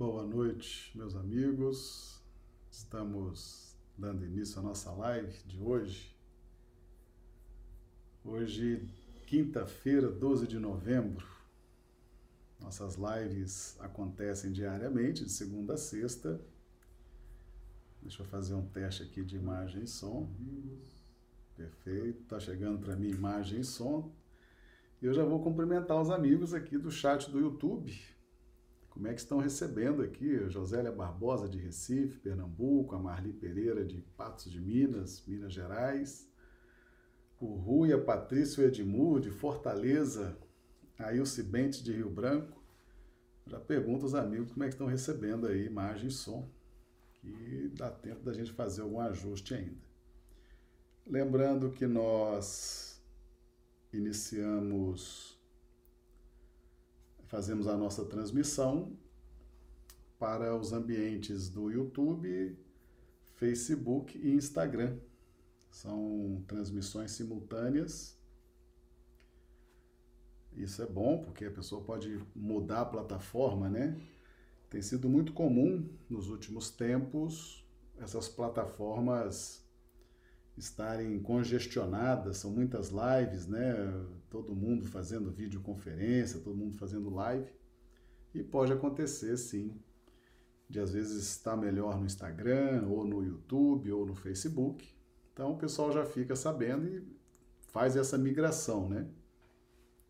Boa 0.00 0.24
noite, 0.24 0.90
meus 0.96 1.14
amigos. 1.14 2.22
Estamos 2.70 3.76
dando 3.98 4.24
início 4.24 4.58
à 4.58 4.62
nossa 4.62 4.90
live 4.92 5.30
de 5.44 5.60
hoje. 5.60 6.16
Hoje, 8.24 8.88
quinta-feira, 9.26 10.10
12 10.10 10.46
de 10.46 10.58
novembro. 10.58 11.28
Nossas 12.58 12.96
lives 12.96 13.76
acontecem 13.78 14.50
diariamente, 14.50 15.22
de 15.22 15.30
segunda 15.30 15.74
a 15.74 15.76
sexta. 15.76 16.40
Deixa 18.00 18.22
eu 18.22 18.26
fazer 18.26 18.54
um 18.54 18.66
teste 18.68 19.02
aqui 19.02 19.22
de 19.22 19.36
imagem 19.36 19.82
e 19.82 19.86
som. 19.86 20.30
Perfeito, 21.58 22.22
tá 22.22 22.40
chegando 22.40 22.78
para 22.78 22.96
mim 22.96 23.10
imagem 23.10 23.60
e 23.60 23.64
som. 23.64 24.10
Eu 25.02 25.12
já 25.12 25.26
vou 25.26 25.42
cumprimentar 25.42 26.00
os 26.00 26.08
amigos 26.08 26.54
aqui 26.54 26.78
do 26.78 26.90
chat 26.90 27.30
do 27.30 27.38
YouTube 27.38 27.92
como 28.90 29.06
é 29.06 29.14
que 29.14 29.20
estão 29.20 29.38
recebendo 29.38 30.02
aqui 30.02 30.48
Josélia 30.50 30.92
Barbosa 30.92 31.48
de 31.48 31.58
Recife, 31.58 32.18
Pernambuco, 32.18 32.94
a 32.94 32.98
Marli 32.98 33.32
Pereira 33.32 33.84
de 33.84 34.02
Patos 34.16 34.50
de 34.50 34.60
Minas, 34.60 35.24
Minas 35.26 35.52
Gerais, 35.52 36.28
o 37.40 37.54
Rui, 37.54 37.92
a 37.92 37.98
Patrícia 37.98 38.60
e 38.60 38.64
o 38.64 38.68
Edmur 38.68 39.20
de 39.20 39.30
Fortaleza, 39.30 40.36
a 40.98 41.14
Ilse 41.14 41.42
Bentes 41.42 41.82
de 41.82 41.92
Rio 41.92 42.10
Branco. 42.10 42.62
Já 43.46 43.58
pergunto 43.58 44.04
aos 44.04 44.14
amigos 44.14 44.52
como 44.52 44.64
é 44.64 44.68
que 44.68 44.74
estão 44.74 44.86
recebendo 44.86 45.46
aí 45.46 45.64
imagem 45.64 46.08
e 46.08 46.12
som, 46.12 46.48
que 47.14 47.72
dá 47.74 47.90
tempo 47.90 48.22
da 48.22 48.32
gente 48.32 48.52
fazer 48.52 48.82
algum 48.82 49.00
ajuste 49.00 49.54
ainda. 49.54 49.88
Lembrando 51.06 51.70
que 51.70 51.86
nós 51.86 53.02
iniciamos 53.92 55.29
fazemos 57.30 57.68
a 57.68 57.76
nossa 57.76 58.04
transmissão 58.04 58.92
para 60.18 60.54
os 60.54 60.72
ambientes 60.72 61.48
do 61.48 61.70
YouTube, 61.70 62.58
Facebook 63.36 64.18
e 64.18 64.34
Instagram. 64.34 64.98
São 65.70 66.44
transmissões 66.48 67.12
simultâneas. 67.12 68.18
Isso 70.52 70.82
é 70.82 70.86
bom 70.86 71.22
porque 71.22 71.44
a 71.44 71.50
pessoa 71.50 71.82
pode 71.82 72.20
mudar 72.34 72.80
a 72.80 72.84
plataforma, 72.84 73.70
né? 73.70 73.96
Tem 74.68 74.82
sido 74.82 75.08
muito 75.08 75.32
comum 75.32 75.88
nos 76.08 76.28
últimos 76.28 76.68
tempos 76.68 77.64
essas 78.00 78.28
plataformas 78.28 79.64
estarem 80.56 81.20
congestionadas, 81.20 82.38
são 82.38 82.50
muitas 82.50 82.90
lives, 82.90 83.46
né? 83.46 83.74
Todo 84.30 84.54
mundo 84.54 84.86
fazendo 84.86 85.30
videoconferência, 85.30 86.40
todo 86.40 86.56
mundo 86.56 86.78
fazendo 86.78 87.10
live. 87.10 87.50
E 88.32 88.42
pode 88.42 88.72
acontecer, 88.72 89.36
sim, 89.36 89.76
de 90.68 90.78
às 90.78 90.92
vezes 90.92 91.22
estar 91.24 91.56
melhor 91.56 91.98
no 91.98 92.06
Instagram, 92.06 92.86
ou 92.88 93.04
no 93.04 93.24
YouTube, 93.24 93.90
ou 93.90 94.06
no 94.06 94.14
Facebook. 94.14 94.88
Então 95.32 95.52
o 95.52 95.58
pessoal 95.58 95.90
já 95.90 96.04
fica 96.04 96.36
sabendo 96.36 96.86
e 96.86 97.04
faz 97.68 97.96
essa 97.96 98.16
migração, 98.16 98.88
né? 98.88 99.10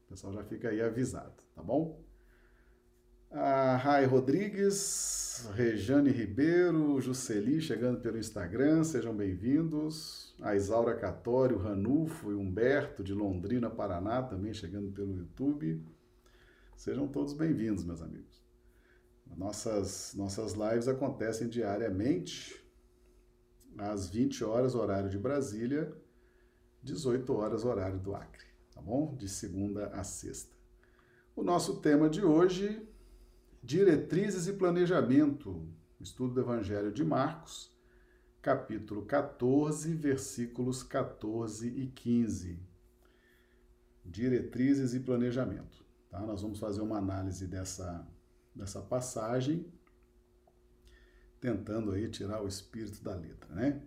O 0.05 0.11
pessoal 0.11 0.33
já 0.35 0.45
fica 0.45 0.69
aí 0.69 0.83
avisado, 0.83 1.43
tá 1.55 1.63
bom? 1.63 2.05
A 3.33 3.77
Rai 3.77 4.07
Rodrigues, 4.07 5.49
Rejane 5.55 6.11
Ribeiro, 6.11 7.01
Jusceli 7.01 7.61
chegando 7.61 8.01
pelo 8.01 8.19
Instagram, 8.19 8.83
sejam 8.83 9.15
bem-vindos 9.15 10.35
a 10.43 10.57
Isaura 10.57 10.97
Catório, 10.97 11.57
Ranulfo 11.57 12.33
e 12.33 12.35
Humberto, 12.35 13.05
de 13.05 13.15
Londrina, 13.15 13.71
Paraná, 13.71 14.21
também 14.21 14.53
chegando 14.53 14.91
pelo 14.91 15.15
YouTube. 15.15 15.81
Sejam 16.77 17.07
todos 17.07 17.33
bem-vindos, 17.33 17.85
meus 17.85 18.03
amigos. 18.03 18.43
Nossas, 19.37 20.13
nossas 20.17 20.55
lives 20.55 20.89
acontecem 20.89 21.49
diariamente, 21.49 22.61
às 23.79 24.11
20 24.11 24.43
horas, 24.43 24.75
horário 24.75 25.09
de 25.09 25.17
Brasília, 25.19 25.97
18 26.83 27.33
horas, 27.33 27.65
horário 27.65 28.01
do 28.01 28.13
Acre, 28.13 28.47
tá 28.75 28.81
bom? 28.81 29.15
De 29.15 29.29
segunda 29.29 29.87
a 29.91 30.03
sexta. 30.03 30.53
O 31.37 31.45
nosso 31.45 31.81
tema 31.81 32.11
de 32.11 32.25
hoje, 32.25 32.90
diretrizes 33.63 34.47
e 34.47 34.55
planejamento, 34.55 35.69
estudo 36.01 36.35
do 36.35 36.41
Evangelho 36.41 36.91
de 36.91 37.05
Marcos, 37.05 37.71
capítulo 38.41 39.05
14, 39.05 39.95
versículos 39.95 40.83
14 40.83 41.69
e 41.69 41.87
15. 41.89 42.59
Diretrizes 44.05 44.95
e 44.95 45.01
planejamento. 45.01 45.85
Tá? 46.09 46.21
Nós 46.21 46.41
vamos 46.41 46.59
fazer 46.59 46.81
uma 46.81 46.97
análise 46.97 47.47
dessa, 47.47 48.07
dessa 48.55 48.81
passagem, 48.81 49.71
tentando 51.39 51.93
aí 51.93 52.09
tirar 52.09 52.43
o 52.43 52.49
espírito 52.49 53.03
da 53.03 53.15
letra, 53.15 53.55
né? 53.55 53.83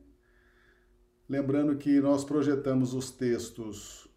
Lembrando 1.27 1.75
que 1.77 1.99
nós 2.01 2.23
projetamos 2.23 2.93
os 2.93 3.09
textos 3.09 4.07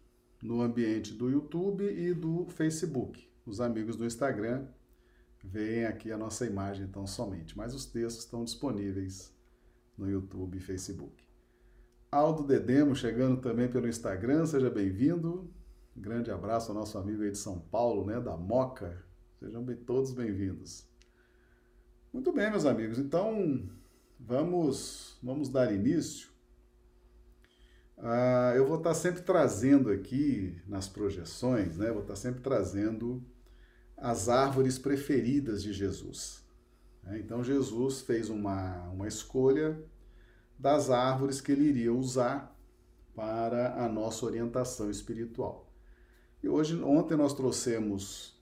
no 0.41 0.61
ambiente 0.61 1.13
do 1.13 1.29
YouTube 1.29 1.83
e 1.83 2.13
do 2.13 2.45
Facebook. 2.47 3.27
Os 3.45 3.61
amigos 3.61 3.95
do 3.95 4.05
Instagram 4.05 4.67
veem 5.47 5.85
aqui 5.85 6.11
a 6.11 6.17
nossa 6.17 6.45
imagem 6.45 6.85
então 6.85 7.07
somente, 7.07 7.57
mas 7.57 7.73
os 7.73 7.85
textos 7.85 8.25
estão 8.25 8.43
disponíveis 8.43 9.33
no 9.97 10.09
YouTube 10.09 10.57
e 10.57 10.61
Facebook. 10.61 11.23
Aldo 12.11 12.43
Dedemo 12.43 12.95
chegando 12.95 13.41
também 13.41 13.69
pelo 13.69 13.87
Instagram, 13.87 14.45
seja 14.45 14.69
bem-vindo. 14.69 15.49
Grande 15.95 16.31
abraço 16.31 16.71
ao 16.71 16.77
nosso 16.77 16.97
amigo 16.97 17.23
aí 17.23 17.31
de 17.31 17.37
São 17.37 17.59
Paulo, 17.59 18.05
né, 18.05 18.19
da 18.19 18.35
Moca. 18.37 19.03
Sejam 19.39 19.63
bem, 19.63 19.75
todos 19.75 20.11
bem-vindos. 20.11 20.87
Muito 22.11 22.31
bem, 22.31 22.49
meus 22.49 22.65
amigos. 22.65 22.99
Então, 22.99 23.67
vamos 24.19 25.17
vamos 25.21 25.49
dar 25.49 25.73
início. 25.73 26.29
Ah, 27.97 28.53
eu 28.55 28.67
vou 28.67 28.77
estar 28.77 28.93
sempre 28.93 29.21
trazendo 29.21 29.89
aqui 29.89 30.61
nas 30.67 30.87
projeções, 30.87 31.77
né? 31.77 31.91
Vou 31.91 32.01
estar 32.01 32.15
sempre 32.15 32.41
trazendo 32.41 33.23
as 33.97 34.29
árvores 34.29 34.77
preferidas 34.77 35.63
de 35.63 35.73
Jesus. 35.73 36.45
Né? 37.03 37.19
Então 37.19 37.43
Jesus 37.43 38.01
fez 38.01 38.29
uma, 38.29 38.83
uma 38.89 39.07
escolha 39.07 39.77
das 40.57 40.89
árvores 40.89 41.41
que 41.41 41.51
ele 41.51 41.65
iria 41.65 41.93
usar 41.93 42.55
para 43.15 43.83
a 43.83 43.89
nossa 43.89 44.25
orientação 44.25 44.91
espiritual. 44.91 45.67
E 46.43 46.47
hoje, 46.47 46.79
ontem 46.83 47.17
nós 47.17 47.33
trouxemos 47.33 48.39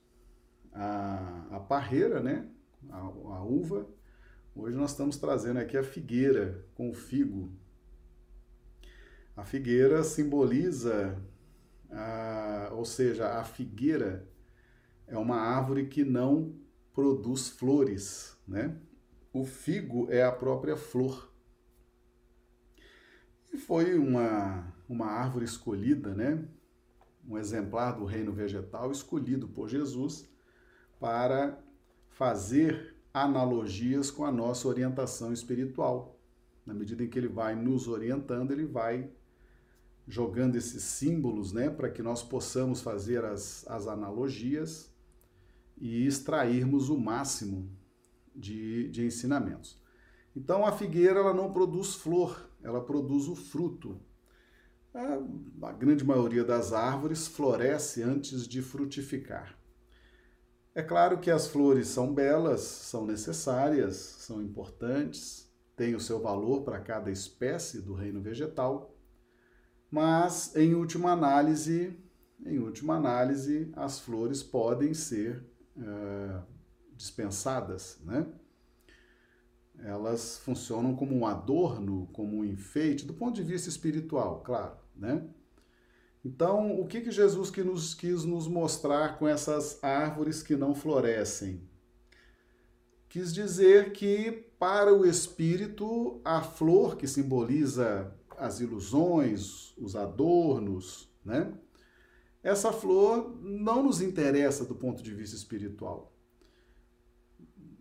a, 0.73 1.47
a 1.51 1.59
parreira, 1.61 2.19
né? 2.19 2.45
A, 2.89 2.97
a 2.97 3.43
uva. 3.43 3.87
Hoje 4.53 4.75
nós 4.75 4.91
estamos 4.91 5.17
trazendo 5.17 5.59
aqui 5.59 5.77
a 5.77 5.83
figueira 5.83 6.65
com 6.75 6.89
o 6.89 6.93
figo. 6.93 7.49
A 9.35 9.45
figueira 9.45 10.03
simboliza, 10.03 11.17
a, 11.89 12.69
ou 12.73 12.85
seja, 12.85 13.39
a 13.39 13.43
figueira 13.43 14.27
é 15.07 15.17
uma 15.17 15.37
árvore 15.37 15.87
que 15.87 16.03
não 16.03 16.55
produz 16.93 17.49
flores, 17.49 18.37
né? 18.47 18.75
O 19.31 19.45
figo 19.45 20.07
é 20.09 20.23
a 20.23 20.31
própria 20.31 20.77
flor. 20.77 21.31
E 23.53 23.57
foi 23.57 23.97
uma, 23.97 24.73
uma 24.87 25.07
árvore 25.07 25.45
escolhida, 25.45 26.13
né? 26.13 26.47
Um 27.27 27.37
exemplar 27.37 27.97
do 27.97 28.05
reino 28.05 28.31
vegetal 28.31 28.91
escolhido 28.91 29.47
por 29.47 29.67
Jesus 29.67 30.29
para 30.99 31.61
fazer 32.09 32.95
analogias 33.13 34.09
com 34.09 34.25
a 34.25 34.31
nossa 34.31 34.67
orientação 34.67 35.33
espiritual. 35.33 36.19
Na 36.65 36.73
medida 36.73 37.03
em 37.03 37.09
que 37.09 37.17
ele 37.19 37.27
vai 37.27 37.55
nos 37.55 37.87
orientando, 37.87 38.51
ele 38.51 38.65
vai 38.65 39.09
jogando 40.07 40.55
esses 40.55 40.83
símbolos, 40.83 41.51
né, 41.51 41.69
para 41.69 41.89
que 41.89 42.01
nós 42.01 42.21
possamos 42.21 42.81
fazer 42.81 43.25
as, 43.25 43.67
as 43.67 43.87
analogias 43.87 44.94
e 45.77 46.05
extrairmos 46.05 46.89
o 46.89 46.97
máximo 46.97 47.69
de, 48.35 48.89
de 48.89 49.05
ensinamentos. 49.05 49.79
Então 50.35 50.65
a 50.65 50.71
figueira 50.71 51.19
ela 51.19 51.33
não 51.33 51.53
produz 51.53 51.95
flor, 51.95 52.49
ela 52.61 52.83
produz 52.83 53.27
o 53.27 53.35
fruto. 53.35 53.99
A, 54.93 55.67
a 55.67 55.71
grande 55.71 56.03
maioria 56.03 56.43
das 56.43 56.73
árvores 56.73 57.27
floresce 57.27 58.01
antes 58.01 58.47
de 58.47 58.61
frutificar. 58.61 59.57
É 60.73 60.83
claro 60.83 61.19
que 61.19 61.31
as 61.31 61.47
flores 61.47 61.87
são 61.87 62.13
belas, 62.13 62.61
são 62.61 63.05
necessárias, 63.05 63.95
são 63.95 64.41
importantes, 64.41 65.49
têm 65.75 65.95
o 65.95 66.01
seu 66.01 66.19
valor 66.19 66.63
para 66.63 66.79
cada 66.79 67.09
espécie 67.09 67.81
do 67.81 67.93
reino 67.93 68.21
vegetal, 68.21 68.93
mas 69.89 70.53
em 70.55 70.73
última 70.73 71.11
análise, 71.11 71.97
em 72.45 72.59
última 72.59 72.95
análise, 72.95 73.71
as 73.73 73.99
flores 73.99 74.43
podem 74.43 74.93
ser 74.93 75.45
uh, 75.77 76.43
dispensadas, 76.95 77.99
né? 78.03 78.25
Elas 79.83 80.37
funcionam 80.37 80.95
como 80.95 81.15
um 81.15 81.27
adorno, 81.27 82.07
como 82.13 82.37
um 82.37 82.45
enfeite, 82.45 83.05
do 83.05 83.13
ponto 83.13 83.35
de 83.35 83.43
vista 83.43 83.67
espiritual, 83.67 84.41
claro, 84.41 84.77
né? 84.95 85.27
Então, 86.23 86.79
o 86.79 86.87
que, 86.87 87.01
que 87.01 87.11
Jesus 87.11 87.51
que 87.51 87.63
nos, 87.63 87.93
quis 87.93 88.23
nos 88.23 88.47
mostrar 88.47 89.19
com 89.19 89.27
essas 89.27 89.83
árvores 89.83 90.41
que 90.41 90.55
não 90.55 90.73
florescem? 90.73 91.61
quis 93.15 93.33
dizer 93.33 93.93
que 93.93 94.29
para 94.59 94.93
o 94.93 95.05
espírito 95.05 96.19
a 96.25 96.41
flor 96.41 96.97
que 96.97 97.07
simboliza 97.07 98.13
as 98.37 98.59
ilusões, 98.59 99.73
os 99.77 99.95
adornos, 99.95 101.09
né? 101.23 101.53
Essa 102.45 102.71
flor 102.71 103.35
não 103.41 103.81
nos 103.81 104.01
interessa 104.01 104.63
do 104.65 104.75
ponto 104.75 105.01
de 105.01 105.11
vista 105.15 105.35
espiritual. 105.35 106.13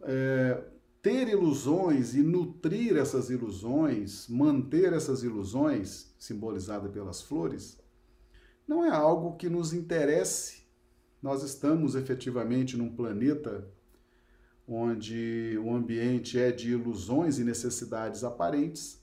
É, 0.05 0.65
ter 1.03 1.29
ilusões 1.29 2.15
e 2.15 2.23
nutrir 2.23 2.97
essas 2.97 3.29
ilusões, 3.29 4.27
manter 4.27 4.95
essas 4.95 5.23
ilusões, 5.23 6.15
simbolizadas 6.19 6.91
pelas 6.91 7.21
flores, 7.21 7.79
não 8.67 8.83
é 8.83 8.89
algo 8.89 9.37
que 9.37 9.51
nos 9.51 9.75
interesse. 9.75 10.63
Nós 11.21 11.43
estamos 11.43 11.95
efetivamente 11.95 12.75
num 12.75 12.89
planeta 12.89 13.69
onde 14.67 15.59
o 15.63 15.75
ambiente 15.75 16.39
é 16.39 16.51
de 16.51 16.71
ilusões 16.71 17.39
e 17.39 17.45
necessidades 17.45 18.25
aparentes. 18.25 18.99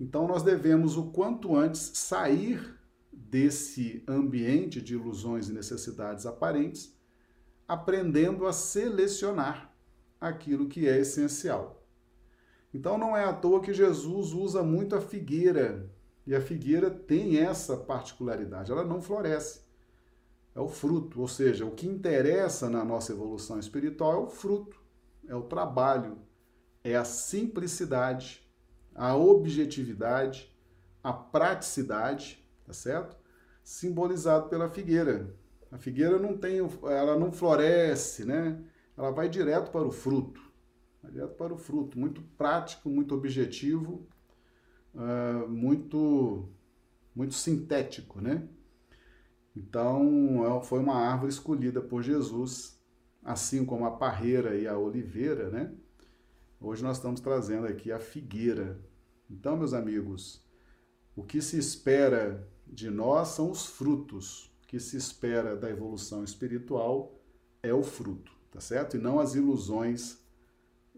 Então 0.00 0.26
nós 0.26 0.42
devemos 0.42 0.96
o 0.96 1.10
quanto 1.10 1.54
antes 1.54 1.90
sair 1.92 2.73
desse 3.16 4.02
ambiente 4.06 4.80
de 4.80 4.94
ilusões 4.94 5.48
e 5.48 5.52
necessidades 5.52 6.26
aparentes, 6.26 6.96
aprendendo 7.66 8.46
a 8.46 8.52
selecionar 8.52 9.74
aquilo 10.20 10.68
que 10.68 10.88
é 10.88 10.98
essencial. 10.98 11.82
Então 12.72 12.98
não 12.98 13.16
é 13.16 13.24
à 13.24 13.32
toa 13.32 13.60
que 13.60 13.72
Jesus 13.72 14.32
usa 14.32 14.62
muito 14.62 14.96
a 14.96 15.00
figueira, 15.00 15.90
e 16.26 16.34
a 16.34 16.40
figueira 16.40 16.90
tem 16.90 17.38
essa 17.38 17.76
particularidade, 17.76 18.72
ela 18.72 18.84
não 18.84 19.00
floresce. 19.00 19.62
É 20.54 20.60
o 20.60 20.68
fruto, 20.68 21.20
ou 21.20 21.28
seja, 21.28 21.66
o 21.66 21.72
que 21.72 21.86
interessa 21.86 22.68
na 22.68 22.84
nossa 22.84 23.12
evolução 23.12 23.58
espiritual 23.58 24.12
é 24.12 24.24
o 24.24 24.28
fruto, 24.28 24.80
é 25.26 25.34
o 25.34 25.42
trabalho, 25.42 26.18
é 26.82 26.94
a 26.94 27.04
simplicidade, 27.04 28.46
a 28.94 29.16
objetividade, 29.16 30.54
a 31.02 31.12
praticidade, 31.12 32.43
tá 32.66 32.72
certo? 32.72 33.16
Simbolizado 33.62 34.48
pela 34.48 34.68
figueira. 34.68 35.34
A 35.70 35.78
figueira 35.78 36.18
não 36.18 36.36
tem, 36.36 36.58
ela 36.84 37.18
não 37.18 37.32
floresce, 37.32 38.24
né? 38.24 38.62
ela 38.96 39.10
vai 39.10 39.28
direto 39.28 39.70
para 39.70 39.86
o 39.86 39.90
fruto. 39.90 40.40
Direto 41.02 41.34
para 41.34 41.52
o 41.52 41.58
fruto. 41.58 41.98
Muito 41.98 42.22
prático, 42.38 42.88
muito 42.88 43.14
objetivo, 43.14 44.06
uh, 44.94 45.48
muito, 45.48 46.48
muito 47.14 47.34
sintético, 47.34 48.20
né? 48.20 48.48
Então, 49.56 50.44
é, 50.44 50.64
foi 50.64 50.80
uma 50.80 50.96
árvore 50.96 51.30
escolhida 51.30 51.80
por 51.80 52.02
Jesus, 52.02 52.80
assim 53.22 53.64
como 53.64 53.84
a 53.84 53.92
parreira 53.92 54.56
e 54.56 54.66
a 54.66 54.76
oliveira, 54.76 55.48
né? 55.50 55.72
Hoje 56.60 56.82
nós 56.82 56.96
estamos 56.96 57.20
trazendo 57.20 57.66
aqui 57.66 57.92
a 57.92 58.00
figueira. 58.00 58.80
Então, 59.30 59.56
meus 59.56 59.72
amigos, 59.72 60.44
o 61.14 61.22
que 61.22 61.40
se 61.40 61.58
espera 61.58 62.48
de 62.66 62.90
nós 62.90 63.28
são 63.28 63.50
os 63.50 63.66
frutos. 63.66 64.50
Que 64.66 64.80
se 64.80 64.96
espera 64.96 65.56
da 65.56 65.70
evolução 65.70 66.24
espiritual 66.24 67.14
é 67.62 67.72
o 67.72 67.82
fruto 67.82 68.34
tá 68.54 68.60
certo? 68.60 68.96
E 68.96 69.00
não 69.00 69.18
as 69.18 69.34
ilusões 69.34 70.16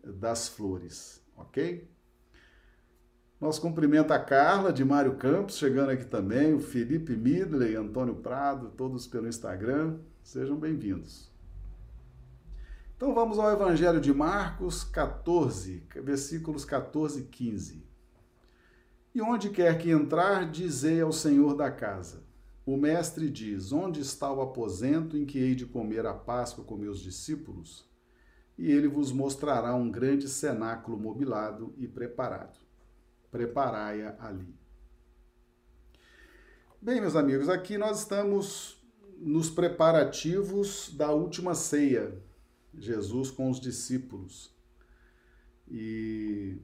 das 0.05 0.47
flores, 0.47 1.23
ok? 1.35 1.91
Nosso 3.41 3.63
cumprimento 3.63 4.13
a 4.13 4.19
Carla, 4.19 4.73
de 4.73 4.85
Mário 4.85 5.17
Campos, 5.17 5.57
chegando 5.57 5.91
aqui 5.91 6.05
também, 6.05 6.53
o 6.53 6.61
Felipe 6.61 7.17
Midley, 7.17 7.75
Antônio 7.75 8.15
Prado, 8.17 8.71
todos 8.77 9.07
pelo 9.07 9.27
Instagram, 9.27 9.99
sejam 10.23 10.57
bem-vindos. 10.57 11.31
Então 12.95 13.15
vamos 13.15 13.39
ao 13.39 13.51
Evangelho 13.51 14.01
de 14.01 14.13
Marcos 14.13 14.85
14, 14.85 15.83
versículos 16.03 16.65
14 16.65 17.21
e 17.21 17.25
15. 17.25 17.86
E 19.17 19.23
onde 19.23 19.49
quer 19.49 19.79
que 19.79 19.89
entrar, 19.89 20.45
dizei 20.51 21.01
ao 21.01 21.11
Senhor 21.11 21.57
da 21.57 21.71
casa: 21.71 22.23
o 22.67 22.77
mestre 22.77 23.31
diz: 23.31 23.73
Onde 23.73 23.99
está 23.99 24.31
o 24.31 24.43
aposento 24.43 25.17
em 25.17 25.25
que 25.25 25.39
hei 25.39 25.55
de 25.55 25.65
comer 25.65 26.05
a 26.05 26.13
Páscoa 26.13 26.63
com 26.63 26.77
meus 26.77 27.01
discípulos? 27.01 27.91
E 28.59 28.71
ele 28.71 28.87
vos 28.87 29.13
mostrará 29.13 29.75
um 29.75 29.91
grande 29.91 30.29
cenáculo 30.29 30.99
mobilado 30.99 31.73
e 31.79 31.89
preparado. 31.89 32.59
Preparai-a 33.31 34.19
ali. 34.21 34.55
Bem, 36.79 37.01
meus 37.01 37.17
amigos, 37.17 37.49
aqui 37.49 37.79
nós 37.79 38.01
estamos 38.01 38.87
nos 39.17 39.49
preparativos 39.49 40.95
da 40.95 41.11
última 41.11 41.55
ceia. 41.55 42.23
Jesus 42.75 43.31
com 43.31 43.49
os 43.49 43.59
discípulos. 43.59 44.55
E 45.67 46.61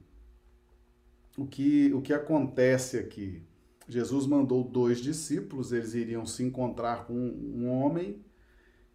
o 1.37 1.45
que, 1.47 1.91
o 1.93 2.01
que 2.01 2.13
acontece 2.13 2.97
aqui? 2.97 3.41
Jesus 3.87 4.25
mandou 4.25 4.63
dois 4.63 4.99
discípulos, 4.99 5.71
eles 5.71 5.93
iriam 5.93 6.25
se 6.25 6.43
encontrar 6.43 7.05
com 7.05 7.13
um 7.13 7.67
homem 7.69 8.23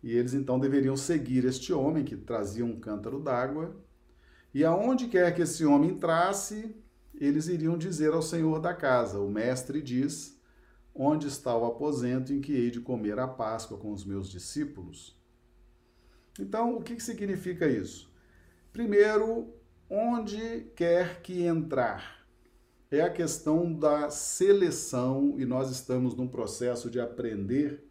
e 0.02 0.12
eles 0.12 0.34
então 0.34 0.58
deveriam 0.58 0.96
seguir 0.96 1.44
este 1.44 1.72
homem 1.72 2.04
que 2.04 2.16
trazia 2.16 2.64
um 2.64 2.78
cântaro 2.78 3.20
d'água. 3.20 3.76
E 4.54 4.64
aonde 4.64 5.08
quer 5.08 5.34
que 5.34 5.42
esse 5.42 5.64
homem 5.64 5.90
entrasse, 5.90 6.74
eles 7.14 7.48
iriam 7.48 7.76
dizer 7.76 8.12
ao 8.12 8.22
senhor 8.22 8.60
da 8.60 8.72
casa: 8.72 9.18
O 9.18 9.28
mestre 9.28 9.82
diz: 9.82 10.40
Onde 10.94 11.26
está 11.26 11.54
o 11.56 11.66
aposento 11.66 12.32
em 12.32 12.40
que 12.40 12.52
hei 12.52 12.70
de 12.70 12.80
comer 12.80 13.18
a 13.18 13.28
Páscoa 13.28 13.76
com 13.76 13.92
os 13.92 14.04
meus 14.04 14.30
discípulos? 14.30 15.20
Então, 16.40 16.76
o 16.76 16.82
que 16.82 16.98
significa 17.00 17.66
isso? 17.66 18.10
Primeiro, 18.72 19.52
onde 19.90 20.70
quer 20.76 21.20
que 21.20 21.42
entrar 21.42 22.17
é 22.90 23.02
a 23.02 23.10
questão 23.10 23.72
da 23.72 24.10
seleção 24.10 25.34
e 25.38 25.44
nós 25.44 25.70
estamos 25.70 26.14
num 26.14 26.26
processo 26.26 26.90
de 26.90 26.98
aprender 26.98 27.86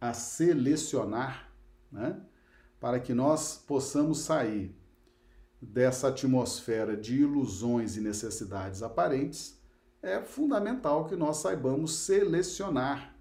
a 0.00 0.12
selecionar, 0.12 1.50
né? 1.90 2.20
Para 2.78 3.00
que 3.00 3.14
nós 3.14 3.56
possamos 3.56 4.18
sair 4.18 4.76
dessa 5.60 6.08
atmosfera 6.08 6.96
de 6.96 7.20
ilusões 7.20 7.96
e 7.96 8.00
necessidades 8.00 8.82
aparentes, 8.82 9.58
é 10.02 10.20
fundamental 10.20 11.06
que 11.06 11.14
nós 11.14 11.36
saibamos 11.36 11.94
selecionar. 11.94 13.16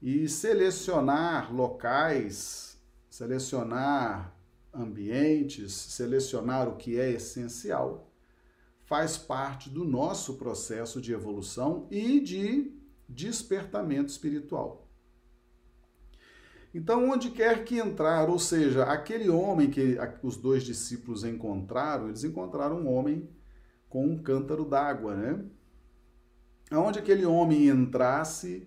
E 0.00 0.28
selecionar 0.28 1.52
locais, 1.52 2.78
selecionar 3.10 4.32
ambientes, 4.72 5.72
selecionar 5.72 6.68
o 6.68 6.76
que 6.76 7.00
é 7.00 7.10
essencial 7.10 8.08
faz 8.88 9.18
parte 9.18 9.68
do 9.68 9.84
nosso 9.84 10.38
processo 10.38 10.98
de 10.98 11.12
evolução 11.12 11.86
e 11.90 12.20
de 12.20 12.72
despertamento 13.06 14.10
espiritual. 14.10 14.88
Então, 16.74 17.10
onde 17.10 17.30
quer 17.30 17.66
que 17.66 17.78
entrar, 17.78 18.30
ou 18.30 18.38
seja, 18.38 18.84
aquele 18.84 19.28
homem 19.28 19.68
que 19.68 19.98
os 20.22 20.38
dois 20.38 20.62
discípulos 20.62 21.22
encontraram, 21.22 22.08
eles 22.08 22.24
encontraram 22.24 22.80
um 22.80 22.88
homem 22.90 23.28
com 23.90 24.06
um 24.06 24.22
cântaro 24.22 24.64
d'água, 24.64 25.14
né? 25.14 25.44
Aonde 26.70 26.98
aquele 26.98 27.26
homem 27.26 27.68
entrasse, 27.68 28.66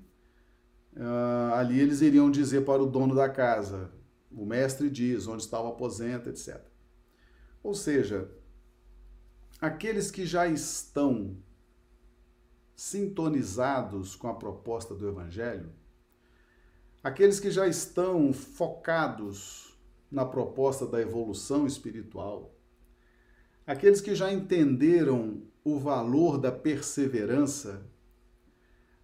uh, 0.95 1.55
ali 1.55 1.79
eles 1.79 2.01
iriam 2.01 2.29
dizer 2.29 2.63
para 2.63 2.81
o 2.81 2.87
dono 2.87 3.15
da 3.15 3.27
casa, 3.27 3.91
o 4.31 4.45
mestre 4.45 4.87
diz 4.87 5.25
onde 5.25 5.41
está 5.41 5.59
o 5.59 5.67
aposento, 5.67 6.29
etc. 6.29 6.61
Ou 7.63 7.73
seja, 7.73 8.29
aqueles 9.61 10.09
que 10.09 10.25
já 10.25 10.47
estão 10.47 11.37
sintonizados 12.75 14.15
com 14.15 14.27
a 14.27 14.33
proposta 14.33 14.95
do 14.95 15.07
Evangelho, 15.07 15.71
aqueles 17.03 17.39
que 17.39 17.51
já 17.51 17.67
estão 17.67 18.33
focados 18.33 19.77
na 20.09 20.25
proposta 20.25 20.87
da 20.87 20.99
evolução 20.99 21.67
espiritual, 21.67 22.55
aqueles 23.67 24.01
que 24.01 24.15
já 24.15 24.33
entenderam 24.33 25.43
o 25.63 25.77
valor 25.77 26.39
da 26.39 26.51
perseverança, 26.51 27.85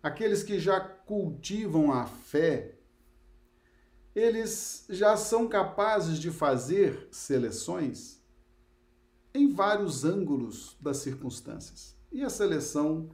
aqueles 0.02 0.42
que 0.42 0.60
já 0.60 0.80
cultivam 0.80 1.94
a 1.94 2.08
fé, 2.08 2.74
eles 4.16 4.88
já 4.90 5.16
são 5.16 5.48
capazes 5.48 6.18
de 6.18 6.32
fazer 6.32 7.08
seleções 7.12 8.17
em 9.38 9.52
vários 9.52 10.04
ângulos 10.04 10.76
das 10.82 10.98
circunstâncias. 10.98 11.96
E 12.12 12.24
a 12.24 12.30
seleção 12.30 13.10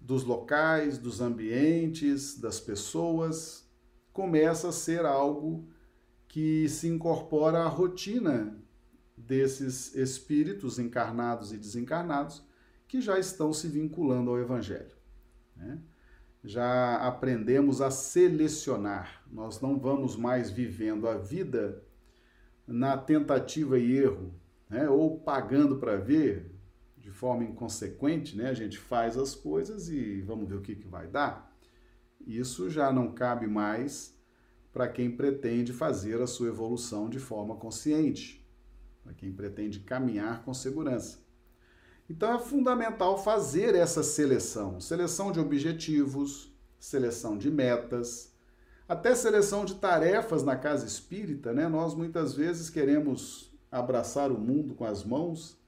dos 0.00 0.22
locais, 0.22 0.98
dos 0.98 1.20
ambientes, 1.20 2.38
das 2.38 2.60
pessoas, 2.60 3.68
começa 4.12 4.68
a 4.68 4.72
ser 4.72 5.04
algo 5.04 5.68
que 6.28 6.68
se 6.68 6.86
incorpora 6.86 7.60
à 7.60 7.66
rotina 7.66 8.56
desses 9.16 9.94
espíritos 9.94 10.78
encarnados 10.78 11.52
e 11.52 11.56
desencarnados 11.56 12.44
que 12.86 13.00
já 13.00 13.18
estão 13.18 13.52
se 13.52 13.66
vinculando 13.66 14.30
ao 14.30 14.38
Evangelho. 14.38 14.94
Né? 15.56 15.80
Já 16.44 16.96
aprendemos 16.98 17.80
a 17.80 17.90
selecionar, 17.90 19.24
nós 19.30 19.60
não 19.60 19.78
vamos 19.78 20.14
mais 20.14 20.50
vivendo 20.50 21.08
a 21.08 21.16
vida 21.16 21.82
na 22.66 22.96
tentativa 22.96 23.78
e 23.78 23.96
erro, 23.96 24.32
né? 24.68 24.88
ou 24.88 25.18
pagando 25.18 25.76
para 25.76 25.96
ver, 25.96 26.50
de 26.96 27.10
forma 27.10 27.44
inconsequente, 27.44 28.36
né? 28.36 28.48
a 28.48 28.54
gente 28.54 28.78
faz 28.78 29.16
as 29.16 29.34
coisas 29.34 29.88
e 29.88 30.20
vamos 30.22 30.48
ver 30.48 30.56
o 30.56 30.62
que, 30.62 30.74
que 30.74 30.86
vai 30.86 31.06
dar. 31.06 31.54
Isso 32.26 32.68
já 32.68 32.92
não 32.92 33.12
cabe 33.12 33.46
mais 33.46 34.16
para 34.72 34.88
quem 34.88 35.10
pretende 35.10 35.72
fazer 35.72 36.20
a 36.20 36.26
sua 36.26 36.48
evolução 36.48 37.08
de 37.08 37.18
forma 37.18 37.56
consciente, 37.56 38.46
para 39.02 39.14
quem 39.14 39.32
pretende 39.32 39.80
caminhar 39.80 40.44
com 40.44 40.52
segurança. 40.52 41.24
Então 42.08 42.34
é 42.34 42.38
fundamental 42.38 43.22
fazer 43.22 43.74
essa 43.74 44.02
seleção, 44.02 44.80
seleção 44.80 45.32
de 45.32 45.40
objetivos, 45.40 46.52
seleção 46.78 47.36
de 47.38 47.50
metas, 47.50 48.32
até 48.88 49.14
seleção 49.14 49.64
de 49.64 49.76
tarefas 49.76 50.44
na 50.44 50.56
casa 50.56 50.86
espírita, 50.86 51.52
né? 51.52 51.68
Nós 51.68 51.94
muitas 51.94 52.34
vezes 52.34 52.70
queremos 52.70 53.55
abraçar 53.78 54.30
o 54.30 54.38
mundo 54.38 54.74
com 54.74 54.84
as 54.84 55.04
mãos 55.04 55.58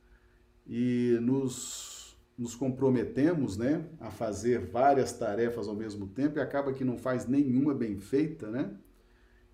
e 0.67 1.19
nos, 1.21 2.17
nos 2.37 2.55
comprometemos, 2.55 3.57
né, 3.57 3.85
a 4.01 4.11
fazer 4.11 4.67
várias 4.67 5.13
tarefas 5.13 5.69
ao 5.69 5.75
mesmo 5.75 6.07
tempo 6.07 6.39
e 6.39 6.43
acaba 6.43 6.73
que 6.73 6.85
não 6.85 6.99
faz 6.99 7.27
nenhuma 7.27 7.75
bem 7.75 7.99
feita, 7.99 8.51
né? 8.51 8.71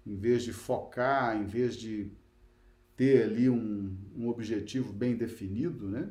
Em 0.06 0.16
vez 0.16 0.42
de 0.42 0.52
focar, 0.52 1.36
em 1.36 1.46
vez 1.46 1.76
de 1.76 2.10
ter 2.96 3.24
ali 3.24 3.48
um, 3.48 3.96
um 4.16 4.28
objetivo 4.28 4.92
bem 4.92 5.16
definido, 5.16 5.88
né? 5.88 6.10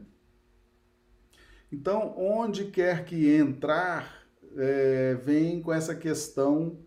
Então, 1.72 2.14
onde 2.18 2.66
quer 2.66 3.06
que 3.06 3.36
entrar, 3.36 4.28
é, 4.56 5.16
vem 5.16 5.62
com 5.62 5.74
essa 5.74 5.96
questão 5.96 6.78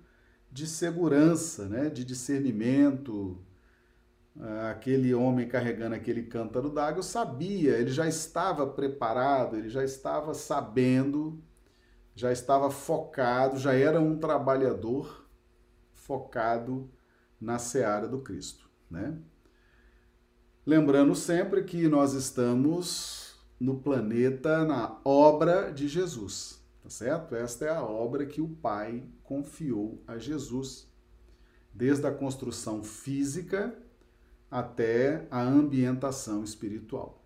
de 0.50 0.66
segurança, 0.66 1.68
né? 1.68 1.90
de 1.90 2.04
discernimento. 2.04 3.36
Aquele 4.70 5.14
homem 5.14 5.48
carregando 5.48 5.94
aquele 5.94 6.22
cântaro 6.22 6.68
d'água 6.68 7.02
sabia, 7.02 7.78
ele 7.78 7.90
já 7.90 8.06
estava 8.06 8.66
preparado, 8.66 9.56
ele 9.56 9.70
já 9.70 9.82
estava 9.82 10.34
sabendo, 10.34 11.42
já 12.14 12.30
estava 12.30 12.70
focado, 12.70 13.58
já 13.58 13.72
era 13.72 13.98
um 13.98 14.18
trabalhador 14.18 15.26
focado 15.94 16.90
na 17.40 17.58
seara 17.58 18.06
do 18.06 18.20
Cristo, 18.20 18.68
né? 18.90 19.18
Lembrando 20.66 21.14
sempre 21.14 21.64
que 21.64 21.88
nós 21.88 22.12
estamos 22.12 23.38
no 23.58 23.80
planeta 23.80 24.66
na 24.66 25.00
obra 25.02 25.72
de 25.72 25.88
Jesus, 25.88 26.62
tá 26.82 26.90
certo? 26.90 27.34
Esta 27.34 27.64
é 27.64 27.70
a 27.70 27.82
obra 27.82 28.26
que 28.26 28.42
o 28.42 28.48
Pai 28.48 29.02
confiou 29.22 30.02
a 30.06 30.18
Jesus, 30.18 30.92
desde 31.72 32.06
a 32.06 32.12
construção 32.12 32.82
física 32.82 33.85
até 34.50 35.26
a 35.30 35.42
ambientação 35.42 36.42
espiritual, 36.44 37.24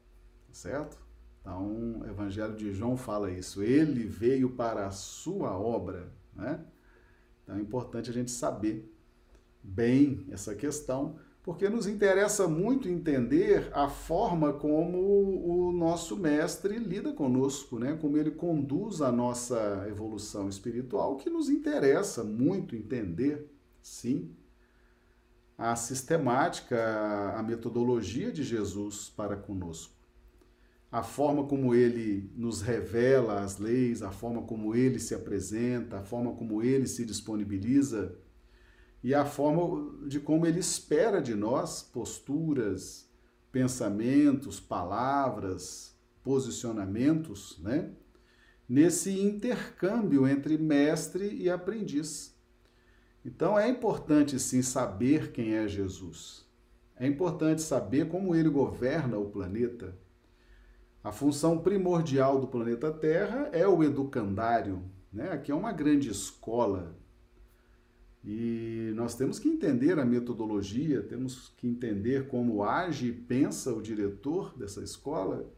tá 0.49 0.55
certo? 0.55 0.99
Então, 1.41 2.01
o 2.01 2.07
Evangelho 2.07 2.55
de 2.55 2.73
João 2.73 2.97
fala 2.97 3.31
isso. 3.31 3.63
Ele 3.63 4.05
veio 4.05 4.51
para 4.51 4.87
a 4.87 4.91
sua 4.91 5.59
obra, 5.59 6.13
né? 6.35 6.65
Então 7.43 7.57
é 7.57 7.61
importante 7.61 8.11
a 8.11 8.13
gente 8.13 8.31
saber 8.31 8.95
bem 9.63 10.27
essa 10.31 10.55
questão, 10.55 11.17
porque 11.43 11.69
nos 11.69 11.87
interessa 11.87 12.47
muito 12.47 12.89
entender 12.89 13.71
a 13.73 13.89
forma 13.89 14.53
como 14.53 14.99
o 14.99 15.73
nosso 15.73 16.17
mestre 16.17 16.79
lida 16.79 17.13
conosco, 17.13 17.79
né? 17.79 17.99
Como 18.01 18.17
ele 18.17 18.31
conduz 18.31 19.01
a 19.01 19.11
nossa 19.11 19.87
evolução 19.89 20.49
espiritual, 20.49 21.17
que 21.17 21.31
nos 21.31 21.49
interessa 21.49 22.23
muito 22.23 22.77
entender, 22.77 23.51
sim, 23.83 24.31
a 25.61 25.77
sistemática, 25.77 27.35
a 27.37 27.43
metodologia 27.43 28.33
de 28.33 28.43
Jesus 28.43 29.13
para 29.15 29.37
conosco. 29.37 29.93
A 30.91 31.03
forma 31.03 31.45
como 31.45 31.75
ele 31.75 32.33
nos 32.35 32.63
revela 32.63 33.43
as 33.43 33.59
leis, 33.59 34.03
a 34.03 34.11
forma 34.11 34.41
como 34.41 34.75
ele 34.75 34.99
se 34.99 35.15
apresenta, 35.15 35.99
a 35.99 36.03
forma 36.03 36.33
como 36.33 36.63
ele 36.63 36.87
se 36.87 37.05
disponibiliza 37.05 38.17
e 39.05 39.15
a 39.15 39.27
forma 39.27 40.09
de 40.09 40.19
como 40.19 40.47
ele 40.47 40.61
espera 40.61 41.21
de 41.21 41.35
nós 41.35 41.83
posturas, 41.83 43.07
pensamentos, 43.53 44.59
palavras, 44.59 45.95
posicionamentos, 46.25 47.61
né? 47.63 47.91
Nesse 48.67 49.11
intercâmbio 49.11 50.27
entre 50.27 50.57
mestre 50.57 51.35
e 51.35 51.51
aprendiz. 51.51 52.35
Então 53.25 53.59
é 53.59 53.69
importante 53.69 54.39
sim 54.39 54.63
saber 54.63 55.33
quem 55.33 55.55
é 55.55 55.69
Jesus. 55.69 56.49
É 56.97 57.07
importante 57.07 57.63
saber 57.63 58.09
como 58.09 58.35
ele 58.35 58.49
governa 58.49 59.19
o 59.19 59.31
planeta. 59.31 59.97
A 61.03 61.13
função 61.13 61.59
primordial 61.59 62.41
do 62.41 62.47
planeta 62.47 62.93
Terra 62.93 63.49
é 63.53 63.67
o 63.67 63.83
educandário, 63.83 64.83
né? 65.13 65.33
Aqui 65.33 65.51
é 65.51 65.55
uma 65.55 65.73
grande 65.73 66.11
escola 66.11 67.01
e 68.23 68.93
nós 68.95 69.15
temos 69.15 69.39
que 69.39 69.49
entender 69.49 69.99
a 69.99 70.05
metodologia, 70.05 71.03
temos 71.03 71.55
que 71.57 71.67
entender 71.67 72.29
como 72.29 72.63
age 72.63 73.09
e 73.09 73.13
pensa 73.13 73.73
o 73.73 73.81
diretor 73.81 74.57
dessa 74.59 74.83
escola, 74.83 75.51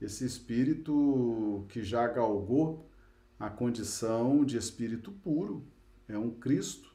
esse 0.00 0.24
espírito 0.24 1.66
que 1.68 1.82
já 1.82 2.06
galgou 2.06 2.88
a 3.38 3.50
condição 3.50 4.44
de 4.44 4.56
espírito 4.56 5.12
puro, 5.12 5.62
é 6.08 6.18
um 6.18 6.30
Cristo. 6.30 6.88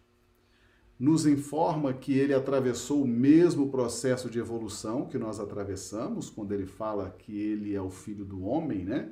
Nos 1.00 1.26
informa 1.26 1.94
que 1.94 2.18
ele 2.18 2.34
atravessou 2.34 3.04
o 3.04 3.08
mesmo 3.08 3.70
processo 3.70 4.30
de 4.30 4.40
evolução 4.40 5.08
que 5.08 5.18
nós 5.18 5.40
atravessamos, 5.40 6.30
quando 6.30 6.54
ele 6.54 6.66
fala 6.66 7.10
que 7.12 7.38
ele 7.38 7.76
é 7.76 7.82
o 7.82 7.90
filho 7.90 8.24
do 8.24 8.44
homem, 8.44 8.86
né? 8.86 9.12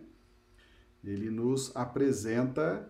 Ele 1.04 1.30
nos 1.30 1.76
apresenta 1.76 2.88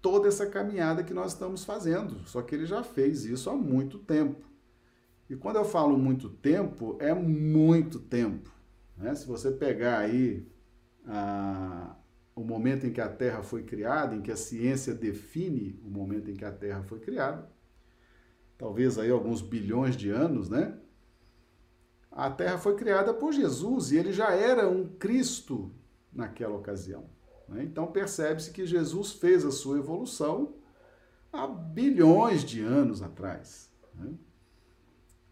toda 0.00 0.28
essa 0.28 0.46
caminhada 0.46 1.02
que 1.02 1.14
nós 1.14 1.32
estamos 1.32 1.64
fazendo. 1.64 2.26
Só 2.26 2.42
que 2.42 2.54
ele 2.54 2.66
já 2.66 2.82
fez 2.82 3.24
isso 3.24 3.48
há 3.50 3.56
muito 3.56 3.98
tempo. 3.98 4.46
E 5.30 5.36
quando 5.36 5.56
eu 5.56 5.64
falo 5.64 5.98
muito 5.98 6.28
tempo, 6.28 6.96
é 7.00 7.14
muito 7.14 7.98
tempo. 7.98 8.50
Né? 8.96 9.14
Se 9.14 9.26
você 9.26 9.50
pegar 9.50 9.98
aí 9.98 10.46
a, 11.06 11.94
o 12.38 12.44
momento 12.44 12.86
em 12.86 12.92
que 12.92 13.00
a 13.00 13.08
Terra 13.08 13.42
foi 13.42 13.64
criada, 13.64 14.14
em 14.14 14.22
que 14.22 14.30
a 14.30 14.36
ciência 14.36 14.94
define 14.94 15.80
o 15.84 15.90
momento 15.90 16.30
em 16.30 16.36
que 16.36 16.44
a 16.44 16.52
Terra 16.52 16.84
foi 16.84 17.00
criada, 17.00 17.50
talvez 18.56 18.96
aí 18.96 19.10
alguns 19.10 19.42
bilhões 19.42 19.96
de 19.96 20.10
anos, 20.10 20.48
né? 20.48 20.78
A 22.12 22.30
Terra 22.30 22.56
foi 22.56 22.76
criada 22.76 23.12
por 23.12 23.32
Jesus 23.32 23.90
e 23.90 23.96
ele 23.96 24.12
já 24.12 24.30
era 24.30 24.68
um 24.68 24.88
Cristo 24.88 25.74
naquela 26.12 26.56
ocasião. 26.56 27.10
Né? 27.48 27.64
Então 27.64 27.90
percebe-se 27.90 28.52
que 28.52 28.64
Jesus 28.64 29.12
fez 29.12 29.44
a 29.44 29.50
sua 29.50 29.78
evolução 29.78 30.54
há 31.32 31.46
bilhões 31.46 32.44
de 32.44 32.60
anos 32.60 33.02
atrás. 33.02 33.68
Né? 33.94 34.14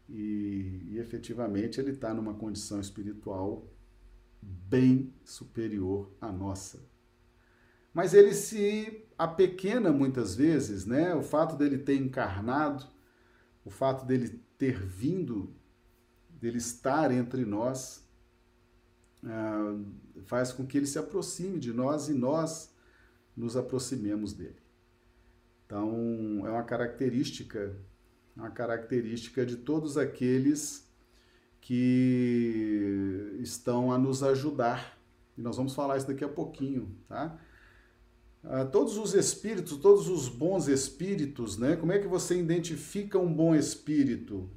E, 0.08 0.82
e 0.90 0.98
efetivamente 0.98 1.80
ele 1.80 1.92
está 1.92 2.12
numa 2.12 2.34
condição 2.34 2.80
espiritual 2.80 3.68
bem 4.42 5.14
superior 5.24 6.12
à 6.20 6.30
nossa. 6.30 6.95
Mas 7.96 8.12
ele 8.12 8.34
se 8.34 9.06
apequena 9.16 9.90
muitas 9.90 10.34
vezes, 10.34 10.84
né? 10.84 11.14
O 11.14 11.22
fato 11.22 11.56
dele 11.56 11.78
ter 11.78 11.96
encarnado, 11.96 12.84
o 13.64 13.70
fato 13.70 14.04
dele 14.04 14.38
ter 14.58 14.78
vindo, 14.78 15.56
dele 16.28 16.58
estar 16.58 17.10
entre 17.10 17.46
nós, 17.46 18.06
ah, 19.24 19.78
faz 20.26 20.52
com 20.52 20.66
que 20.66 20.76
ele 20.76 20.86
se 20.86 20.98
aproxime 20.98 21.58
de 21.58 21.72
nós 21.72 22.10
e 22.10 22.12
nós 22.12 22.76
nos 23.34 23.56
aproximemos 23.56 24.34
dele. 24.34 24.60
Então, 25.64 26.42
é 26.46 26.50
uma 26.50 26.64
característica, 26.64 27.74
uma 28.36 28.50
característica 28.50 29.46
de 29.46 29.56
todos 29.56 29.96
aqueles 29.96 30.86
que 31.62 33.38
estão 33.38 33.90
a 33.90 33.96
nos 33.96 34.22
ajudar. 34.22 34.98
E 35.34 35.40
nós 35.40 35.56
vamos 35.56 35.74
falar 35.74 35.96
isso 35.96 36.06
daqui 36.06 36.24
a 36.24 36.28
pouquinho, 36.28 36.94
tá? 37.08 37.40
Ah, 38.48 38.64
todos 38.64 38.96
os 38.96 39.14
espíritos, 39.14 39.76
todos 39.78 40.08
os 40.08 40.28
bons 40.28 40.68
espíritos, 40.68 41.58
né? 41.58 41.76
Como 41.76 41.92
é 41.92 41.98
que 41.98 42.06
você 42.06 42.38
identifica 42.38 43.18
um 43.18 43.32
bom 43.32 43.54
espírito? 43.54 44.48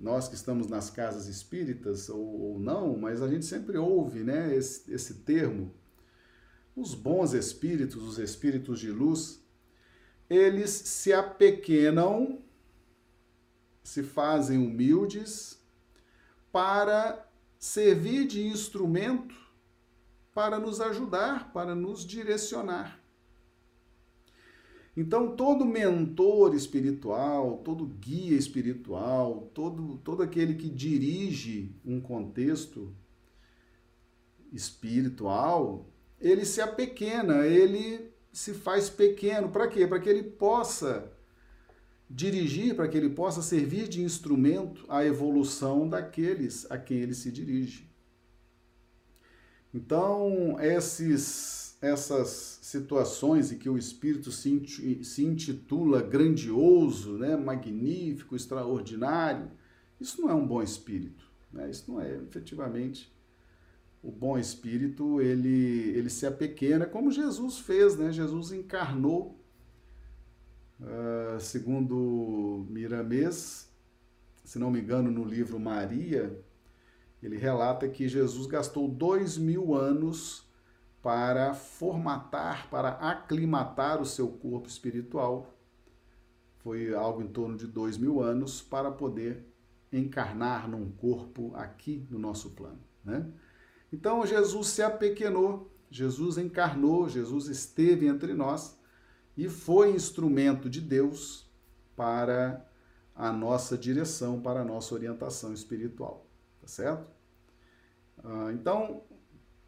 nós 0.00 0.28
que 0.28 0.34
estamos 0.34 0.68
nas 0.68 0.90
casas 0.90 1.26
espíritas 1.26 2.08
ou, 2.08 2.40
ou 2.40 2.58
não, 2.58 2.96
mas 2.96 3.20
a 3.20 3.28
gente 3.28 3.44
sempre 3.44 3.76
ouve 3.76 4.22
né, 4.22 4.54
esse, 4.54 4.92
esse 4.92 5.14
termo. 5.14 5.74
Os 6.76 6.94
bons 6.94 7.32
espíritos, 7.32 8.02
os 8.02 8.18
espíritos 8.18 8.78
de 8.78 8.90
luz, 8.90 9.42
eles 10.30 10.70
se 10.70 11.12
apequenam, 11.12 12.40
se 13.82 14.02
fazem 14.02 14.58
humildes 14.58 15.58
para 16.52 17.28
servir 17.58 18.26
de 18.26 18.46
instrumento 18.46 19.34
para 20.38 20.60
nos 20.60 20.80
ajudar, 20.80 21.52
para 21.52 21.74
nos 21.74 22.06
direcionar. 22.06 23.02
Então, 24.96 25.34
todo 25.34 25.66
mentor 25.66 26.54
espiritual, 26.54 27.56
todo 27.64 27.84
guia 27.84 28.38
espiritual, 28.38 29.50
todo, 29.52 29.98
todo 29.98 30.22
aquele 30.22 30.54
que 30.54 30.68
dirige 30.68 31.74
um 31.84 32.00
contexto 32.00 32.94
espiritual, 34.52 35.88
ele 36.20 36.44
se 36.44 36.60
apequena, 36.60 37.44
ele 37.44 38.08
se 38.32 38.54
faz 38.54 38.88
pequeno. 38.88 39.48
Para 39.48 39.66
quê? 39.66 39.88
Para 39.88 39.98
que 39.98 40.08
ele 40.08 40.22
possa 40.22 41.10
dirigir, 42.08 42.76
para 42.76 42.86
que 42.86 42.96
ele 42.96 43.10
possa 43.10 43.42
servir 43.42 43.88
de 43.88 44.04
instrumento 44.04 44.84
à 44.88 45.04
evolução 45.04 45.88
daqueles 45.88 46.64
a 46.70 46.78
quem 46.78 46.98
ele 46.98 47.14
se 47.14 47.32
dirige. 47.32 47.87
Então, 49.72 50.56
esses, 50.60 51.76
essas 51.80 52.58
situações 52.62 53.52
em 53.52 53.58
que 53.58 53.68
o 53.68 53.76
espírito 53.76 54.32
se, 54.32 55.04
se 55.04 55.24
intitula 55.24 56.02
grandioso, 56.02 57.18
né, 57.18 57.36
magnífico, 57.36 58.34
extraordinário, 58.34 59.50
isso 60.00 60.20
não 60.20 60.30
é 60.30 60.34
um 60.34 60.46
bom 60.46 60.62
espírito. 60.62 61.24
Né? 61.52 61.70
Isso 61.70 61.90
não 61.90 62.00
é 62.00 62.16
efetivamente 62.16 63.12
o 64.02 64.10
bom 64.10 64.38
espírito. 64.38 65.20
Ele, 65.20 65.90
ele 65.96 66.10
se 66.10 66.26
apequena, 66.26 66.86
como 66.86 67.10
Jesus 67.10 67.58
fez. 67.58 67.96
Né? 67.96 68.12
Jesus 68.12 68.52
encarnou, 68.52 69.38
uh, 70.80 71.40
segundo 71.40 72.66
Miramês, 72.70 73.68
se 74.44 74.58
não 74.58 74.70
me 74.70 74.80
engano, 74.80 75.10
no 75.10 75.24
livro 75.24 75.58
Maria, 75.58 76.40
ele 77.22 77.36
relata 77.36 77.88
que 77.88 78.08
Jesus 78.08 78.46
gastou 78.46 78.88
dois 78.88 79.36
mil 79.36 79.74
anos 79.74 80.46
para 81.02 81.54
formatar, 81.54 82.68
para 82.70 82.90
aclimatar 82.90 84.00
o 84.00 84.06
seu 84.06 84.28
corpo 84.28 84.68
espiritual. 84.68 85.54
Foi 86.58 86.94
algo 86.94 87.22
em 87.22 87.28
torno 87.28 87.56
de 87.56 87.66
dois 87.66 87.96
mil 87.96 88.20
anos 88.20 88.60
para 88.60 88.90
poder 88.90 89.44
encarnar 89.92 90.68
num 90.68 90.90
corpo 90.90 91.52
aqui 91.54 92.06
no 92.10 92.18
nosso 92.18 92.50
plano. 92.50 92.80
Né? 93.04 93.26
Então 93.92 94.24
Jesus 94.26 94.68
se 94.68 94.82
apequenou, 94.82 95.72
Jesus 95.90 96.36
encarnou, 96.36 97.08
Jesus 97.08 97.46
esteve 97.48 98.06
entre 98.06 98.34
nós 98.34 98.78
e 99.36 99.48
foi 99.48 99.92
instrumento 99.92 100.68
de 100.68 100.80
Deus 100.80 101.48
para 101.96 102.64
a 103.14 103.32
nossa 103.32 103.76
direção, 103.76 104.40
para 104.40 104.60
a 104.60 104.64
nossa 104.64 104.94
orientação 104.94 105.52
espiritual 105.52 106.27
certo? 106.68 107.10
Ah, 108.22 108.50
então, 108.52 109.02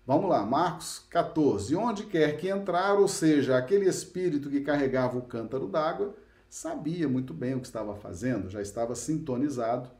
vamos 0.06 0.28
lá, 0.28 0.44
Marcos 0.44 1.00
14. 1.10 1.74
Onde 1.74 2.04
quer 2.04 2.36
que 2.36 2.48
entrar, 2.48 2.98
ou 2.98 3.08
seja, 3.08 3.56
aquele 3.56 3.88
espírito 3.88 4.50
que 4.50 4.60
carregava 4.60 5.18
o 5.18 5.22
cântaro 5.22 5.66
d'água, 5.66 6.14
sabia 6.48 7.08
muito 7.08 7.32
bem 7.32 7.54
o 7.54 7.60
que 7.60 7.66
estava 7.66 7.96
fazendo, 7.96 8.50
já 8.50 8.60
estava 8.60 8.94
sintonizado 8.94 9.90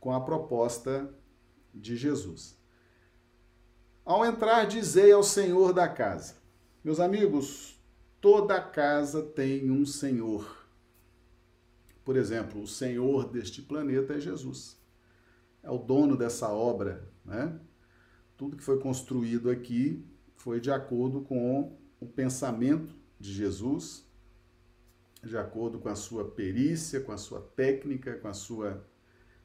com 0.00 0.12
a 0.12 0.20
proposta 0.20 1.08
de 1.72 1.96
Jesus. 1.96 2.58
Ao 4.04 4.24
entrar, 4.24 4.66
dizei 4.66 5.12
ao 5.12 5.22
Senhor 5.22 5.72
da 5.72 5.86
casa. 5.86 6.34
Meus 6.82 6.98
amigos, 6.98 7.80
toda 8.20 8.60
casa 8.60 9.22
tem 9.22 9.70
um 9.70 9.86
Senhor. 9.86 10.66
Por 12.04 12.16
exemplo, 12.16 12.60
o 12.60 12.66
Senhor 12.66 13.30
deste 13.30 13.62
planeta 13.62 14.14
é 14.14 14.20
Jesus 14.20 14.81
é 15.62 15.70
o 15.70 15.78
dono 15.78 16.16
dessa 16.16 16.48
obra, 16.48 17.08
né? 17.24 17.58
Tudo 18.36 18.56
que 18.56 18.62
foi 18.62 18.80
construído 18.80 19.50
aqui 19.50 20.04
foi 20.36 20.60
de 20.60 20.70
acordo 20.70 21.20
com 21.20 21.78
o 22.00 22.06
pensamento 22.06 22.94
de 23.18 23.32
Jesus, 23.32 24.04
de 25.22 25.36
acordo 25.36 25.78
com 25.78 25.88
a 25.88 25.94
sua 25.94 26.24
perícia, 26.24 27.00
com 27.00 27.12
a 27.12 27.16
sua 27.16 27.40
técnica, 27.40 28.16
com 28.16 28.28
a 28.28 28.34
sua 28.34 28.84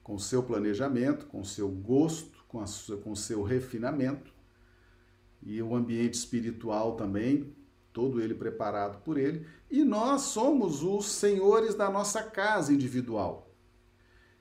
com 0.02 0.16
o 0.16 0.20
seu 0.20 0.42
planejamento, 0.42 1.26
com 1.26 1.42
o 1.42 1.46
seu 1.46 1.68
gosto, 1.68 2.42
com, 2.48 2.62
a 2.62 2.66
sua, 2.66 2.96
com 2.96 3.12
o 3.12 3.16
seu 3.16 3.44
refinamento 3.44 4.34
e 5.44 5.62
o 5.62 5.76
ambiente 5.76 6.14
espiritual 6.14 6.96
também, 6.96 7.54
todo 7.92 8.22
ele 8.22 8.34
preparado 8.34 9.02
por 9.04 9.18
ele. 9.18 9.46
E 9.70 9.84
nós 9.84 10.22
somos 10.22 10.82
os 10.82 11.08
senhores 11.08 11.76
da 11.76 11.92
nossa 11.92 12.24
casa 12.24 12.74
individual. 12.74 13.54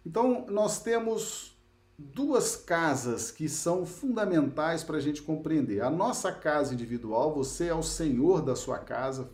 Então, 0.05 0.47
nós 0.49 0.81
temos 0.81 1.56
duas 1.99 2.57
casas 2.57 3.31
que 3.31 3.49
são 3.49 3.87
fundamentais 3.87 4.85
para 4.85 4.99
a 4.99 5.01
gente 5.01 5.23
compreender. 5.23 5.81
A 5.81 5.91
nossa 5.91 6.31
casa 6.31 6.75
individual, 6.75 7.35
você 7.35 7.69
é 7.69 7.75
o 7.75 7.83
senhor 7.83 8.43
da 8.43 8.55
sua 8.55 8.79
casa, 8.79 9.31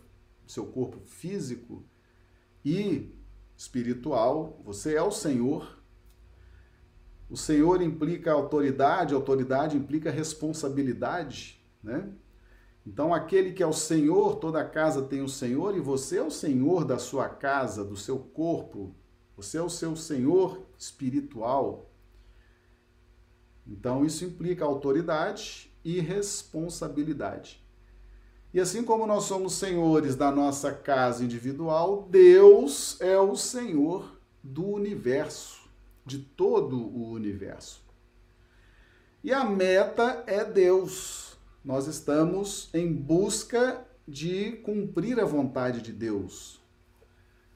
seu 0.47 0.65
corpo 0.65 0.99
físico 1.05 1.83
e 2.63 3.13
espiritual, 3.55 4.61
você 4.63 4.95
é 4.95 5.01
o 5.01 5.11
senhor. 5.11 5.81
O 7.29 7.35
senhor 7.35 7.81
implica 7.81 8.31
autoridade, 8.31 9.13
autoridade 9.13 9.77
implica 9.77 10.11
responsabilidade, 10.11 11.63
né? 11.81 12.09
Então, 12.85 13.13
aquele 13.13 13.53
que 13.53 13.63
é 13.63 13.67
o 13.67 13.73
senhor, 13.73 14.35
toda 14.35 14.63
casa 14.63 15.01
tem 15.01 15.21
o 15.21 15.29
senhor, 15.29 15.75
e 15.75 15.79
você 15.79 16.17
é 16.17 16.21
o 16.21 16.29
senhor 16.29 16.83
da 16.83 16.99
sua 16.99 17.29
casa, 17.29 17.83
do 17.83 17.95
seu 17.95 18.19
corpo, 18.19 18.93
você 19.37 19.57
é 19.57 19.61
o 19.61 19.69
seu 19.69 19.95
senhor 19.95 20.67
espiritual. 20.77 21.92
Então, 23.67 24.05
isso 24.05 24.25
implica 24.25 24.65
autoridade 24.65 25.71
e 25.83 25.99
responsabilidade. 25.99 27.63
E 28.53 28.59
assim 28.59 28.83
como 28.83 29.07
nós 29.07 29.23
somos 29.23 29.53
senhores 29.53 30.15
da 30.15 30.31
nossa 30.31 30.71
casa 30.71 31.23
individual, 31.23 32.07
Deus 32.09 33.01
é 33.01 33.17
o 33.17 33.35
Senhor 33.35 34.19
do 34.43 34.67
universo, 34.67 35.67
de 36.05 36.19
todo 36.19 36.77
o 36.77 37.09
universo. 37.09 37.81
E 39.23 39.33
a 39.33 39.43
meta 39.43 40.23
é 40.27 40.43
Deus. 40.43 41.35
Nós 41.63 41.87
estamos 41.87 42.69
em 42.73 42.91
busca 42.93 43.87
de 44.07 44.51
cumprir 44.57 45.19
a 45.19 45.25
vontade 45.25 45.81
de 45.81 45.93
Deus. 45.93 46.61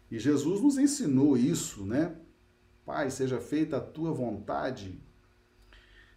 E 0.09 0.17
Jesus 0.17 0.61
nos 0.61 0.77
ensinou 0.77 1.37
isso, 1.37 1.85
né? 1.85 2.15
Pai, 2.85 3.11
seja 3.11 3.39
feita 3.41 3.77
a 3.77 3.81
tua 3.81 4.13
vontade, 4.13 4.99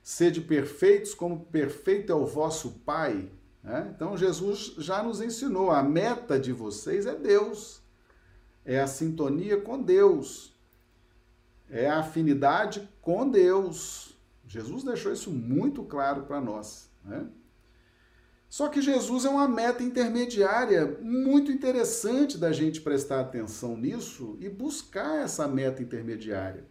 Sede 0.02 0.40
perfeitos, 0.40 1.14
como 1.14 1.44
perfeito 1.46 2.10
é 2.10 2.14
o 2.14 2.26
vosso 2.26 2.80
Pai. 2.84 3.30
Né? 3.62 3.92
Então, 3.94 4.16
Jesus 4.16 4.74
já 4.78 5.02
nos 5.02 5.20
ensinou: 5.20 5.70
a 5.70 5.82
meta 5.82 6.38
de 6.38 6.52
vocês 6.52 7.06
é 7.06 7.14
Deus, 7.14 7.82
é 8.64 8.80
a 8.80 8.86
sintonia 8.86 9.60
com 9.60 9.80
Deus, 9.80 10.54
é 11.68 11.88
a 11.88 12.00
afinidade 12.00 12.88
com 13.02 13.28
Deus. 13.28 14.18
Jesus 14.46 14.82
deixou 14.82 15.12
isso 15.12 15.30
muito 15.30 15.84
claro 15.84 16.22
para 16.22 16.40
nós. 16.40 16.90
Né? 17.04 17.26
Só 18.48 18.68
que 18.68 18.82
Jesus 18.82 19.24
é 19.24 19.28
uma 19.28 19.46
meta 19.46 19.82
intermediária 19.82 20.98
muito 21.00 21.52
interessante 21.52 22.36
da 22.36 22.50
gente 22.50 22.80
prestar 22.80 23.20
atenção 23.20 23.76
nisso 23.76 24.36
e 24.40 24.48
buscar 24.48 25.22
essa 25.22 25.46
meta 25.46 25.80
intermediária 25.80 26.69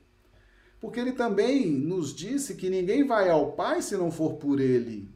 porque 0.79 0.99
ele 0.99 1.11
também 1.11 1.69
nos 1.71 2.13
disse 2.13 2.55
que 2.55 2.69
ninguém 2.69 3.05
vai 3.05 3.29
ao 3.29 3.51
Pai 3.51 3.81
se 3.81 3.97
não 3.97 4.11
for 4.11 4.35
por 4.35 4.59
ele. 4.59 5.09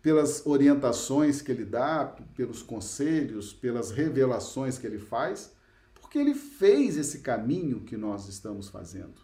Pelas 0.00 0.46
orientações 0.46 1.42
que 1.42 1.50
ele 1.50 1.64
dá, 1.64 2.04
pelos 2.34 2.62
conselhos, 2.62 3.52
pelas 3.52 3.90
revelações 3.90 4.78
que 4.78 4.86
ele 4.86 4.98
faz, 4.98 5.52
porque 5.94 6.18
ele 6.18 6.34
fez 6.34 6.96
esse 6.96 7.20
caminho 7.20 7.80
que 7.80 7.96
nós 7.96 8.28
estamos 8.28 8.68
fazendo. 8.68 9.20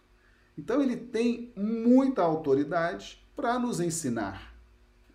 Então 0.56 0.82
ele 0.82 0.96
tem 0.96 1.52
muita 1.56 2.22
autoridade 2.22 3.24
para 3.36 3.58
nos 3.58 3.78
ensinar, 3.80 4.56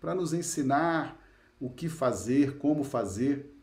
para 0.00 0.14
nos 0.14 0.32
ensinar 0.32 1.20
o 1.60 1.68
que 1.68 1.88
fazer, 1.88 2.56
como 2.58 2.82
fazer. 2.82 3.54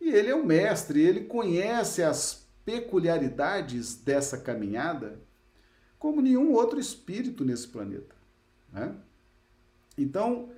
E 0.00 0.10
ele 0.10 0.28
é 0.28 0.34
o 0.34 0.46
mestre, 0.46 1.00
ele 1.00 1.24
conhece 1.24 2.02
as 2.02 2.46
peculiaridades 2.64 3.96
dessa 3.96 4.38
caminhada 4.38 5.20
como 6.02 6.20
nenhum 6.20 6.52
outro 6.52 6.80
espírito 6.80 7.44
nesse 7.44 7.68
planeta. 7.68 8.16
Né? 8.72 8.92
Então, 9.96 10.48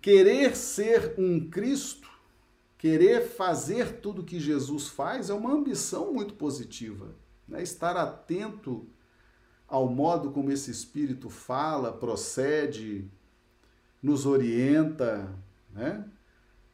querer 0.00 0.56
ser 0.56 1.16
um 1.18 1.50
Cristo, 1.50 2.08
querer 2.78 3.26
fazer 3.26 4.00
tudo 4.00 4.22
que 4.22 4.38
Jesus 4.38 4.86
faz, 4.86 5.30
é 5.30 5.34
uma 5.34 5.52
ambição 5.52 6.12
muito 6.12 6.34
positiva. 6.34 7.12
Né? 7.48 7.60
Estar 7.60 7.96
atento 7.96 8.86
ao 9.66 9.88
modo 9.88 10.30
como 10.30 10.52
esse 10.52 10.70
espírito 10.70 11.28
fala, 11.28 11.92
procede, 11.92 13.10
nos 14.00 14.26
orienta, 14.26 15.28
né? 15.72 16.04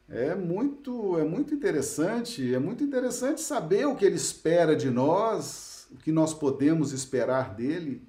É 0.08 0.34
muito, 0.36 1.18
é 1.18 1.24
muito 1.24 1.52
interessante, 1.52 2.54
é 2.54 2.58
muito 2.58 2.84
interessante 2.84 3.40
saber 3.40 3.86
o 3.86 3.96
que 3.96 4.04
ele 4.04 4.14
espera 4.14 4.76
de 4.76 4.88
nós, 4.88 5.65
o 5.90 5.96
que 5.96 6.12
nós 6.12 6.34
podemos 6.34 6.92
esperar 6.92 7.54
dele, 7.54 8.06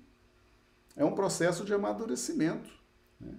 é 0.95 1.05
um 1.05 1.13
processo 1.13 1.63
de 1.63 1.73
amadurecimento. 1.73 2.69
Né? 3.19 3.35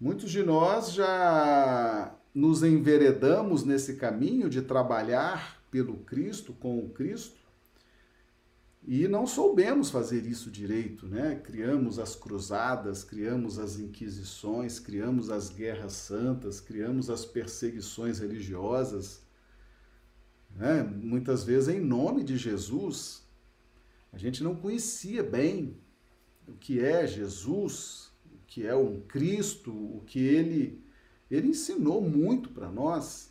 Muitos 0.00 0.30
de 0.30 0.42
nós 0.42 0.92
já 0.92 2.14
nos 2.34 2.62
enveredamos 2.62 3.64
nesse 3.64 3.96
caminho 3.96 4.48
de 4.48 4.62
trabalhar 4.62 5.62
pelo 5.70 5.98
Cristo, 5.98 6.52
com 6.52 6.78
o 6.78 6.90
Cristo, 6.90 7.38
e 8.86 9.06
não 9.06 9.26
soubemos 9.26 9.90
fazer 9.90 10.24
isso 10.24 10.50
direito, 10.50 11.06
né? 11.06 11.38
Criamos 11.44 11.98
as 11.98 12.16
cruzadas, 12.16 13.04
criamos 13.04 13.58
as 13.58 13.78
inquisições, 13.78 14.78
criamos 14.78 15.28
as 15.30 15.50
guerras 15.50 15.92
santas, 15.92 16.58
criamos 16.58 17.10
as 17.10 17.26
perseguições 17.26 18.18
religiosas, 18.18 19.20
né? 20.54 20.82
muitas 20.82 21.44
vezes 21.44 21.68
em 21.68 21.80
nome 21.80 22.22
de 22.22 22.36
Jesus. 22.36 23.26
A 24.12 24.18
gente 24.18 24.42
não 24.42 24.54
conhecia 24.54 25.22
bem 25.22 25.76
o 26.46 26.52
que 26.52 26.80
é 26.80 27.06
Jesus, 27.06 28.10
o 28.26 28.38
que 28.46 28.66
é 28.66 28.74
um 28.74 29.00
Cristo, 29.00 29.72
o 29.72 30.02
que 30.06 30.18
ele 30.18 30.82
ele 31.30 31.48
ensinou 31.48 32.00
muito 32.00 32.50
para 32.50 32.70
nós. 32.70 33.30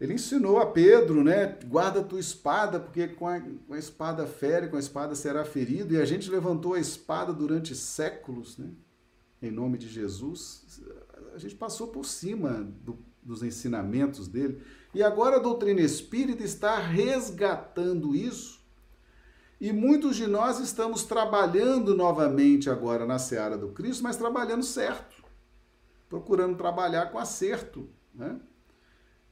Ele 0.00 0.14
ensinou 0.14 0.58
a 0.58 0.66
Pedro, 0.66 1.22
né? 1.22 1.58
Guarda 1.66 2.02
tua 2.02 2.18
espada, 2.18 2.80
porque 2.80 3.08
com 3.08 3.28
a, 3.28 3.40
com 3.40 3.74
a, 3.74 3.78
espada 3.78 4.26
fere, 4.26 4.68
com 4.68 4.76
a 4.76 4.80
espada 4.80 5.14
será 5.14 5.44
ferido. 5.44 5.94
E 5.94 6.00
a 6.00 6.04
gente 6.04 6.30
levantou 6.30 6.74
a 6.74 6.80
espada 6.80 7.32
durante 7.32 7.74
séculos, 7.74 8.58
né? 8.58 8.70
Em 9.40 9.50
nome 9.50 9.78
de 9.78 9.88
Jesus. 9.88 10.82
A 11.34 11.38
gente 11.38 11.54
passou 11.54 11.88
por 11.88 12.04
cima 12.04 12.66
do, 12.82 12.98
dos 13.22 13.42
ensinamentos 13.42 14.26
dele. 14.26 14.60
E 14.94 15.02
agora 15.02 15.36
a 15.36 15.40
doutrina 15.40 15.80
espírita 15.80 16.44
está 16.44 16.78
resgatando 16.78 18.14
isso. 18.14 18.62
E 19.60 19.72
muitos 19.72 20.16
de 20.16 20.26
nós 20.26 20.60
estamos 20.60 21.04
trabalhando 21.04 21.94
novamente 21.94 22.70
agora 22.70 23.04
na 23.04 23.18
seara 23.18 23.58
do 23.58 23.68
Cristo, 23.70 24.02
mas 24.04 24.16
trabalhando 24.16 24.62
certo. 24.62 25.24
Procurando 26.08 26.56
trabalhar 26.56 27.10
com 27.10 27.18
acerto, 27.18 27.88
né? 28.14 28.38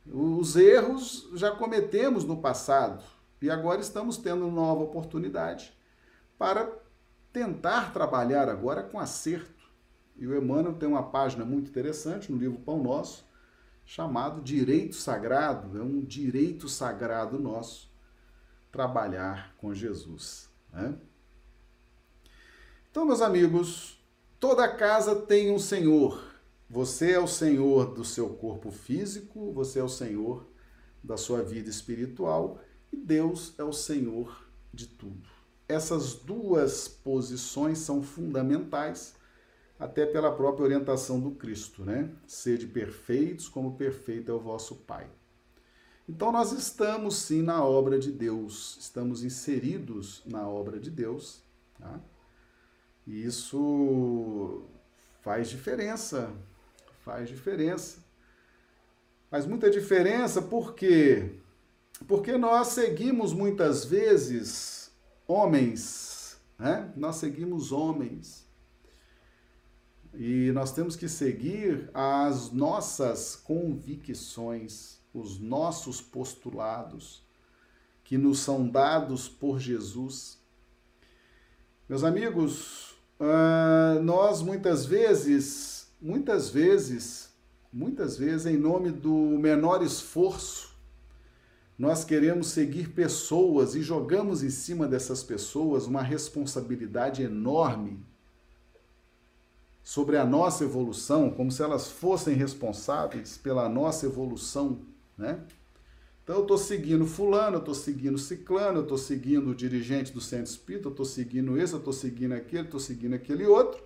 Os 0.04 0.56
erros 0.56 1.28
já 1.34 1.52
cometemos 1.52 2.24
no 2.24 2.38
passado 2.38 3.04
e 3.40 3.48
agora 3.48 3.80
estamos 3.80 4.16
tendo 4.16 4.50
nova 4.50 4.82
oportunidade 4.82 5.72
para 6.36 6.72
tentar 7.32 7.92
trabalhar 7.92 8.48
agora 8.48 8.82
com 8.82 8.98
acerto. 8.98 9.62
E 10.16 10.26
o 10.26 10.36
Emmanuel 10.36 10.74
tem 10.74 10.88
uma 10.88 11.04
página 11.04 11.44
muito 11.44 11.70
interessante 11.70 12.32
no 12.32 12.38
livro 12.38 12.58
Pão 12.58 12.82
Nosso, 12.82 13.24
chamado 13.94 14.40
Direito 14.40 14.96
Sagrado. 14.96 15.78
É 15.78 15.82
um 15.82 16.00
direito 16.00 16.68
sagrado 16.68 17.38
nosso 17.38 17.90
trabalhar 18.70 19.54
com 19.58 19.74
Jesus. 19.74 20.48
Né? 20.72 20.94
Então, 22.90 23.04
meus 23.04 23.20
amigos, 23.20 24.02
toda 24.40 24.68
casa 24.68 25.14
tem 25.14 25.50
um 25.50 25.58
Senhor 25.58 26.32
você 26.72 27.12
é 27.12 27.18
o 27.18 27.26
senhor 27.26 27.92
do 27.92 28.02
seu 28.02 28.30
corpo 28.30 28.70
físico, 28.70 29.52
você 29.52 29.78
é 29.78 29.84
o 29.84 29.90
senhor 29.90 30.46
da 31.04 31.18
sua 31.18 31.42
vida 31.42 31.68
espiritual 31.68 32.58
e 32.90 32.96
Deus 32.96 33.52
é 33.58 33.62
o 33.62 33.74
senhor 33.74 34.48
de 34.72 34.86
tudo. 34.86 35.28
Essas 35.68 36.14
duas 36.14 36.88
posições 36.88 37.76
são 37.76 38.02
fundamentais, 38.02 39.14
até 39.82 40.06
pela 40.06 40.30
própria 40.34 40.64
orientação 40.64 41.20
do 41.20 41.32
Cristo, 41.32 41.84
né? 41.84 42.10
Sede 42.26 42.66
perfeitos, 42.66 43.48
como 43.48 43.76
perfeito 43.76 44.30
é 44.30 44.34
o 44.34 44.40
vosso 44.40 44.76
Pai. 44.76 45.08
Então, 46.08 46.32
nós 46.32 46.52
estamos 46.52 47.16
sim 47.16 47.42
na 47.42 47.64
obra 47.64 47.98
de 47.98 48.10
Deus, 48.10 48.76
estamos 48.80 49.22
inseridos 49.22 50.22
na 50.26 50.48
obra 50.48 50.78
de 50.78 50.90
Deus, 50.90 51.42
tá? 51.78 52.00
E 53.06 53.24
isso 53.24 54.62
faz 55.22 55.48
diferença 55.48 56.32
faz 57.04 57.28
diferença. 57.28 57.98
Faz 59.30 59.46
muita 59.46 59.70
diferença 59.70 60.42
porque 60.42 61.38
porque 62.06 62.36
nós 62.36 62.68
seguimos 62.68 63.32
muitas 63.32 63.84
vezes 63.84 64.90
homens, 65.26 66.36
né? 66.58 66.92
Nós 66.96 67.16
seguimos 67.16 67.70
homens. 67.70 68.41
E 70.14 70.52
nós 70.52 70.72
temos 70.72 70.96
que 70.96 71.08
seguir 71.08 71.90
as 71.94 72.50
nossas 72.50 73.34
convicções, 73.36 74.98
os 75.14 75.38
nossos 75.38 76.00
postulados 76.00 77.22
que 78.04 78.18
nos 78.18 78.40
são 78.40 78.68
dados 78.68 79.28
por 79.28 79.58
Jesus. 79.58 80.38
Meus 81.88 82.04
amigos, 82.04 82.92
uh, 83.18 84.02
nós 84.02 84.42
muitas 84.42 84.84
vezes 84.84 85.82
muitas 86.02 86.50
vezes, 86.50 87.30
muitas 87.72 88.18
vezes, 88.18 88.46
em 88.46 88.56
nome 88.56 88.90
do 88.90 89.14
menor 89.14 89.82
esforço, 89.82 90.74
nós 91.78 92.04
queremos 92.04 92.48
seguir 92.48 92.88
pessoas 92.90 93.76
e 93.76 93.82
jogamos 93.82 94.42
em 94.42 94.50
cima 94.50 94.86
dessas 94.88 95.22
pessoas 95.22 95.86
uma 95.86 96.02
responsabilidade 96.02 97.22
enorme 97.22 98.04
sobre 99.82 100.16
a 100.16 100.24
nossa 100.24 100.64
evolução, 100.64 101.30
como 101.30 101.50
se 101.50 101.62
elas 101.62 101.90
fossem 101.90 102.34
responsáveis 102.34 103.36
pela 103.36 103.68
nossa 103.68 104.06
evolução, 104.06 104.80
né? 105.16 105.40
Então 106.22 106.36
eu 106.36 106.42
estou 106.42 106.58
seguindo 106.58 107.04
fulano, 107.04 107.56
eu 107.56 107.60
estou 107.60 107.74
seguindo 107.74 108.16
ciclano, 108.16 108.78
eu 108.78 108.82
estou 108.82 108.98
seguindo 108.98 109.50
o 109.50 109.54
dirigente 109.54 110.12
do 110.12 110.20
centro 110.20 110.52
espírita, 110.52 110.86
eu 110.86 110.92
estou 110.92 111.04
seguindo 111.04 111.58
esse, 111.58 111.72
eu 111.72 111.80
estou 111.80 111.92
seguindo 111.92 112.32
aquele, 112.32 112.62
estou 112.62 112.78
seguindo 112.78 113.14
aquele 113.14 113.44
outro 113.44 113.82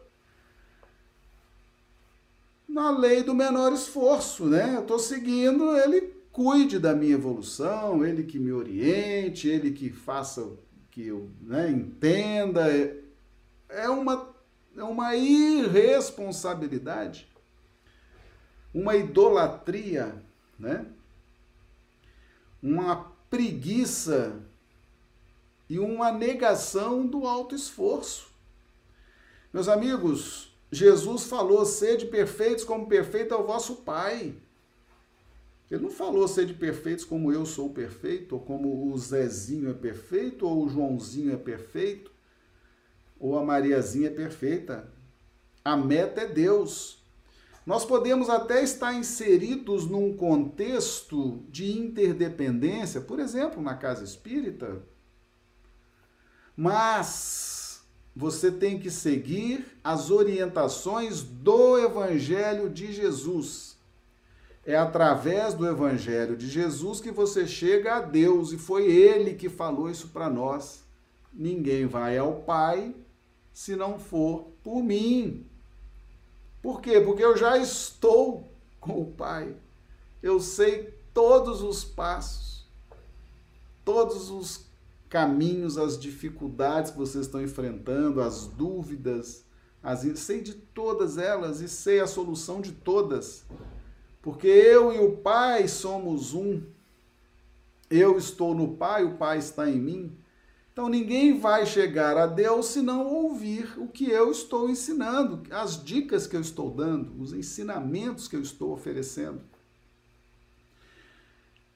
na 2.68 2.90
lei 2.90 3.22
do 3.22 3.34
menor 3.34 3.72
esforço, 3.72 4.44
né? 4.44 4.74
Eu 4.76 4.82
estou 4.82 4.98
seguindo, 4.98 5.74
ele 5.78 6.12
cuide 6.30 6.78
da 6.78 6.94
minha 6.94 7.14
evolução, 7.14 8.04
ele 8.04 8.22
que 8.22 8.38
me 8.38 8.52
oriente, 8.52 9.48
ele 9.48 9.70
que 9.70 9.90
faça 9.90 10.46
que 10.90 11.06
eu 11.06 11.30
né, 11.40 11.70
entenda. 11.70 12.66
É 13.68 13.88
uma, 13.88 14.28
é 14.76 14.84
uma 14.84 15.16
irresponsabilidade, 15.16 17.26
uma 18.74 18.96
idolatria, 18.96 20.22
né? 20.58 20.86
uma 22.62 23.12
preguiça 23.30 24.38
e 25.68 25.78
uma 25.78 26.12
negação 26.12 27.06
do 27.06 27.26
alto 27.26 27.54
esforço. 27.54 28.28
Meus 29.52 29.68
amigos, 29.68 30.54
Jesus 30.70 31.24
falou: 31.24 31.64
sede 31.64 32.06
perfeitos 32.06 32.64
como 32.64 32.86
perfeito 32.86 33.34
é 33.34 33.36
o 33.36 33.46
vosso 33.46 33.76
Pai. 33.76 34.34
Ele 35.70 35.82
não 35.82 35.90
falou 35.90 36.28
sede 36.28 36.54
perfeitos 36.54 37.04
como 37.04 37.32
eu 37.32 37.44
sou 37.44 37.70
perfeito, 37.70 38.36
ou 38.36 38.40
como 38.40 38.92
o 38.92 38.98
Zezinho 38.98 39.70
é 39.70 39.74
perfeito, 39.74 40.46
ou 40.46 40.64
o 40.64 40.68
Joãozinho 40.68 41.32
é 41.32 41.36
perfeito, 41.36 42.12
ou 43.18 43.38
a 43.38 43.44
Mariazinha 43.44 44.08
é 44.08 44.12
perfeita. 44.12 44.88
A 45.64 45.76
meta 45.76 46.22
é 46.22 46.26
Deus. 46.26 47.04
Nós 47.66 47.84
podemos 47.84 48.30
até 48.30 48.62
estar 48.62 48.94
inseridos 48.94 49.86
num 49.86 50.16
contexto 50.16 51.42
de 51.48 51.76
interdependência, 51.76 53.00
por 53.00 53.18
exemplo, 53.18 53.60
na 53.60 53.74
casa 53.74 54.04
espírita, 54.04 54.82
mas 56.56 57.84
você 58.14 58.52
tem 58.52 58.78
que 58.78 58.88
seguir 58.88 59.66
as 59.82 60.10
orientações 60.12 61.22
do 61.22 61.76
Evangelho 61.78 62.70
de 62.70 62.92
Jesus. 62.92 63.76
É 64.64 64.76
através 64.76 65.52
do 65.52 65.66
Evangelho 65.66 66.36
de 66.36 66.48
Jesus 66.48 67.00
que 67.00 67.10
você 67.10 67.46
chega 67.46 67.96
a 67.96 68.00
Deus 68.00 68.52
e 68.52 68.58
foi 68.58 68.86
Ele 68.86 69.34
que 69.34 69.48
falou 69.48 69.90
isso 69.90 70.08
para 70.08 70.30
nós. 70.30 70.84
Ninguém 71.32 71.86
vai 71.86 72.16
ao 72.16 72.42
Pai 72.42 72.94
se 73.56 73.74
não 73.74 73.98
for 73.98 74.48
por 74.62 74.82
mim. 74.82 75.46
Por 76.60 76.82
quê? 76.82 77.00
Porque 77.00 77.24
eu 77.24 77.34
já 77.38 77.56
estou 77.56 78.52
com 78.78 79.00
o 79.00 79.06
Pai. 79.06 79.56
Eu 80.22 80.40
sei 80.40 80.94
todos 81.14 81.62
os 81.62 81.82
passos, 81.82 82.68
todos 83.82 84.28
os 84.28 84.66
caminhos, 85.08 85.78
as 85.78 85.98
dificuldades 85.98 86.90
que 86.90 86.98
vocês 86.98 87.24
estão 87.24 87.40
enfrentando, 87.40 88.20
as 88.20 88.46
dúvidas, 88.46 89.42
as, 89.82 90.00
sei 90.18 90.42
de 90.42 90.52
todas 90.52 91.16
elas 91.16 91.62
e 91.62 91.68
sei 91.68 92.00
a 92.00 92.06
solução 92.06 92.60
de 92.60 92.72
todas. 92.72 93.42
Porque 94.20 94.48
eu 94.48 94.92
e 94.92 94.98
o 94.98 95.16
Pai 95.16 95.66
somos 95.66 96.34
um. 96.34 96.62
Eu 97.88 98.18
estou 98.18 98.54
no 98.54 98.76
Pai, 98.76 99.02
o 99.02 99.16
Pai 99.16 99.38
está 99.38 99.66
em 99.66 99.80
mim. 99.80 100.14
Então 100.76 100.90
ninguém 100.90 101.40
vai 101.40 101.64
chegar 101.64 102.18
a 102.18 102.26
Deus 102.26 102.66
se 102.66 102.82
não 102.82 103.06
ouvir 103.06 103.78
o 103.78 103.88
que 103.88 104.10
eu 104.10 104.30
estou 104.30 104.68
ensinando, 104.68 105.42
as 105.50 105.82
dicas 105.82 106.26
que 106.26 106.36
eu 106.36 106.40
estou 106.42 106.70
dando, 106.70 107.18
os 107.18 107.32
ensinamentos 107.32 108.28
que 108.28 108.36
eu 108.36 108.42
estou 108.42 108.74
oferecendo. 108.74 109.40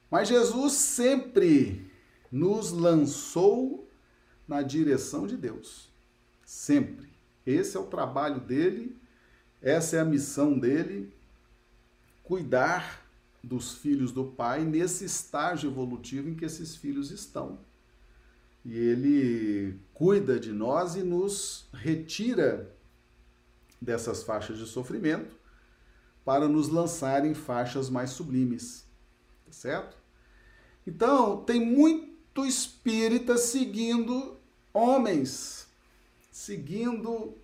Mas 0.07 0.27
Jesus 0.27 0.73
sempre 0.73 1.91
nos 2.31 2.71
lançou 2.71 3.89
na 4.47 4.61
direção 4.61 5.25
de 5.25 5.35
Deus. 5.35 5.89
Sempre. 6.45 7.11
Esse 7.43 7.77
é 7.77 7.79
o 7.79 7.87
trabalho 7.87 8.39
dele, 8.39 8.95
essa 9.63 9.95
é 9.95 9.99
a 9.99 10.05
missão 10.05 10.59
dele. 10.59 11.11
cuidar 12.21 13.03
dos 13.43 13.73
filhos 13.73 14.11
do 14.11 14.25
Pai 14.25 14.63
nesse 14.63 15.05
estágio 15.05 15.71
evolutivo 15.71 16.29
em 16.29 16.35
que 16.35 16.45
esses 16.45 16.75
filhos 16.75 17.09
estão. 17.09 17.70
E 18.63 18.77
ele 18.77 19.79
cuida 19.93 20.39
de 20.39 20.51
nós 20.51 20.95
e 20.95 21.03
nos 21.03 21.67
retira 21.73 22.75
dessas 23.81 24.23
faixas 24.23 24.57
de 24.57 24.67
sofrimento 24.67 25.35
para 26.23 26.47
nos 26.47 26.69
lançar 26.69 27.25
em 27.25 27.33
faixas 27.33 27.89
mais 27.89 28.11
sublimes. 28.11 28.85
Tá 29.45 29.51
certo? 29.51 29.97
Então, 30.85 31.43
tem 31.43 31.59
muito 31.59 32.45
espírita 32.45 33.37
seguindo 33.37 34.37
homens, 34.73 35.67
seguindo. 36.31 37.35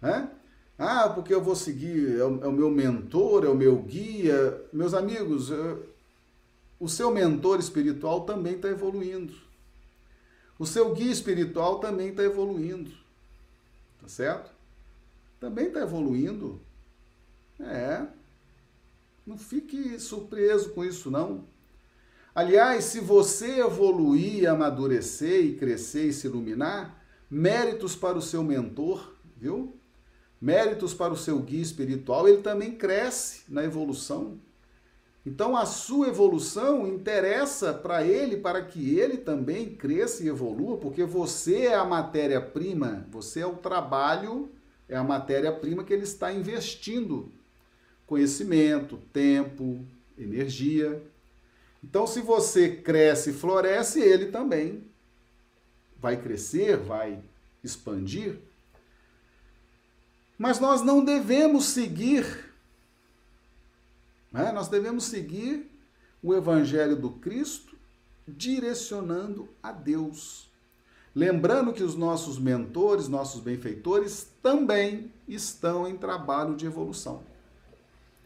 Né? 0.00 0.30
Ah, 0.78 1.08
porque 1.08 1.32
eu 1.32 1.42
vou 1.42 1.54
seguir, 1.54 2.18
é 2.18 2.24
o, 2.24 2.44
é 2.44 2.52
meu 2.52 2.70
mentor, 2.70 3.44
é 3.44 3.48
o 3.48 3.54
meu 3.54 3.76
guia. 3.82 4.62
Meus 4.72 4.94
amigos, 4.94 5.50
eu, 5.50 5.88
o 6.78 6.88
seu 6.88 7.10
mentor 7.10 7.58
espiritual 7.58 8.22
também 8.22 8.56
está 8.56 8.68
evoluindo. 8.68 9.34
O 10.58 10.66
seu 10.66 10.94
guia 10.94 11.10
espiritual 11.10 11.78
também 11.78 12.08
está 12.08 12.22
evoluindo. 12.22 12.90
Tá 14.00 14.08
certo? 14.08 14.50
Também 15.40 15.66
está 15.66 15.80
evoluindo. 15.80 16.60
É. 17.60 18.06
Não 19.26 19.38
fique 19.38 19.98
surpreso 19.98 20.70
com 20.70 20.84
isso, 20.84 21.10
não. 21.10 21.44
Aliás, 22.34 22.84
se 22.84 23.00
você 23.00 23.60
evoluir, 23.60 24.48
amadurecer 24.48 25.44
e 25.44 25.54
crescer 25.54 26.08
e 26.08 26.12
se 26.12 26.26
iluminar, 26.26 27.00
méritos 27.30 27.94
para 27.94 28.18
o 28.18 28.22
seu 28.22 28.42
mentor, 28.42 29.14
viu? 29.36 29.76
Méritos 30.40 30.92
para 30.92 31.12
o 31.12 31.16
seu 31.16 31.38
guia 31.38 31.62
espiritual, 31.62 32.28
ele 32.28 32.42
também 32.42 32.74
cresce 32.74 33.44
na 33.48 33.64
evolução. 33.64 34.38
Então 35.26 35.56
a 35.56 35.64
sua 35.64 36.08
evolução 36.08 36.86
interessa 36.86 37.72
para 37.72 38.04
ele, 38.04 38.36
para 38.36 38.62
que 38.62 38.98
ele 38.98 39.16
também 39.16 39.74
cresça 39.74 40.22
e 40.22 40.28
evolua, 40.28 40.76
porque 40.76 41.04
você 41.04 41.66
é 41.66 41.74
a 41.74 41.84
matéria-prima, 41.84 43.06
você 43.10 43.40
é 43.40 43.46
o 43.46 43.56
trabalho, 43.56 44.50
é 44.88 44.96
a 44.96 45.02
matéria-prima 45.02 45.82
que 45.82 45.92
ele 45.92 46.02
está 46.02 46.30
investindo 46.30 47.32
conhecimento, 48.06 48.98
tempo, 49.12 49.84
energia. 50.18 51.02
Então, 51.82 52.06
se 52.06 52.20
você 52.20 52.76
cresce 52.76 53.30
e 53.30 53.32
floresce, 53.34 54.00
ele 54.00 54.26
também 54.26 54.84
vai 55.98 56.20
crescer, 56.20 56.76
vai 56.76 57.18
expandir. 57.62 58.38
Mas 60.36 60.60
nós 60.60 60.82
não 60.82 61.04
devemos 61.04 61.66
seguir, 61.66 62.43
né? 64.34 64.50
nós 64.50 64.68
devemos 64.68 65.04
seguir 65.04 65.70
o 66.20 66.34
Evangelho 66.34 66.96
do 66.96 67.10
Cristo 67.10 67.76
direcionando 68.26 69.48
a 69.62 69.70
Deus. 69.70 70.50
Lembrando 71.14 71.72
que 71.72 71.82
os 71.82 71.94
nossos 71.94 72.38
mentores, 72.38 73.06
nossos 73.06 73.40
benfeitores 73.40 74.28
também 74.42 75.12
estão 75.28 75.86
em 75.86 75.96
trabalho 75.96 76.56
de 76.56 76.66
evolução. 76.66 77.22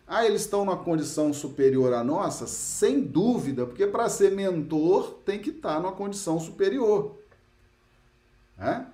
Ah, 0.07 0.25
eles 0.25 0.41
estão 0.41 0.65
numa 0.65 0.79
condição 0.79 1.35
superior 1.35 1.93
à 1.93 2.03
nossa? 2.03 2.47
Sem 2.47 3.03
dúvida, 3.03 3.67
porque 3.67 3.87
para 3.87 4.09
ser 4.09 4.33
mentor 4.33 5.19
tem 5.27 5.39
que 5.39 5.51
estar 5.51 5.79
numa 5.79 5.93
condição 5.93 6.41
superior. 6.41 7.19
Né? 8.57 8.87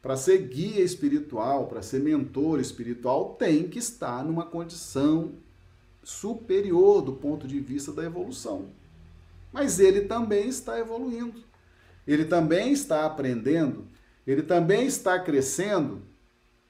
Para 0.00 0.16
ser 0.16 0.38
guia 0.46 0.80
espiritual, 0.80 1.66
para 1.66 1.82
ser 1.82 2.00
mentor 2.00 2.60
espiritual, 2.60 3.34
tem 3.34 3.68
que 3.68 3.80
estar 3.80 4.24
numa 4.24 4.46
condição 4.46 5.32
superior 6.02 7.02
do 7.02 7.12
ponto 7.12 7.46
de 7.46 7.60
vista 7.60 7.92
da 7.92 8.04
evolução. 8.04 8.66
Mas 9.52 9.78
ele 9.78 10.02
também 10.02 10.48
está 10.48 10.78
evoluindo. 10.78 11.42
Ele 12.06 12.24
também 12.24 12.72
está 12.72 13.06
aprendendo, 13.06 13.86
ele 14.26 14.42
também 14.42 14.86
está 14.86 15.20
crescendo, 15.20 16.02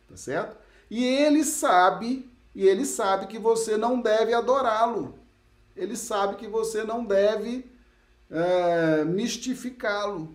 tá 0.08 0.16
certo? 0.16 0.56
E 0.90 1.02
ele 1.04 1.42
sabe 1.42 2.30
e 2.54 2.66
ele 2.66 2.84
sabe 2.84 3.26
que 3.26 3.38
você 3.38 3.78
não 3.78 4.00
deve 4.00 4.34
adorá-lo. 4.34 5.18
Ele 5.74 5.96
sabe 5.96 6.36
que 6.36 6.46
você 6.46 6.84
não 6.84 7.02
deve 7.02 7.64
é, 8.30 9.04
mistificá-lo. 9.04 10.34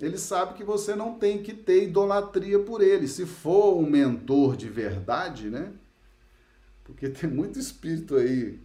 Ele 0.00 0.18
sabe 0.18 0.54
que 0.54 0.64
você 0.64 0.96
não 0.96 1.14
tem 1.14 1.40
que 1.40 1.54
ter 1.54 1.84
idolatria 1.84 2.58
por 2.58 2.82
ele. 2.82 3.06
Se 3.06 3.24
for 3.24 3.78
um 3.78 3.88
mentor 3.88 4.56
de 4.56 4.68
verdade, 4.68 5.48
né? 5.48 5.72
Porque 6.94 7.08
tem 7.08 7.28
muito 7.28 7.58
espírito 7.58 8.14
aí, 8.14 8.60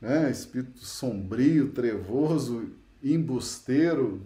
né? 0.00 0.30
Espírito 0.30 0.78
sombrio, 0.78 1.70
trevoso, 1.72 2.70
embusteiro, 3.02 4.22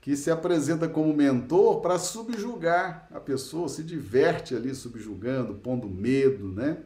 que 0.00 0.16
se 0.16 0.32
apresenta 0.32 0.88
como 0.88 1.14
mentor 1.14 1.80
para 1.80 1.96
subjugar 1.96 3.08
a 3.12 3.20
pessoa, 3.20 3.68
se 3.68 3.84
diverte 3.84 4.56
ali 4.56 4.74
subjugando, 4.74 5.54
pondo 5.54 5.88
medo, 5.88 6.48
né? 6.48 6.78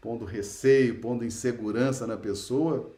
Pondo 0.00 0.24
receio, 0.24 1.00
pondo 1.00 1.24
insegurança 1.24 2.06
na 2.06 2.16
pessoa, 2.16 2.90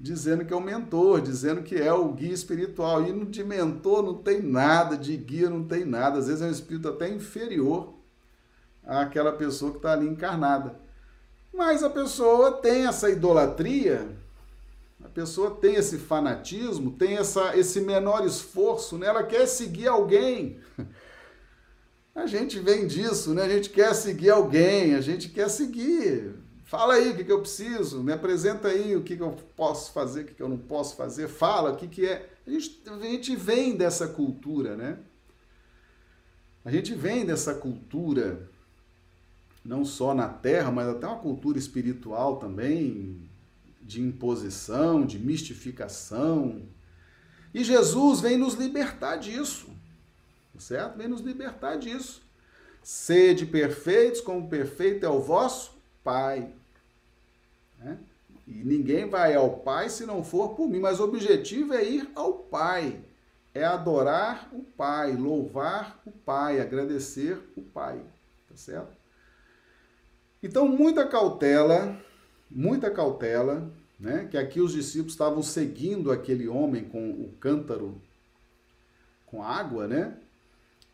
dizendo 0.00 0.44
que 0.44 0.54
é 0.54 0.56
o 0.56 0.60
mentor, 0.60 1.20
dizendo 1.20 1.62
que 1.62 1.74
é 1.74 1.92
o 1.92 2.10
guia 2.12 2.32
espiritual. 2.32 3.06
E 3.06 3.26
de 3.26 3.44
mentor 3.44 4.02
não 4.02 4.14
tem 4.14 4.40
nada, 4.40 4.96
de 4.96 5.14
guia 5.18 5.50
não 5.50 5.64
tem 5.64 5.84
nada. 5.84 6.18
Às 6.18 6.28
vezes 6.28 6.40
é 6.40 6.46
um 6.46 6.50
espírito 6.50 6.88
até 6.88 7.10
inferior 7.10 8.01
àquela 8.84 9.32
pessoa 9.32 9.70
que 9.70 9.78
está 9.78 9.92
ali 9.92 10.06
encarnada. 10.06 10.80
Mas 11.52 11.82
a 11.82 11.90
pessoa 11.90 12.52
tem 12.52 12.86
essa 12.86 13.10
idolatria 13.10 14.08
a 15.04 15.08
pessoa 15.08 15.50
tem 15.50 15.74
esse 15.74 15.98
fanatismo, 15.98 16.92
tem 16.92 17.16
essa, 17.16 17.56
esse 17.56 17.80
menor 17.80 18.24
esforço, 18.24 18.96
né? 18.96 19.08
ela 19.08 19.24
quer 19.24 19.46
seguir 19.46 19.88
alguém. 19.88 20.60
A 22.14 22.26
gente 22.26 22.58
vem 22.58 22.86
disso, 22.86 23.32
né? 23.32 23.44
A 23.44 23.48
gente 23.48 23.70
quer 23.70 23.94
seguir 23.94 24.28
alguém, 24.28 24.94
a 24.94 25.00
gente 25.00 25.30
quer 25.30 25.48
seguir. 25.48 26.34
Fala 26.62 26.92
aí 26.92 27.10
o 27.10 27.16
que, 27.16 27.24
que 27.24 27.32
eu 27.32 27.40
preciso, 27.40 28.02
me 28.02 28.12
apresenta 28.12 28.68
aí 28.68 28.94
o 28.94 29.02
que, 29.02 29.16
que 29.16 29.22
eu 29.22 29.34
posso 29.56 29.92
fazer, 29.92 30.20
o 30.20 30.24
que, 30.26 30.34
que 30.34 30.42
eu 30.42 30.48
não 30.48 30.58
posso 30.58 30.94
fazer, 30.94 31.26
fala 31.26 31.72
o 31.72 31.76
que, 31.76 31.88
que 31.88 32.06
é. 32.06 32.28
A 32.46 32.50
gente, 32.50 32.82
a 32.86 32.98
gente 32.98 33.34
vem 33.34 33.74
dessa 33.74 34.06
cultura, 34.06 34.76
né? 34.76 34.98
A 36.62 36.70
gente 36.70 36.94
vem 36.94 37.24
dessa 37.24 37.54
cultura, 37.54 38.46
não 39.64 39.84
só 39.84 40.12
na 40.14 40.28
Terra, 40.28 40.70
mas 40.70 40.88
até 40.88 41.06
uma 41.06 41.18
cultura 41.18 41.58
espiritual 41.58 42.36
também, 42.36 43.20
de 43.80 44.00
imposição, 44.00 45.04
de 45.04 45.18
mistificação. 45.18 46.62
E 47.54 47.62
Jesus 47.62 48.20
vem 48.20 48.36
nos 48.36 48.54
libertar 48.54 49.16
disso, 49.16 49.68
certo? 50.58 50.96
Vem 50.96 51.08
nos 51.08 51.20
libertar 51.20 51.76
disso. 51.76 52.22
Sede 52.82 53.46
perfeitos, 53.46 54.20
como 54.20 54.48
perfeito 54.48 55.06
é 55.06 55.08
o 55.08 55.20
vosso 55.20 55.72
Pai. 56.02 56.52
Né? 57.78 57.98
E 58.46 58.64
ninguém 58.64 59.08
vai 59.08 59.34
ao 59.34 59.58
Pai 59.58 59.88
se 59.88 60.04
não 60.04 60.24
for 60.24 60.54
por 60.54 60.68
mim, 60.68 60.80
mas 60.80 60.98
o 60.98 61.04
objetivo 61.04 61.74
é 61.74 61.84
ir 61.84 62.10
ao 62.14 62.32
Pai, 62.34 63.00
é 63.54 63.64
adorar 63.64 64.48
o 64.52 64.62
Pai, 64.62 65.12
louvar 65.12 66.00
o 66.04 66.10
Pai, 66.10 66.60
agradecer 66.60 67.38
o 67.56 67.62
Pai, 67.62 68.00
tá 68.48 68.56
certo? 68.56 69.01
Então, 70.42 70.66
muita 70.68 71.06
cautela 71.06 71.98
muita 72.54 72.90
cautela, 72.90 73.70
né? 73.98 74.28
que 74.30 74.36
aqui 74.36 74.60
os 74.60 74.72
discípulos 74.72 75.12
estavam 75.12 75.42
seguindo 75.42 76.10
aquele 76.12 76.48
homem 76.48 76.84
com 76.84 77.10
o 77.10 77.32
cântaro 77.40 78.00
com 79.26 79.42
água, 79.42 79.88
né? 79.88 80.14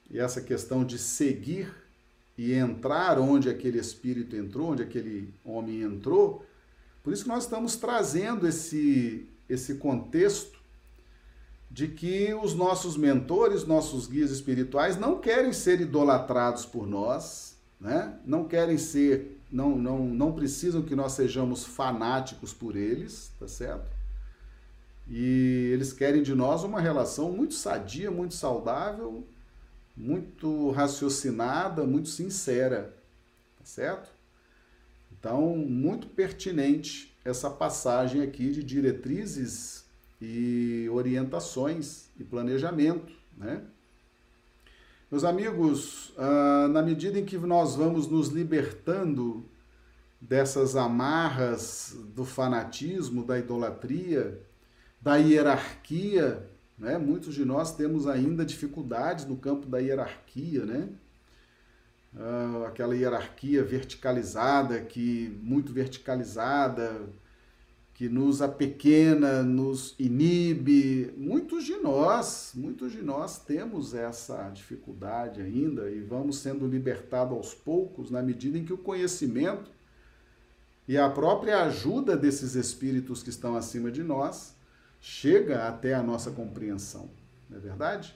E 0.09 0.19
essa 0.19 0.41
questão 0.41 0.85
de 0.85 0.97
seguir 0.97 1.75
e 2.37 2.55
entrar 2.55 3.19
onde 3.19 3.51
aquele 3.51 3.79
espírito 3.79 4.37
entrou, 4.37 4.71
onde 4.71 4.83
aquele 4.83 5.35
homem 5.45 5.83
entrou. 5.83 6.47
Por 7.03 7.13
isso 7.13 7.25
que 7.25 7.29
nós 7.29 7.45
estamos 7.45 7.77
trazendo 7.77 8.47
esse, 8.47 9.29
esse 9.49 9.75
contexto 9.75 10.57
de 11.69 11.89
que 11.89 12.33
os 12.33 12.55
nossos 12.55 12.97
mentores, 12.97 13.67
nossos 13.67 14.07
guias 14.07 14.31
espirituais 14.31 14.97
não 14.97 15.19
querem 15.19 15.53
ser 15.53 15.81
idolatrados 15.81 16.65
por 16.65 16.87
nós, 16.87 17.57
né? 17.81 18.17
não 18.25 18.45
querem 18.45 18.79
ser 18.79 19.38
não, 19.51 19.77
não, 19.77 20.07
não 20.07 20.33
precisam 20.33 20.83
que 20.83 20.95
nós 20.95 21.13
sejamos 21.13 21.65
fanáticos 21.65 22.53
por 22.53 22.77
eles, 22.77 23.33
tá 23.39 23.49
certo? 23.49 23.91
E 25.09 25.71
eles 25.73 25.93
querem 25.93 26.23
de 26.23 26.35
nós 26.35 26.65
uma 26.65 26.81
relação 26.81 27.33
muito 27.33 27.55
sadia, 27.55 28.11
muito 28.11 28.35
saudável, 28.35 29.27
muito 29.97 30.71
raciocinada, 30.71 31.85
muito 31.85 32.09
sincera, 32.09 32.95
tá 33.59 33.65
certo? 33.65 34.11
Então, 35.11 35.57
muito 35.57 36.07
pertinente 36.09 37.17
essa 37.25 37.51
passagem 37.51 38.23
aqui 38.23 38.51
de 38.51 38.63
diretrizes 38.63 39.85
e 40.21 40.89
orientações 40.93 42.11
e 42.19 42.25
planejamento, 42.25 43.13
né? 43.37 43.63
Meus 45.11 45.25
amigos, 45.25 46.13
ah, 46.19 46.69
na 46.69 46.83
medida 46.83 47.19
em 47.19 47.25
que 47.25 47.39
nós 47.39 47.75
vamos 47.75 48.07
nos 48.09 48.29
libertando 48.29 49.43
dessas 50.21 50.77
amarras 50.77 51.97
do 52.15 52.27
fanatismo, 52.27 53.25
da 53.25 53.39
idolatria, 53.39 54.39
da 55.01 55.17
hierarquia, 55.17 56.47
né? 56.79 56.99
Muitos 56.99 57.35
de 57.35 57.43
nós 57.43 57.75
temos 57.75 58.07
ainda 58.07 58.45
dificuldades 58.45 59.25
no 59.25 59.39
campo 59.39 59.67
da 59.67 59.79
hierarquia, 59.79 60.67
né? 60.67 60.91
Uh, 62.15 62.65
aquela 62.67 62.95
hierarquia 62.95 63.65
verticalizada, 63.65 64.79
que 64.83 65.35
muito 65.43 65.73
verticalizada, 65.73 67.09
que 67.99 68.09
nos 68.09 68.41
apequena, 68.41 69.43
nos 69.43 69.97
inibe. 69.99 71.13
Muitos 71.17 71.65
de 71.65 71.75
nós, 71.79 72.53
muitos 72.55 72.93
de 72.93 73.03
nós 73.03 73.41
temos 73.41 73.93
essa 73.93 74.49
dificuldade 74.51 75.43
ainda 75.43 75.91
e 75.91 76.01
vamos 76.01 76.39
sendo 76.39 76.65
libertados 76.69 77.37
aos 77.37 77.53
poucos 77.53 78.09
na 78.09 78.23
medida 78.23 78.57
em 78.57 78.65
que 78.65 78.73
o 78.73 78.79
conhecimento 78.79 79.69
e 80.87 80.97
a 80.97 81.11
própria 81.11 81.65
ajuda 81.65 82.17
desses 82.17 82.55
espíritos 82.55 83.21
que 83.21 83.31
estão 83.31 83.57
acima 83.57 83.91
de 83.91 84.05
nós 84.05 84.55
chega 85.01 85.67
até 85.67 85.93
a 85.93 86.03
nossa 86.03 86.31
compreensão. 86.31 87.11
Não 87.51 87.57
é 87.57 87.61
verdade? 87.61 88.15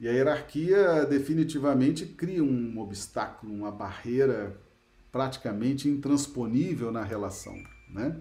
E 0.00 0.08
a 0.08 0.10
hierarquia 0.10 1.06
definitivamente 1.06 2.04
cria 2.04 2.42
um 2.42 2.76
obstáculo, 2.80 3.54
uma 3.54 3.70
barreira 3.70 4.60
praticamente 5.12 5.88
intransponível 5.88 6.90
na 6.90 7.04
relação 7.04 7.56
né? 7.88 8.16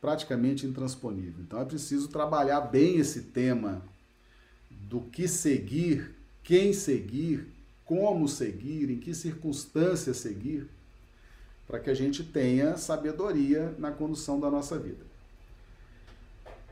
Praticamente 0.00 0.66
intransponível. 0.66 1.42
Então 1.42 1.60
é 1.60 1.64
preciso 1.64 2.08
trabalhar 2.08 2.60
bem 2.60 2.98
esse 2.98 3.22
tema 3.22 3.82
do 4.70 5.00
que 5.00 5.26
seguir, 5.26 6.14
quem 6.42 6.72
seguir, 6.72 7.48
como 7.84 8.28
seguir, 8.28 8.90
em 8.90 8.98
que 8.98 9.14
circunstâncias 9.14 10.16
seguir, 10.18 10.68
para 11.66 11.80
que 11.80 11.90
a 11.90 11.94
gente 11.94 12.22
tenha 12.22 12.76
sabedoria 12.76 13.74
na 13.78 13.90
condução 13.90 14.38
da 14.38 14.50
nossa 14.50 14.78
vida. 14.78 15.04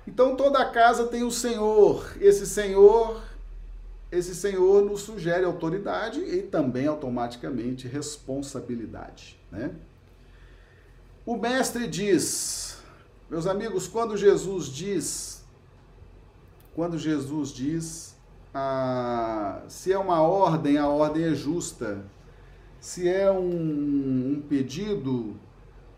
Então 0.06 0.36
toda 0.36 0.64
casa 0.70 1.06
tem 1.06 1.22
o 1.22 1.30
Senhor. 1.30 2.16
Esse 2.20 2.46
Senhor, 2.46 3.22
esse 4.12 4.34
Senhor 4.34 4.84
nos 4.84 5.00
sugere 5.00 5.44
autoridade 5.44 6.20
e 6.20 6.42
também 6.42 6.86
automaticamente 6.86 7.88
responsabilidade, 7.88 9.38
né? 9.50 9.74
O 11.26 11.38
mestre 11.38 11.86
diz, 11.86 12.76
meus 13.30 13.46
amigos, 13.46 13.88
quando 13.88 14.14
Jesus 14.14 14.66
diz, 14.66 15.42
quando 16.74 16.98
Jesus 16.98 17.48
diz, 17.48 18.14
ah, 18.52 19.62
se 19.66 19.90
é 19.90 19.98
uma 19.98 20.20
ordem, 20.20 20.76
a 20.76 20.86
ordem 20.86 21.24
é 21.24 21.34
justa. 21.34 22.04
Se 22.78 23.08
é 23.08 23.32
um, 23.32 24.34
um 24.34 24.42
pedido, 24.46 25.34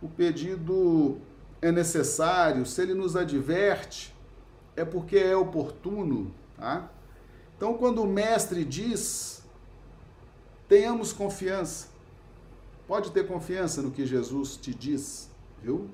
o 0.00 0.08
pedido 0.08 1.20
é 1.60 1.72
necessário. 1.72 2.64
Se 2.64 2.80
ele 2.80 2.94
nos 2.94 3.16
adverte, 3.16 4.14
é 4.76 4.84
porque 4.84 5.16
é 5.16 5.36
oportuno, 5.36 6.32
tá? 6.56 6.88
Então, 7.56 7.76
quando 7.76 8.00
o 8.00 8.06
mestre 8.06 8.64
diz, 8.64 9.44
tenhamos 10.68 11.12
confiança. 11.12 11.95
Pode 12.86 13.10
ter 13.10 13.26
confiança 13.26 13.82
no 13.82 13.90
que 13.90 14.06
Jesus 14.06 14.56
te 14.56 14.72
diz, 14.72 15.28
viu? 15.60 15.90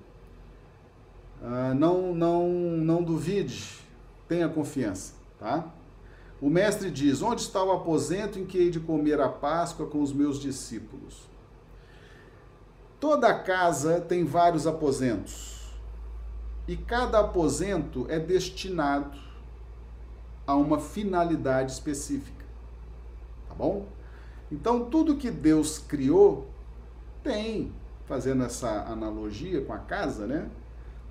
Ah, 1.43 1.75
não, 1.75 2.15
não, 2.15 2.49
não 2.49 3.03
duvide, 3.03 3.81
tenha 4.29 4.49
confiança, 4.49 5.15
tá? 5.39 5.73
O 6.41 6.51
mestre 6.51 6.91
diz: 6.91 7.23
Onde 7.23 7.41
está 7.41 7.63
o 7.65 7.73
aposento 7.73 8.39
em 8.39 8.45
que 8.45 8.59
hei 8.59 8.71
de 8.71 8.79
comer 8.79 9.21
a 9.21 9.29
Páscoa 9.29 9.87
com 9.87 10.03
os 10.03 10.13
meus 10.13 10.39
discípulos? 10.39 11.29
Toda 13.01 13.35
casa 13.35 14.01
tem 14.01 14.25
vários 14.25 14.67
aposentos, 14.67 15.73
e 16.69 16.77
cada 16.77 17.21
aposento 17.21 18.07
é 18.09 18.21
destinado 18.21 19.19
a 20.47 20.55
uma 20.55 20.79
finalidade 20.79 21.73
específica, 21.73 22.45
tá 23.49 23.55
bom? 23.55 23.87
Então, 24.51 24.85
tudo 24.85 25.17
que 25.17 25.31
Deus 25.31 25.79
criou 25.79 26.52
tem, 27.23 27.73
fazendo 28.07 28.45
essa 28.45 28.85
analogia 28.85 29.63
com 29.63 29.73
a 29.73 29.79
casa, 29.79 30.27
né? 30.27 30.51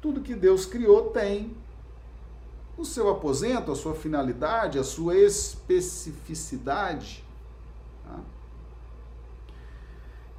Tudo 0.02 0.22
que 0.22 0.36
Deus 0.36 0.66
criou 0.66 1.10
tem 1.10 1.56
o 2.78 2.86
seu 2.86 3.10
aposento, 3.10 3.72
a 3.72 3.76
sua 3.76 3.94
finalidade, 3.94 4.80
a 4.80 4.84
sua 4.84 5.16
especificidade. 5.16 7.24
Tá? 8.04 8.20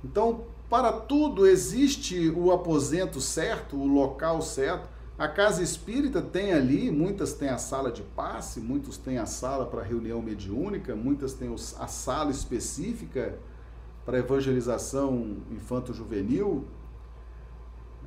Então, 0.05 0.45
para 0.69 0.93
tudo 0.93 1.47
existe 1.47 2.29
o 2.31 2.51
aposento 2.51 3.21
certo, 3.21 3.77
o 3.77 3.87
local 3.87 4.43
certo. 4.43 4.91
A 5.19 5.29
casa 5.29 5.63
espírita 5.63 6.21
tem 6.21 6.53
ali, 6.53 6.91
muitas 6.91 7.35
têm 7.35 7.51
a 7.51 7.59
sala 7.59 7.93
de 7.93 8.03
passe, 8.03 8.59
muitos 8.59 8.97
têm 8.97 9.19
a 9.19 9.27
sala 9.27 9.67
para 9.67 9.83
reunião 9.83 10.21
mediúnica, 10.21 10.97
muitas 10.97 11.35
têm 11.35 11.55
a 11.79 11.87
sala 11.87 12.31
específica 12.31 13.39
para 14.05 14.19
evangelização 14.19 15.38
infanto-juvenil 15.51 16.65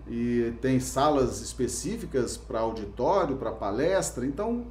e 0.08 0.53
tem 0.62 0.79
salas 0.79 1.41
específicas 1.41 2.38
para 2.38 2.60
auditório, 2.60 3.38
para 3.38 3.51
palestra. 3.51 4.25
Então, 4.25 4.67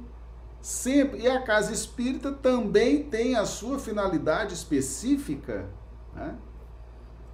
sempre 0.61 1.21
e 1.21 1.27
a 1.27 1.41
casa 1.41 1.73
espírita 1.73 2.31
também 2.31 3.03
tem 3.03 3.35
a 3.35 3.45
sua 3.45 3.77
finalidade 3.79 4.53
específica, 4.53 5.67
né? 6.13 6.35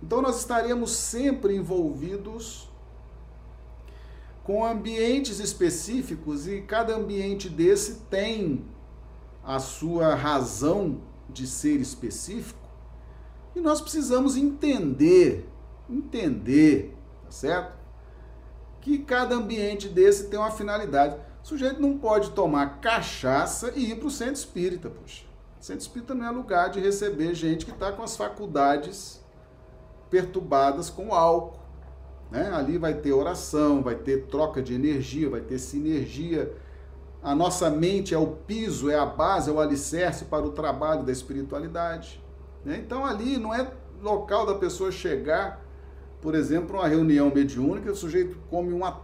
Então 0.01 0.21
nós 0.21 0.39
estaremos 0.39 0.91
sempre 0.91 1.55
envolvidos 1.55 2.69
com 4.43 4.65
ambientes 4.65 5.39
específicos 5.39 6.47
e 6.47 6.61
cada 6.61 6.95
ambiente 6.95 7.47
desse 7.47 8.01
tem 8.09 8.65
a 9.43 9.59
sua 9.59 10.15
razão 10.15 11.01
de 11.29 11.45
ser 11.45 11.79
específico 11.79 12.60
e 13.55 13.59
nós 13.59 13.81
precisamos 13.81 14.37
entender, 14.37 15.47
entender, 15.89 16.95
tá 17.25 17.31
certo? 17.31 17.73
Que 18.79 18.99
cada 18.99 19.35
ambiente 19.35 19.87
desse 19.87 20.27
tem 20.27 20.39
uma 20.39 20.51
finalidade. 20.51 21.15
O 21.43 21.47
sujeito 21.47 21.81
não 21.81 21.97
pode 21.97 22.31
tomar 22.31 22.79
cachaça 22.79 23.73
e 23.75 23.91
ir 23.91 23.95
para 23.97 24.07
o 24.07 24.11
centro 24.11 24.35
espírita, 24.35 24.89
poxa. 24.89 25.25
O 25.59 25.63
centro 25.63 25.81
espírita 25.81 26.15
não 26.15 26.25
é 26.25 26.31
lugar 26.31 26.69
de 26.69 26.79
receber 26.79 27.33
gente 27.35 27.65
que 27.65 27.71
está 27.71 27.91
com 27.91 28.01
as 28.01 28.15
faculdades 28.15 29.21
perturbadas 30.09 30.89
com 30.89 31.13
álcool. 31.13 31.59
Né? 32.31 32.51
Ali 32.53 32.77
vai 32.77 32.93
ter 32.93 33.11
oração, 33.11 33.83
vai 33.83 33.95
ter 33.95 34.27
troca 34.27 34.61
de 34.61 34.73
energia, 34.73 35.29
vai 35.29 35.41
ter 35.41 35.59
sinergia. 35.59 36.51
A 37.21 37.35
nossa 37.35 37.69
mente 37.69 38.13
é 38.13 38.17
o 38.17 38.27
piso, 38.27 38.89
é 38.89 38.97
a 38.97 39.05
base, 39.05 39.49
é 39.49 39.53
o 39.53 39.59
alicerce 39.59 40.25
para 40.25 40.45
o 40.45 40.51
trabalho 40.51 41.03
da 41.03 41.11
espiritualidade. 41.11 42.23
Né? 42.63 42.81
Então 42.85 43.05
ali 43.05 43.37
não 43.37 43.53
é 43.53 43.71
local 44.01 44.45
da 44.45 44.55
pessoa 44.55 44.91
chegar, 44.91 45.63
por 46.21 46.35
exemplo, 46.35 46.77
uma 46.77 46.87
reunião 46.87 47.31
mediúnica, 47.33 47.91
o 47.91 47.95
sujeito 47.95 48.37
come 48.49 48.73
uma 48.73 49.01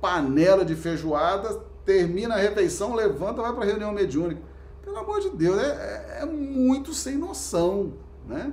panela 0.00 0.64
de 0.64 0.74
feijoada, 0.74 1.60
termina 1.84 2.34
a 2.34 2.38
refeição, 2.38 2.94
levanta, 2.94 3.42
vai 3.42 3.52
para 3.52 3.62
a 3.62 3.66
reunião 3.66 3.92
mediúnica. 3.92 4.40
Pelo 4.82 4.98
amor 4.98 5.20
de 5.20 5.30
Deus, 5.30 5.58
é, 5.58 6.18
é, 6.18 6.22
é 6.22 6.26
muito 6.26 6.92
sem 6.92 7.16
noção, 7.16 7.94
né? 8.26 8.52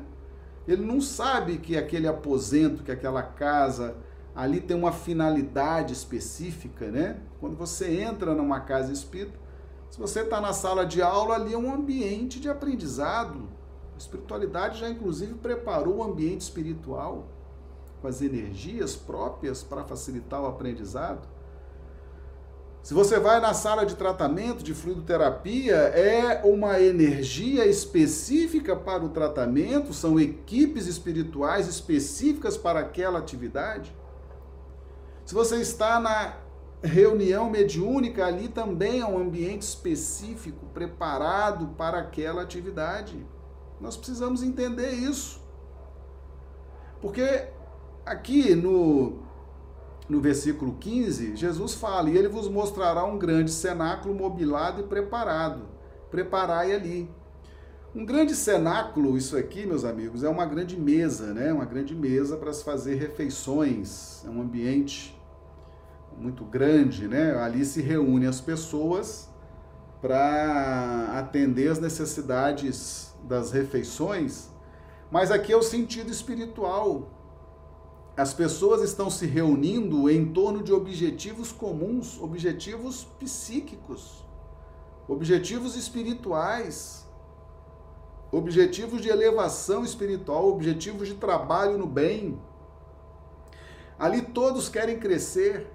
Ele 0.68 0.86
não 0.86 1.02
sabe 1.02 1.58
que 1.58 1.76
aquele 1.76 2.08
aposento, 2.08 2.84
que 2.84 2.92
aquela 2.92 3.24
casa 3.24 3.96
ali 4.34 4.62
tem 4.62 4.78
uma 4.78 4.92
finalidade 4.92 5.92
específica, 5.92 6.90
né? 6.90 7.18
Quando 7.39 7.56
você 7.56 8.02
entra 8.02 8.34
numa 8.34 8.62
casa 8.62 8.91
espírita, 8.91 9.38
se 9.89 9.99
você 9.99 10.22
está 10.22 10.39
na 10.39 10.54
sala 10.54 10.86
de 10.86 11.02
aula, 11.02 11.36
ali 11.36 11.54
é 11.54 11.58
um 11.58 11.74
ambiente 11.74 12.39
de 12.39 12.47
aprendizado, 12.47 13.49
espiritualidade 14.02 14.80
já 14.80 14.89
inclusive 14.89 15.34
preparou 15.36 15.97
o 15.97 16.04
ambiente 16.04 16.41
espiritual 16.41 17.28
com 18.02 18.08
as 18.08 18.22
energias 18.22 18.95
próprias 18.95 19.64
para 19.64 19.84
facilitar 19.84 20.41
o 20.41 20.47
aprendizado. 20.47 21.28
Se 22.82 22.95
você 22.95 23.20
vai 23.20 23.39
na 23.39 23.54
sala 23.54 23.86
de 23.86 23.95
tratamento 23.95 24.64
de 24.64 24.74
fluidoterapia, 24.74 25.76
é 25.76 26.41
uma 26.43 26.80
energia 26.80 27.64
específica 27.68 28.76
para 28.76 29.06
o 29.06 29.10
tratamento, 29.10 29.93
são 29.93 30.20
equipes 30.20 30.88
espirituais 30.88 31.68
específicas 31.68 32.58
para 32.58 32.80
aquela 32.80 33.20
atividade. 33.20 33.95
Se 35.24 35.36
você 35.36 35.58
está 35.58 35.99
na 35.99 36.38
reunião 36.82 37.52
mediúnica, 37.52 38.26
ali 38.26 38.47
também 38.47 39.02
é 39.02 39.06
um 39.06 39.20
ambiente 39.20 39.62
específico 39.62 40.66
preparado 40.74 41.68
para 41.78 41.99
aquela 41.99 42.41
atividade. 42.41 43.24
Nós 43.82 43.97
precisamos 43.97 44.43
entender 44.43 44.91
isso. 44.91 45.41
Porque 47.01 47.47
aqui 48.05 48.53
no, 48.53 49.23
no 50.07 50.21
versículo 50.21 50.75
15, 50.79 51.36
Jesus 51.36 51.73
fala: 51.73 52.09
E 52.09 52.17
ele 52.17 52.27
vos 52.27 52.47
mostrará 52.47 53.03
um 53.03 53.17
grande 53.17 53.51
cenáculo 53.51 54.13
mobilado 54.13 54.82
e 54.82 54.84
preparado. 54.84 55.63
Preparai 56.11 56.73
ali. 56.73 57.09
Um 57.93 58.05
grande 58.05 58.36
cenáculo, 58.36 59.17
isso 59.17 59.36
aqui, 59.36 59.65
meus 59.65 59.84
amigos, 59.84 60.23
é 60.23 60.29
uma 60.29 60.45
grande 60.45 60.79
mesa, 60.79 61.34
né? 61.34 61.51
Uma 61.51 61.65
grande 61.65 61.93
mesa 61.93 62.38
para 62.38 62.53
se 62.53 62.63
fazer 62.63 62.95
refeições. 62.95 64.23
É 64.25 64.29
um 64.29 64.41
ambiente 64.41 65.19
muito 66.17 66.45
grande, 66.45 67.07
né? 67.07 67.36
Ali 67.38 67.65
se 67.65 67.82
reúnem 67.82 68.29
as 68.29 68.39
pessoas 68.39 69.29
para 70.01 71.19
atender 71.19 71.69
as 71.69 71.79
necessidades 71.79 73.11
das 73.24 73.51
refeições, 73.51 74.49
mas 75.09 75.32
aqui 75.32 75.51
é 75.51 75.57
o 75.57 75.61
sentido 75.61 76.11
espiritual. 76.11 77.09
As 78.15 78.34
pessoas 78.34 78.82
estão 78.82 79.09
se 79.09 79.26
reunindo 79.26 80.09
em 80.09 80.32
torno 80.32 80.61
de 80.61 80.74
objetivos 80.74 81.51
comuns, 81.51 82.19
objetivos 82.22 83.05
psíquicos, 83.19 84.26
objetivos 85.07 85.76
espirituais, 85.76 87.05
objetivos 88.32 89.01
de 89.01 89.09
elevação 89.09 89.84
espiritual, 89.84 90.47
objetivos 90.47 91.07
de 91.07 91.15
trabalho 91.15 91.78
no 91.78 91.86
bem. 91.86 92.39
Ali 93.99 94.22
todos 94.22 94.69
querem 94.69 94.97
crescer, 94.97 95.67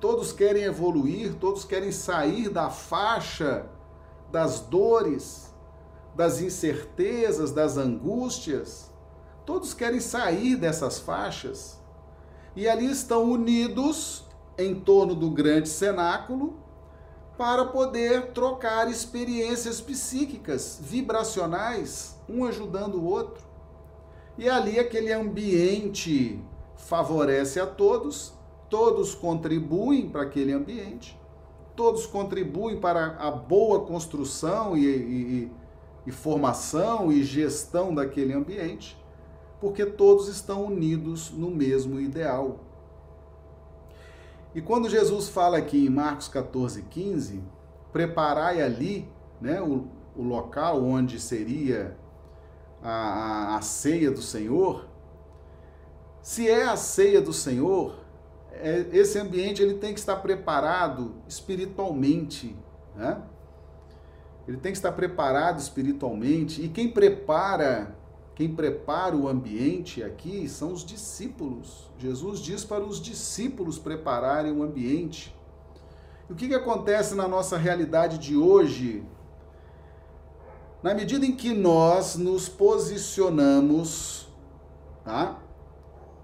todos 0.00 0.32
querem 0.32 0.62
evoluir, 0.62 1.34
todos 1.34 1.64
querem 1.64 1.92
sair 1.92 2.48
da 2.48 2.70
faixa 2.70 3.66
das 4.30 4.60
dores, 4.60 5.49
das 6.20 6.42
incertezas, 6.42 7.50
das 7.50 7.78
angústias. 7.78 8.90
Todos 9.46 9.72
querem 9.72 10.00
sair 10.00 10.54
dessas 10.54 10.98
faixas. 10.98 11.80
E 12.54 12.68
ali 12.68 12.90
estão 12.90 13.24
unidos 13.24 14.26
em 14.58 14.74
torno 14.74 15.14
do 15.14 15.30
grande 15.30 15.70
cenáculo 15.70 16.60
para 17.38 17.64
poder 17.64 18.32
trocar 18.32 18.90
experiências 18.90 19.80
psíquicas, 19.80 20.78
vibracionais, 20.82 22.14
um 22.28 22.44
ajudando 22.44 22.96
o 22.96 23.06
outro. 23.06 23.42
E 24.36 24.46
ali 24.46 24.78
aquele 24.78 25.10
ambiente 25.10 26.38
favorece 26.76 27.58
a 27.58 27.66
todos 27.66 28.38
todos 28.68 29.16
contribuem 29.16 30.08
para 30.08 30.22
aquele 30.22 30.52
ambiente, 30.52 31.18
todos 31.74 32.06
contribuem 32.06 32.78
para 32.78 33.16
a 33.16 33.30
boa 33.30 33.80
construção 33.80 34.76
e, 34.76 34.86
e, 34.86 35.52
e 36.06 36.10
formação 36.10 37.12
e 37.12 37.22
gestão 37.22 37.94
daquele 37.94 38.32
ambiente, 38.32 38.98
porque 39.60 39.84
todos 39.84 40.28
estão 40.28 40.64
unidos 40.64 41.30
no 41.30 41.50
mesmo 41.50 42.00
ideal. 42.00 42.60
E 44.54 44.60
quando 44.60 44.88
Jesus 44.88 45.28
fala 45.28 45.58
aqui 45.58 45.86
em 45.86 45.90
Marcos 45.90 46.26
14, 46.28 46.82
15, 46.82 47.42
preparai 47.92 48.60
ali 48.60 49.08
né, 49.40 49.60
o, 49.60 49.86
o 50.16 50.22
local 50.22 50.82
onde 50.82 51.20
seria 51.20 51.96
a, 52.82 53.56
a, 53.56 53.62
ceia 53.62 54.10
do 54.10 54.22
Senhor, 54.22 54.88
se 56.22 56.48
é 56.48 56.64
a 56.64 56.76
ceia 56.76 57.20
do 57.20 57.32
Senhor, 57.32 57.94
é, 58.52 58.86
esse 58.92 59.18
ambiente 59.18 59.62
ele 59.62 59.74
tem 59.74 59.92
que 59.92 60.00
estar 60.00 60.16
preparado 60.16 61.14
espiritualmente, 61.28 62.56
né? 62.94 63.22
Ele 64.50 64.58
tem 64.58 64.72
que 64.72 64.78
estar 64.78 64.90
preparado 64.90 65.60
espiritualmente 65.60 66.60
e 66.60 66.68
quem 66.68 66.88
prepara, 66.88 67.94
quem 68.34 68.52
prepara 68.52 69.16
o 69.16 69.28
ambiente 69.28 70.02
aqui 70.02 70.48
são 70.48 70.72
os 70.72 70.84
discípulos. 70.84 71.88
Jesus 71.96 72.40
diz 72.40 72.64
para 72.64 72.82
os 72.82 73.00
discípulos 73.00 73.78
prepararem 73.78 74.50
o 74.50 74.64
ambiente. 74.64 75.32
E 76.28 76.32
o 76.32 76.34
que, 76.34 76.48
que 76.48 76.54
acontece 76.54 77.14
na 77.14 77.28
nossa 77.28 77.56
realidade 77.56 78.18
de 78.18 78.36
hoje? 78.36 79.04
Na 80.82 80.94
medida 80.94 81.24
em 81.24 81.36
que 81.36 81.54
nós 81.54 82.16
nos 82.16 82.48
posicionamos, 82.48 84.26
tá? 85.04 85.38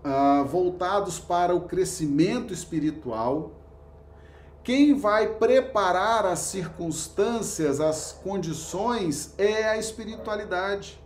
ah, 0.03 0.43
voltados 0.43 1.21
para 1.21 1.55
o 1.55 1.61
crescimento 1.61 2.53
espiritual. 2.53 3.53
Quem 4.67 4.95
vai 4.95 5.35
preparar 5.35 6.27
as 6.27 6.41
circunstâncias, 6.41 7.81
as 7.81 8.11
condições, 8.11 9.33
é 9.39 9.63
a 9.69 9.79
espiritualidade. 9.79 11.01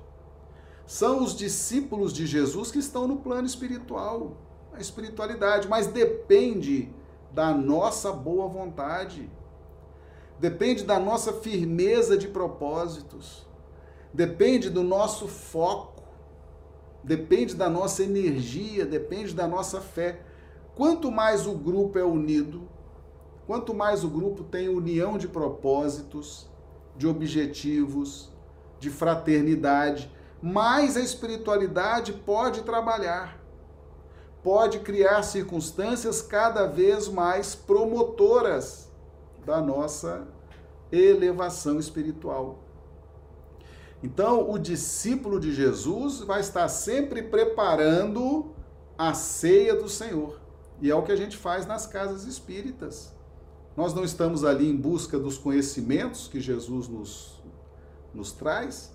São 0.86 1.22
os 1.22 1.36
discípulos 1.36 2.14
de 2.14 2.26
Jesus 2.26 2.70
que 2.70 2.78
estão 2.78 3.06
no 3.06 3.18
plano 3.18 3.46
espiritual, 3.46 4.38
a 4.72 4.80
espiritualidade, 4.80 5.68
mas 5.68 5.86
depende 5.86 6.90
da 7.32 7.52
nossa 7.52 8.10
boa 8.10 8.48
vontade, 8.48 9.30
depende 10.38 10.82
da 10.82 10.98
nossa 10.98 11.30
firmeza 11.34 12.16
de 12.16 12.28
propósitos, 12.28 13.46
depende 14.10 14.70
do 14.70 14.82
nosso 14.82 15.28
foco. 15.28 16.00
Depende 17.04 17.54
da 17.54 17.68
nossa 17.68 18.02
energia, 18.02 18.86
depende 18.86 19.34
da 19.34 19.46
nossa 19.46 19.82
fé. 19.82 20.20
Quanto 20.74 21.10
mais 21.10 21.46
o 21.46 21.52
grupo 21.52 21.98
é 21.98 22.04
unido, 22.04 22.68
quanto 23.50 23.74
mais 23.74 24.04
o 24.04 24.08
grupo 24.08 24.44
tem 24.44 24.68
união 24.68 25.18
de 25.18 25.26
propósitos, 25.26 26.48
de 26.96 27.04
objetivos, 27.04 28.30
de 28.78 28.88
fraternidade, 28.90 30.08
mais 30.40 30.96
a 30.96 31.00
espiritualidade 31.00 32.12
pode 32.12 32.62
trabalhar, 32.62 33.44
pode 34.40 34.78
criar 34.78 35.24
circunstâncias 35.24 36.22
cada 36.22 36.66
vez 36.66 37.08
mais 37.08 37.56
promotoras 37.56 38.88
da 39.44 39.60
nossa 39.60 40.28
elevação 40.92 41.80
espiritual. 41.80 42.60
Então, 44.00 44.48
o 44.48 44.60
discípulo 44.60 45.40
de 45.40 45.52
Jesus 45.52 46.20
vai 46.20 46.38
estar 46.38 46.68
sempre 46.68 47.20
preparando 47.24 48.54
a 48.96 49.12
ceia 49.12 49.74
do 49.74 49.88
Senhor. 49.88 50.40
E 50.80 50.88
é 50.88 50.94
o 50.94 51.02
que 51.02 51.10
a 51.10 51.16
gente 51.16 51.36
faz 51.36 51.66
nas 51.66 51.84
casas 51.84 52.26
espíritas. 52.26 53.18
Nós 53.80 53.94
não 53.94 54.04
estamos 54.04 54.44
ali 54.44 54.68
em 54.68 54.76
busca 54.76 55.18
dos 55.18 55.38
conhecimentos 55.38 56.28
que 56.28 56.38
Jesus 56.38 56.86
nos, 56.86 57.42
nos 58.12 58.30
traz. 58.30 58.94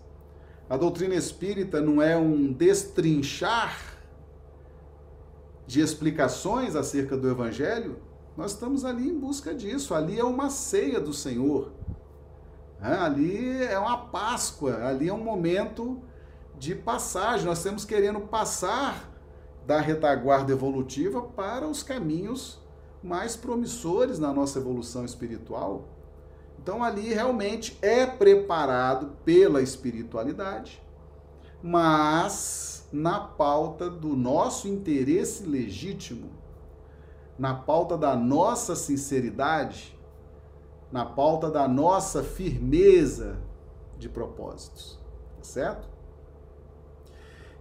A 0.70 0.78
doutrina 0.78 1.16
espírita 1.16 1.82
não 1.82 2.00
é 2.00 2.16
um 2.16 2.54
destrinchar 2.54 3.98
de 5.66 5.82
explicações 5.82 6.76
acerca 6.76 7.18
do 7.18 7.28
Evangelho. 7.28 8.00
Nós 8.38 8.52
estamos 8.52 8.86
ali 8.86 9.10
em 9.10 9.20
busca 9.20 9.56
disso. 9.56 9.96
Ali 9.96 10.20
é 10.20 10.24
uma 10.24 10.52
ceia 10.52 11.00
do 11.00 11.14
Senhor. 11.14 11.74
Ali 12.80 13.64
é 13.64 13.80
uma 13.80 13.98
Páscoa, 13.98 14.86
ali 14.86 15.10
é 15.10 15.14
um 15.14 15.24
momento 15.24 16.00
de 16.60 16.76
passagem. 16.76 17.48
Nós 17.48 17.58
estamos 17.58 17.86
querendo 17.86 18.20
passar 18.20 19.12
da 19.66 19.82
retaguarda 19.82 20.52
evolutiva 20.52 21.24
para 21.24 21.68
os 21.68 21.82
caminhos 21.82 22.64
mais 23.06 23.36
promissores 23.36 24.18
na 24.18 24.34
nossa 24.34 24.58
evolução 24.58 25.06
espiritual. 25.06 25.86
Então 26.60 26.84
ali 26.84 27.14
realmente 27.14 27.78
é 27.82 28.06
preparado 28.06 29.12
pela 29.24 29.62
espiritualidade, 29.62 30.82
mas 31.62 32.88
na 32.92 33.20
pauta 33.20 33.90
do 33.90 34.16
nosso 34.16 34.68
interesse 34.68 35.46
legítimo, 35.46 36.32
na 37.38 37.54
pauta 37.54 37.96
da 37.96 38.16
nossa 38.16 38.76
sinceridade, 38.76 39.96
na 40.92 41.06
pauta 41.06 41.52
da 41.52 41.68
nossa 41.68 42.24
firmeza 42.24 43.38
de 44.00 44.10
propósitos, 44.10 45.00
tá 45.38 45.44
certo? 45.44 45.88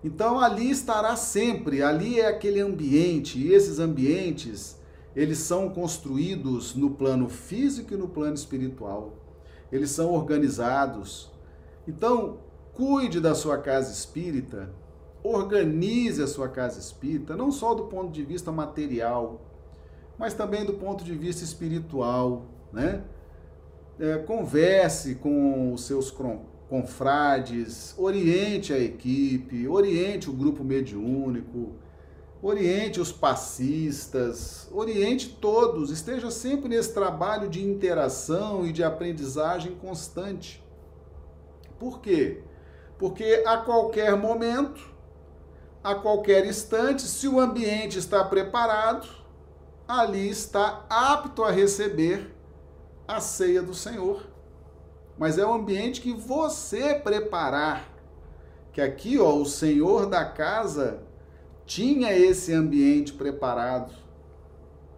Então 0.02 0.38
ali 0.38 0.70
estará 0.70 1.16
sempre, 1.16 1.82
ali 1.82 2.20
é 2.20 2.28
aquele 2.28 2.60
ambiente, 2.60 3.38
e 3.38 3.52
esses 3.52 3.78
ambientes, 3.78 4.78
eles 5.14 5.38
são 5.38 5.70
construídos 5.70 6.74
no 6.74 6.90
plano 6.90 7.28
físico 7.28 7.94
e 7.94 7.96
no 7.96 8.08
plano 8.08 8.34
espiritual. 8.34 9.14
Eles 9.70 9.90
são 9.90 10.12
organizados. 10.12 11.30
Então, 11.86 12.38
cuide 12.72 13.20
da 13.20 13.34
sua 13.34 13.58
casa 13.58 13.92
espírita, 13.92 14.72
organize 15.22 16.22
a 16.22 16.26
sua 16.26 16.48
casa 16.48 16.78
espírita, 16.78 17.36
não 17.36 17.50
só 17.50 17.74
do 17.74 17.84
ponto 17.84 18.10
de 18.12 18.22
vista 18.22 18.50
material, 18.50 19.40
mas 20.18 20.34
também 20.34 20.64
do 20.64 20.74
ponto 20.74 21.04
de 21.04 21.14
vista 21.14 21.44
espiritual, 21.44 22.46
né? 22.72 23.04
é, 23.98 24.18
converse 24.18 25.14
com 25.16 25.72
os 25.72 25.84
seus 25.84 26.12
confrades, 26.68 27.94
oriente 27.96 28.72
a 28.72 28.78
equipe, 28.78 29.68
oriente 29.68 30.28
o 30.28 30.32
grupo 30.32 30.64
mediúnico, 30.64 31.72
oriente 32.46 33.00
os 33.00 33.10
passistas, 33.10 34.68
oriente 34.70 35.30
todos, 35.30 35.90
esteja 35.90 36.30
sempre 36.30 36.68
nesse 36.68 36.92
trabalho 36.92 37.48
de 37.48 37.64
interação 37.64 38.66
e 38.66 38.72
de 38.72 38.84
aprendizagem 38.84 39.74
constante. 39.76 40.62
Por 41.78 42.00
quê? 42.00 42.42
Porque 42.98 43.42
a 43.46 43.56
qualquer 43.56 44.14
momento, 44.14 44.92
a 45.82 45.94
qualquer 45.94 46.44
instante, 46.44 47.00
se 47.00 47.26
o 47.26 47.40
ambiente 47.40 47.98
está 47.98 48.22
preparado, 48.22 49.08
ali 49.88 50.28
está 50.28 50.84
apto 50.90 51.44
a 51.44 51.50
receber 51.50 52.30
a 53.08 53.22
ceia 53.22 53.62
do 53.62 53.74
Senhor. 53.74 54.22
mas 55.16 55.38
é 55.38 55.46
o 55.46 55.52
ambiente 55.54 56.00
que 56.00 56.12
você 56.12 56.94
preparar. 56.94 57.88
Que 58.72 58.82
aqui, 58.82 59.18
ó, 59.18 59.32
o 59.34 59.46
senhor 59.46 60.06
da 60.06 60.24
casa 60.24 61.00
tinha 61.66 62.12
esse 62.12 62.52
ambiente 62.52 63.12
preparado 63.12 63.92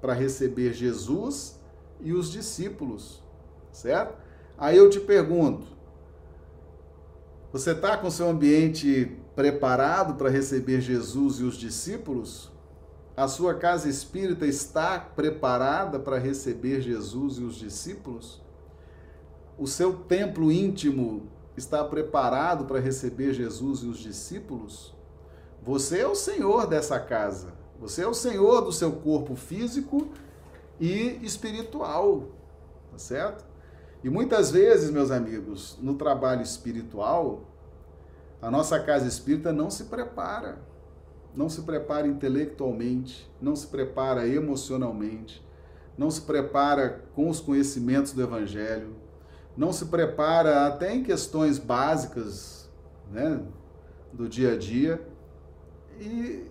para 0.01 0.13
receber 0.13 0.73
Jesus 0.73 1.61
e 2.01 2.13
os 2.13 2.31
discípulos, 2.31 3.23
certo? 3.73 4.17
Aí 4.59 4.77
eu 4.77 4.89
te 4.91 5.01
pergunto: 5.01 5.67
você 7.53 7.73
está 7.73 7.97
com 7.97 8.11
seu 8.11 8.29
ambiente 8.29 9.17
preparado 9.35 10.15
para 10.17 10.29
receber 10.29 10.81
Jesus 10.81 11.37
e 11.41 11.45
os 11.45 11.57
discípulos? 11.57 12.51
A 13.17 13.29
sua 13.29 13.55
casa 13.55 13.89
espírita 13.89 14.47
está 14.47 14.99
preparada 14.99 15.99
para 15.99 16.19
receber 16.19 16.83
Jesus 16.83 17.39
e 17.39 17.43
os 17.43 17.57
discípulos? 17.57 18.43
O 19.57 19.67
seu 19.67 19.95
templo 19.95 20.53
íntimo 20.53 21.31
está 21.57 21.83
preparado 21.83 22.67
para 22.67 22.79
receber 22.79 23.33
Jesus 23.33 23.81
e 23.81 23.87
os 23.87 23.99
discípulos? 23.99 24.96
Você 25.67 25.99
é 25.99 26.07
o 26.07 26.15
senhor 26.15 26.69
dessa 26.69 27.01
casa. 27.01 27.53
Você 27.81 28.03
é 28.03 28.07
o 28.07 28.15
senhor 28.15 28.61
do 28.61 28.73
seu 28.73 28.93
corpo 28.93 29.35
físico 29.35 30.09
e 30.79 31.19
espiritual. 31.23 32.29
Tá 32.93 32.99
certo? 32.99 33.45
E 34.05 34.09
muitas 34.09 34.53
vezes, 34.53 34.93
meus 34.93 35.11
amigos, 35.11 35.77
no 35.83 35.97
trabalho 35.97 36.41
espiritual, 36.41 37.51
a 38.41 38.49
nossa 38.49 38.79
casa 38.79 39.09
espírita 39.09 39.53
não 39.53 39.69
se 39.69 39.85
prepara. 39.85 40.61
Não 41.35 41.49
se 41.49 41.63
prepara 41.63 42.07
intelectualmente, 42.07 43.29
não 43.43 43.57
se 43.57 43.67
prepara 43.67 44.27
emocionalmente, 44.27 45.45
não 45.99 46.11
se 46.11 46.23
prepara 46.23 47.05
com 47.15 47.29
os 47.29 47.41
conhecimentos 47.41 48.13
do 48.13 48.23
Evangelho, 48.23 48.97
não 49.55 49.71
se 49.71 49.87
prepara 49.87 50.67
até 50.67 50.95
em 50.95 51.03
questões 51.03 51.59
básicas 51.59 52.71
né, 53.11 53.43
do 54.13 54.27
dia 54.29 54.55
a 54.55 54.57
dia. 54.57 55.06
E 56.01 56.47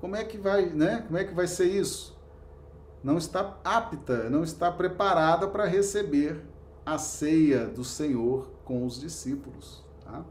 como 0.00 0.16
é 0.16 0.24
que 0.24 0.38
vai, 0.38 0.66
né? 0.66 1.04
Como 1.06 1.18
é 1.18 1.24
que 1.24 1.34
vai 1.34 1.46
ser 1.46 1.66
isso? 1.66 2.16
Não 3.02 3.18
está 3.18 3.58
apta, 3.64 4.28
não 4.30 4.42
está 4.42 4.70
preparada 4.70 5.48
para 5.48 5.64
receber 5.64 6.40
a 6.84 6.98
ceia 6.98 7.66
do 7.66 7.84
Senhor 7.84 8.50
com 8.64 8.84
os 8.84 9.00
discípulos. 9.00 9.82
Tá? 10.04 10.24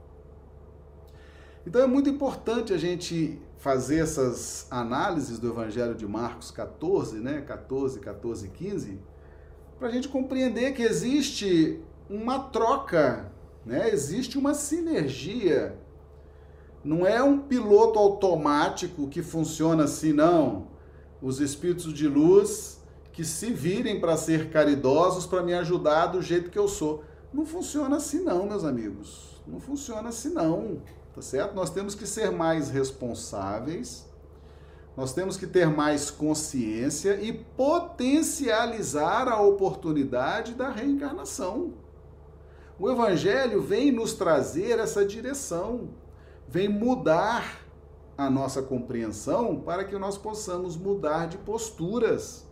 Então 1.66 1.82
é 1.82 1.88
muito 1.88 2.10
importante 2.10 2.74
a 2.74 2.78
gente 2.78 3.42
fazer 3.58 4.00
essas 4.00 4.68
análises 4.72 5.38
do 5.38 5.50
Evangelho 5.50 5.94
de 5.94 6.08
Marcos 6.08 6.50
14, 6.50 7.20
né? 7.20 7.42
14, 7.42 8.00
14 8.00 8.50
15, 8.50 9.00
para 9.78 9.88
a 9.88 9.92
gente 9.92 10.10
compreender 10.10 10.74
que 10.74 10.82
existe 10.82 11.80
uma 12.10 12.40
troca, 12.40 13.32
né? 13.66 13.90
existe 13.90 14.38
uma 14.38 14.54
sinergia. 14.54 15.78
Não 16.84 17.06
é 17.06 17.22
um 17.22 17.40
piloto 17.40 18.00
automático 18.00 19.08
que 19.08 19.22
funciona 19.22 19.84
assim, 19.84 20.14
não. 20.14 20.68
Os 21.22 21.40
espíritos 21.40 21.94
de 21.94 22.08
luz 22.08 22.82
que 23.14 23.24
se 23.24 23.52
virem 23.52 24.00
para 24.00 24.18
ser 24.18 24.50
caridosos 24.50 25.26
para 25.26 25.44
me 25.44 25.54
ajudar 25.54 26.08
do 26.08 26.22
jeito 26.22 26.50
que 26.50 26.58
eu 26.58 26.68
sou. 26.68 27.04
Não 27.34 27.46
funciona 27.46 27.98
assim 27.98 28.24
não, 28.24 28.46
meus 28.46 28.64
amigos. 28.64 29.42
Não 29.46 29.60
funciona 29.60 30.10
assim 30.10 30.30
não, 30.30 30.82
tá 31.14 31.22
certo? 31.22 31.54
Nós 31.56 31.70
temos 31.70 31.94
que 31.94 32.08
ser 32.08 32.32
mais 32.32 32.70
responsáveis. 32.70 34.10
Nós 34.96 35.14
temos 35.14 35.38
que 35.38 35.48
ter 35.48 35.68
mais 35.68 36.12
consciência 36.12 37.20
e 37.22 37.32
potencializar 37.32 39.28
a 39.28 39.42
oportunidade 39.42 40.54
da 40.54 40.70
reencarnação. 40.70 41.74
O 42.78 42.90
evangelho 42.90 43.62
vem 43.62 43.92
nos 43.92 44.14
trazer 44.14 44.80
essa 44.80 45.06
direção, 45.06 45.90
vem 46.52 46.70
mudar 46.70 47.62
a 48.18 48.30
nossa 48.30 48.62
compreensão 48.62 49.62
para 49.62 49.84
que 49.84 49.98
nós 49.98 50.18
possamos 50.18 50.78
mudar 50.78 51.28
de 51.28 51.38
posturas 51.40 52.46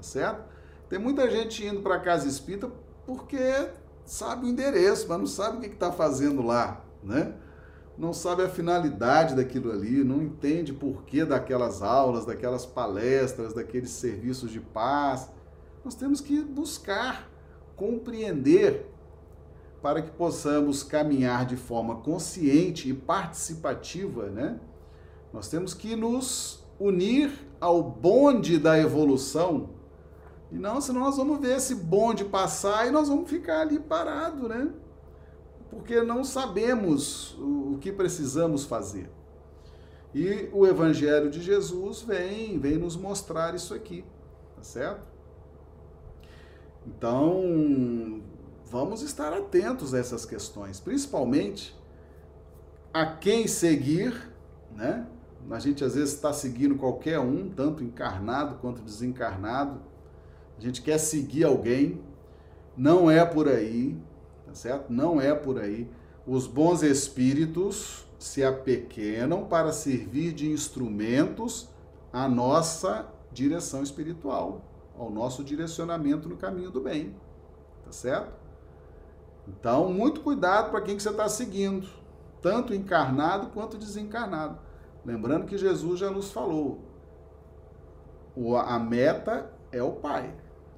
tá 0.00 0.02
certo? 0.02 0.44
Tem 0.88 0.98
muita 0.98 1.30
gente 1.30 1.64
indo 1.64 1.82
para 1.82 2.00
casa 2.00 2.26
espírita 2.26 2.70
porque 3.06 3.68
sabe 4.04 4.46
o 4.46 4.48
endereço, 4.48 5.06
mas 5.08 5.18
não 5.18 5.26
sabe 5.26 5.58
o 5.58 5.60
que 5.60 5.66
está 5.66 5.92
fazendo 5.92 6.42
lá, 6.42 6.82
né? 7.02 7.34
Não 7.98 8.14
sabe 8.14 8.42
a 8.42 8.48
finalidade 8.48 9.36
daquilo 9.36 9.70
ali, 9.70 10.02
não 10.02 10.22
entende 10.22 10.72
porquê 10.72 11.24
daquelas 11.24 11.82
aulas, 11.82 12.24
daquelas 12.24 12.64
palestras, 12.64 13.52
daqueles 13.52 13.90
serviços 13.90 14.50
de 14.50 14.58
paz. 14.58 15.30
Nós 15.84 15.94
temos 15.94 16.20
que 16.20 16.40
buscar 16.40 17.30
compreender 17.76 18.89
para 19.82 20.02
que 20.02 20.10
possamos 20.10 20.82
caminhar 20.82 21.46
de 21.46 21.56
forma 21.56 21.96
consciente 21.96 22.88
e 22.88 22.94
participativa, 22.94 24.28
né? 24.28 24.60
Nós 25.32 25.48
temos 25.48 25.74
que 25.74 25.96
nos 25.96 26.64
unir 26.78 27.30
ao 27.60 27.82
bonde 27.82 28.58
da 28.58 28.78
evolução 28.78 29.70
e 30.52 30.56
não, 30.56 30.80
senão 30.80 31.00
nós 31.02 31.16
vamos 31.16 31.38
ver 31.40 31.56
esse 31.56 31.74
bonde 31.74 32.24
passar 32.24 32.86
e 32.86 32.90
nós 32.90 33.08
vamos 33.08 33.30
ficar 33.30 33.60
ali 33.60 33.78
parado, 33.78 34.48
né? 34.48 34.70
Porque 35.70 36.02
não 36.02 36.24
sabemos 36.24 37.36
o 37.38 37.78
que 37.80 37.92
precisamos 37.92 38.64
fazer. 38.64 39.08
E 40.12 40.48
o 40.52 40.66
evangelho 40.66 41.30
de 41.30 41.40
Jesus 41.40 42.02
vem, 42.02 42.58
vem 42.58 42.76
nos 42.76 42.96
mostrar 42.96 43.54
isso 43.54 43.72
aqui, 43.72 44.04
tá 44.56 44.62
certo? 44.62 45.06
Então, 46.84 48.20
vamos 48.70 49.02
estar 49.02 49.32
atentos 49.32 49.92
a 49.92 49.98
essas 49.98 50.24
questões, 50.24 50.78
principalmente 50.78 51.76
a 52.94 53.04
quem 53.04 53.48
seguir, 53.48 54.30
né? 54.70 55.06
A 55.50 55.58
gente 55.58 55.82
às 55.82 55.96
vezes 55.96 56.14
está 56.14 56.32
seguindo 56.32 56.76
qualquer 56.76 57.18
um, 57.18 57.50
tanto 57.50 57.82
encarnado 57.82 58.56
quanto 58.60 58.80
desencarnado, 58.80 59.80
a 60.56 60.60
gente 60.60 60.82
quer 60.82 60.98
seguir 60.98 61.44
alguém, 61.44 62.00
não 62.76 63.10
é 63.10 63.24
por 63.24 63.48
aí, 63.48 63.98
tá 64.46 64.54
certo? 64.54 64.92
Não 64.92 65.20
é 65.20 65.34
por 65.34 65.58
aí. 65.58 65.90
Os 66.24 66.46
bons 66.46 66.82
espíritos 66.82 68.06
se 68.18 68.44
apequenam 68.44 69.46
para 69.46 69.72
servir 69.72 70.32
de 70.32 70.48
instrumentos 70.48 71.68
à 72.12 72.28
nossa 72.28 73.08
direção 73.32 73.82
espiritual, 73.82 74.62
ao 74.96 75.10
nosso 75.10 75.42
direcionamento 75.42 76.28
no 76.28 76.36
caminho 76.36 76.70
do 76.70 76.80
bem, 76.80 77.16
tá 77.84 77.90
certo? 77.90 78.39
Então, 79.50 79.92
muito 79.92 80.20
cuidado 80.20 80.70
para 80.70 80.80
quem 80.80 80.96
que 80.96 81.02
você 81.02 81.10
está 81.10 81.28
seguindo, 81.28 81.88
tanto 82.40 82.72
encarnado 82.72 83.48
quanto 83.48 83.76
desencarnado. 83.76 84.58
Lembrando 85.04 85.46
que 85.46 85.58
Jesus 85.58 85.98
já 85.98 86.08
nos 86.08 86.30
falou, 86.30 86.78
a 88.64 88.78
meta 88.78 89.52
é 89.72 89.82
o 89.82 89.92
Pai. 89.92 90.32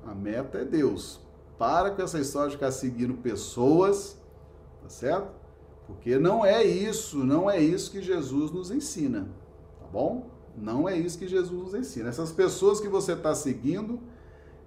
A 0.06 0.14
meta 0.14 0.58
é 0.58 0.64
Deus. 0.64 1.20
Para 1.58 1.90
com 1.90 2.02
essa 2.02 2.18
história 2.18 2.48
de 2.48 2.56
ficar 2.56 2.72
seguindo 2.72 3.14
pessoas, 3.14 4.18
tá 4.82 4.88
certo? 4.88 5.30
Porque 5.86 6.18
não 6.18 6.44
é 6.44 6.64
isso, 6.64 7.18
não 7.18 7.50
é 7.50 7.60
isso 7.60 7.90
que 7.90 8.00
Jesus 8.00 8.50
nos 8.50 8.70
ensina, 8.70 9.28
tá 9.78 9.86
bom? 9.86 10.30
Não 10.56 10.88
é 10.88 10.96
isso 10.96 11.18
que 11.18 11.28
Jesus 11.28 11.62
nos 11.62 11.74
ensina. 11.74 12.08
Essas 12.08 12.32
pessoas 12.32 12.80
que 12.80 12.88
você 12.88 13.12
está 13.12 13.34
seguindo, 13.34 14.00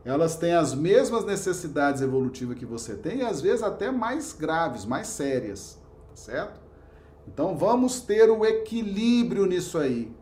elas 0.06 0.38
têm 0.38 0.53
as 0.53 0.76
mesmas 0.76 1.26
necessidades 1.26 2.01
evolutivas 2.01 2.58
que 2.58 2.66
você 2.66 2.95
tem 2.95 3.18
e 3.18 3.24
às 3.24 3.41
vezes 3.41 3.64
até 3.64 3.91
mais 3.91 4.32
graves, 4.32 4.86
mais 4.86 5.08
sérias, 5.08 5.82
tá 6.10 6.16
certo? 6.16 6.62
Então 7.28 7.58
vamos 7.58 8.01
ter 8.01 8.30
o 8.30 8.45
equilíbrio 8.45 9.47
nisso 9.47 9.80
aí, 9.80 10.16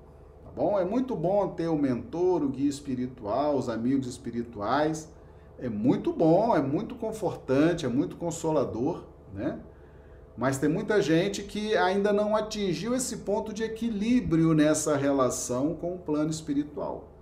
bom? 0.56 0.80
É 0.80 0.86
muito 0.86 1.16
bom 1.16 1.50
ter 1.50 1.68
o 1.68 1.78
mentor, 1.78 2.44
o 2.44 2.50
guia 2.50 2.70
espiritual, 2.70 3.58
os 3.58 3.68
amigos 3.68 4.08
espirituais. 4.08 5.12
É 5.60 5.70
muito 5.70 6.12
bom, 6.12 6.56
é 6.56 6.62
muito 6.62 6.96
confortante, 6.96 7.86
é 7.86 7.90
muito 7.90 8.16
consolador, 8.16 9.04
né? 9.34 9.60
Mas 10.36 10.58
tem 10.58 10.70
muita 10.70 11.02
gente 11.02 11.44
que 11.44 11.78
ainda 11.78 12.12
não 12.12 12.36
atingiu 12.36 12.96
esse 12.96 13.18
ponto 13.18 13.54
de 13.54 13.64
equilíbrio 13.64 14.54
nessa 14.54 14.98
relação 14.98 15.76
com 15.76 15.94
o 15.94 16.00
plano 16.00 16.32
espiritual. 16.32 17.13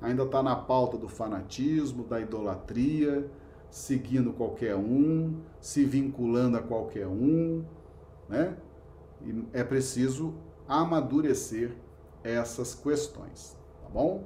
Ainda 0.00 0.24
está 0.24 0.42
na 0.42 0.54
pauta 0.54 0.96
do 0.96 1.08
fanatismo, 1.08 2.04
da 2.04 2.20
idolatria, 2.20 3.30
seguindo 3.70 4.32
qualquer 4.32 4.76
um, 4.76 5.40
se 5.60 5.84
vinculando 5.84 6.56
a 6.56 6.62
qualquer 6.62 7.06
um, 7.06 7.64
né? 8.28 8.56
E 9.22 9.44
é 9.52 9.64
preciso 9.64 10.34
amadurecer 10.68 11.72
essas 12.22 12.74
questões, 12.74 13.56
tá 13.82 13.88
bom? 13.88 14.24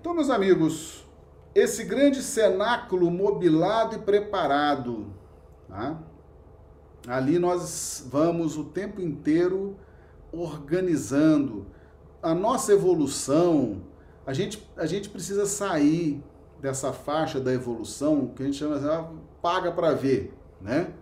Então, 0.00 0.14
meus 0.14 0.30
amigos, 0.30 1.06
esse 1.54 1.84
grande 1.84 2.22
cenáculo 2.22 3.10
mobilado 3.10 3.96
e 3.96 3.98
preparado, 3.98 5.06
tá? 5.68 5.98
ali 7.06 7.38
nós 7.38 8.06
vamos 8.10 8.56
o 8.56 8.64
tempo 8.64 9.00
inteiro 9.00 9.76
organizando 10.32 11.66
a 12.22 12.34
nossa 12.34 12.72
evolução. 12.72 13.82
A 14.26 14.32
gente, 14.32 14.66
a 14.76 14.86
gente 14.86 15.08
precisa 15.08 15.46
sair 15.46 16.22
dessa 16.60 16.92
faixa 16.92 17.40
da 17.40 17.52
evolução 17.52 18.28
que 18.28 18.42
a 18.42 18.46
gente 18.46 18.58
chama 18.58 18.78
de 18.78 18.88
ah, 18.88 19.08
paga 19.40 19.72
para 19.72 19.92
ver, 19.92 20.34
né? 20.60 20.92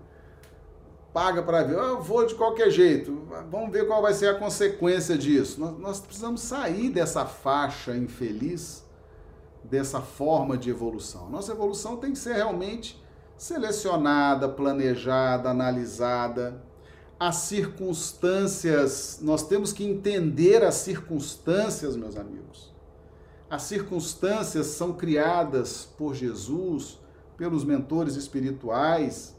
Paga 1.12 1.42
para 1.42 1.64
ver, 1.64 1.76
eu 1.76 2.00
vou 2.00 2.26
de 2.26 2.34
qualquer 2.34 2.70
jeito, 2.70 3.26
vamos 3.50 3.72
ver 3.72 3.86
qual 3.88 4.00
vai 4.00 4.12
ser 4.12 4.28
a 4.28 4.34
consequência 4.34 5.18
disso. 5.18 5.58
Nós, 5.60 5.78
nós 5.78 6.00
precisamos 6.00 6.42
sair 6.42 6.90
dessa 6.90 7.24
faixa 7.24 7.96
infeliz, 7.96 8.84
dessa 9.64 10.00
forma 10.00 10.56
de 10.56 10.70
evolução. 10.70 11.28
Nossa 11.28 11.50
evolução 11.50 11.96
tem 11.96 12.12
que 12.12 12.18
ser 12.18 12.34
realmente 12.34 13.02
selecionada, 13.36 14.48
planejada, 14.48 15.50
analisada. 15.50 16.62
As 17.18 17.36
circunstâncias, 17.36 19.18
nós 19.20 19.42
temos 19.42 19.72
que 19.72 19.84
entender 19.84 20.62
as 20.62 20.76
circunstâncias, 20.76 21.96
meus 21.96 22.16
amigos. 22.16 22.72
As 23.50 23.62
circunstâncias 23.62 24.66
são 24.66 24.92
criadas 24.92 25.84
por 25.96 26.14
Jesus, 26.14 26.98
pelos 27.36 27.64
mentores 27.64 28.14
espirituais. 28.14 29.34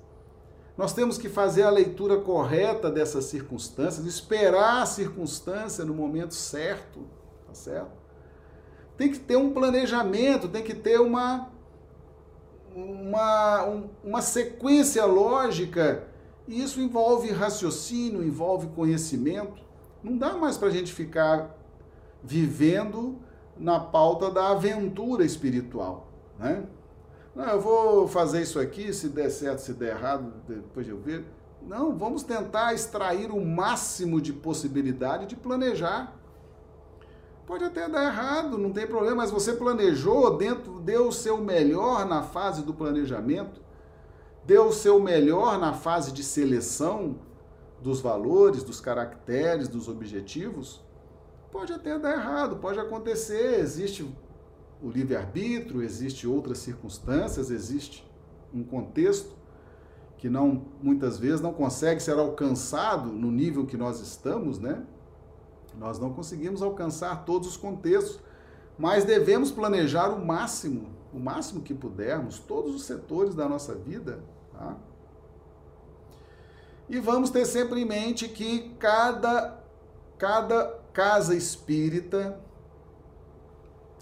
Nós 0.77 0.93
temos 0.93 1.17
que 1.17 1.29
fazer 1.29 1.63
a 1.63 1.69
leitura 1.69 2.17
correta 2.17 2.89
dessas 2.91 3.25
circunstâncias, 3.25 4.05
esperar 4.05 4.81
a 4.81 4.85
circunstância 4.85 5.85
no 5.85 5.93
momento 5.93 6.33
certo, 6.33 7.01
tá 7.47 7.53
certo? 7.53 7.99
Tem 8.97 9.11
que 9.11 9.19
ter 9.19 9.37
um 9.37 9.53
planejamento, 9.53 10.49
tem 10.49 10.63
que 10.63 10.73
ter 10.73 10.99
uma 10.99 11.49
uma, 12.75 13.65
um, 13.65 13.89
uma 14.03 14.21
sequência 14.21 15.05
lógica, 15.05 16.07
e 16.49 16.63
isso 16.63 16.81
envolve 16.81 17.31
raciocínio, 17.31 18.23
envolve 18.23 18.67
conhecimento. 18.69 19.61
Não 20.03 20.17
dá 20.17 20.33
mais 20.33 20.57
para 20.57 20.69
a 20.69 20.71
gente 20.71 20.91
ficar 20.91 21.55
vivendo 22.23 23.19
na 23.55 23.79
pauta 23.79 24.31
da 24.31 24.49
aventura 24.49 25.23
espiritual, 25.23 26.11
né? 26.39 26.65
Não, 27.35 27.45
eu 27.45 27.61
vou 27.61 28.07
fazer 28.07 28.41
isso 28.41 28.59
aqui, 28.59 28.91
se 28.91 29.09
der 29.09 29.29
certo, 29.29 29.59
se 29.59 29.73
der 29.73 29.95
errado, 29.95 30.33
depois 30.47 30.87
eu 30.87 30.97
ver. 30.99 31.23
Não, 31.61 31.95
vamos 31.95 32.23
tentar 32.23 32.73
extrair 32.73 33.29
o 33.29 33.45
máximo 33.45 34.19
de 34.19 34.33
possibilidade 34.33 35.27
de 35.27 35.35
planejar. 35.35 36.17
Pode 37.45 37.63
até 37.63 37.87
dar 37.87 38.05
errado, 38.05 38.57
não 38.57 38.71
tem 38.71 38.87
problema, 38.87 39.17
mas 39.17 39.29
você 39.29 39.53
planejou, 39.53 40.35
dentro, 40.35 40.79
deu 40.79 41.09
o 41.09 41.11
seu 41.11 41.37
melhor 41.37 42.07
na 42.07 42.23
fase 42.23 42.63
do 42.63 42.73
planejamento, 42.73 43.61
deu 44.49 44.65
o 44.65 44.73
seu 44.73 44.99
melhor 44.99 45.59
na 45.59 45.73
fase 45.73 46.11
de 46.11 46.23
seleção 46.23 47.17
dos 47.79 48.01
valores, 48.01 48.63
dos 48.63 48.81
caracteres, 48.81 49.67
dos 49.67 49.87
objetivos. 49.87 50.83
Pode 51.51 51.71
até 51.71 51.99
dar 51.99 52.13
errado, 52.13 52.55
pode 52.55 52.79
acontecer, 52.79 53.59
existe 53.59 54.01
o 54.81 54.89
livre-arbítrio, 54.89 55.83
existe 55.83 56.25
outras 56.25 56.57
circunstâncias, 56.57 57.51
existe 57.51 58.03
um 58.51 58.63
contexto 58.63 59.37
que 60.17 60.27
não 60.27 60.65
muitas 60.81 61.19
vezes 61.19 61.41
não 61.41 61.53
consegue 61.53 62.01
ser 62.01 62.17
alcançado 62.17 63.11
no 63.11 63.29
nível 63.29 63.67
que 63.67 63.77
nós 63.77 63.99
estamos, 63.99 64.57
né? 64.57 64.83
Nós 65.77 65.99
não 65.99 66.11
conseguimos 66.11 66.63
alcançar 66.63 67.23
todos 67.23 67.49
os 67.49 67.55
contextos, 67.55 68.19
mas 68.79 69.05
devemos 69.05 69.51
planejar 69.51 70.09
o 70.09 70.25
máximo, 70.25 70.89
o 71.13 71.19
máximo 71.19 71.61
que 71.61 71.75
pudermos, 71.75 72.39
todos 72.39 72.73
os 72.73 72.83
setores 72.85 73.35
da 73.35 73.47
nossa 73.47 73.75
vida, 73.75 74.23
tá? 74.59 74.75
E 76.89 76.99
vamos 76.99 77.29
ter 77.29 77.45
sempre 77.45 77.81
em 77.81 77.85
mente 77.85 78.27
que 78.27 78.75
cada 78.77 79.57
cada 80.17 80.77
casa 80.91 81.33
espírita 81.33 82.37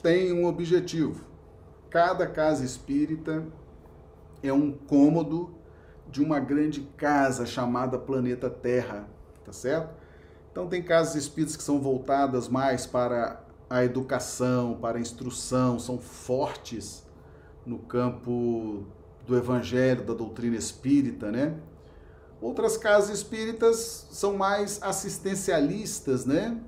tem 0.02 0.34
um 0.34 0.48
objetivo. 0.48 1.26
Cada 1.92 2.26
casa 2.26 2.66
espírita 2.66 3.46
é 4.42 4.52
um 4.52 4.72
cômodo 4.72 5.54
de 6.10 6.24
uma 6.24 6.40
grande 6.40 6.82
casa 6.98 7.46
chamada 7.46 8.00
planeta 8.00 8.50
Terra, 8.50 9.08
tá 9.46 9.52
certo? 9.52 9.94
Então 10.52 10.68
tem 10.68 10.82
casas 10.82 11.16
espíritas 11.16 11.56
que 11.56 11.64
são 11.64 11.80
voltadas 11.80 12.48
mais 12.48 12.88
para 12.88 13.44
a 13.70 13.84
educação, 13.84 14.78
para 14.82 14.98
a 14.98 15.02
instrução, 15.02 15.78
são 15.78 16.00
fortes 16.00 17.06
no 17.66 17.78
campo 17.78 18.86
do 19.28 19.38
evangelho, 19.38 20.04
da 20.04 20.14
doutrina 20.14 20.56
espírita, 20.56 21.32
né? 21.32 21.56
Outras 22.42 22.78
casas 22.78 23.18
espíritas 23.18 24.08
são 24.12 24.38
mais 24.38 24.82
assistencialistas, 24.82 26.26
né? 26.26 26.60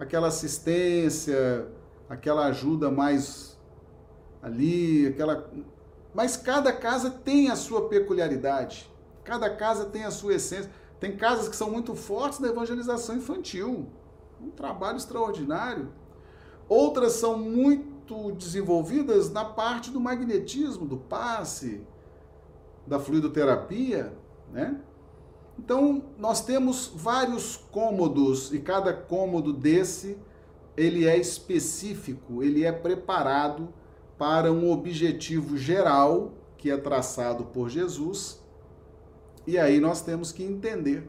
Aquela 0.00 0.28
assistência, 0.28 1.68
aquela 2.08 2.46
ajuda 2.46 2.90
mais 2.90 3.58
ali, 4.42 5.08
aquela 5.08 5.50
mas 6.14 6.36
cada 6.36 6.72
casa 6.72 7.10
tem 7.10 7.50
a 7.50 7.56
sua 7.56 7.88
peculiaridade. 7.88 8.90
Cada 9.22 9.50
casa 9.54 9.84
tem 9.84 10.04
a 10.04 10.10
sua 10.10 10.34
essência. 10.34 10.70
Tem 10.98 11.16
casas 11.16 11.48
que 11.48 11.54
são 11.54 11.70
muito 11.70 11.94
fortes 11.94 12.40
na 12.40 12.48
evangelização 12.48 13.16
infantil. 13.16 13.86
Um 14.40 14.50
trabalho 14.50 14.96
extraordinário. 14.96 15.92
Outras 16.68 17.12
são 17.12 17.38
muito 17.38 18.32
desenvolvidas 18.32 19.30
na 19.30 19.44
parte 19.44 19.90
do 19.90 20.00
magnetismo, 20.00 20.86
do 20.86 20.96
passe, 20.96 21.86
da 22.88 22.98
fluidoterapia, 22.98 24.12
né? 24.52 24.80
Então, 25.58 26.04
nós 26.16 26.44
temos 26.44 26.90
vários 26.94 27.56
cômodos 27.56 28.52
e 28.52 28.60
cada 28.60 28.92
cômodo 28.92 29.52
desse 29.52 30.16
ele 30.76 31.06
é 31.06 31.16
específico, 31.16 32.42
ele 32.42 32.64
é 32.64 32.70
preparado 32.70 33.68
para 34.16 34.52
um 34.52 34.70
objetivo 34.70 35.58
geral 35.58 36.32
que 36.56 36.70
é 36.70 36.76
traçado 36.76 37.44
por 37.44 37.68
Jesus 37.68 38.40
e 39.48 39.58
aí 39.58 39.80
nós 39.80 40.02
temos 40.02 40.30
que 40.30 40.44
entender 40.44 41.08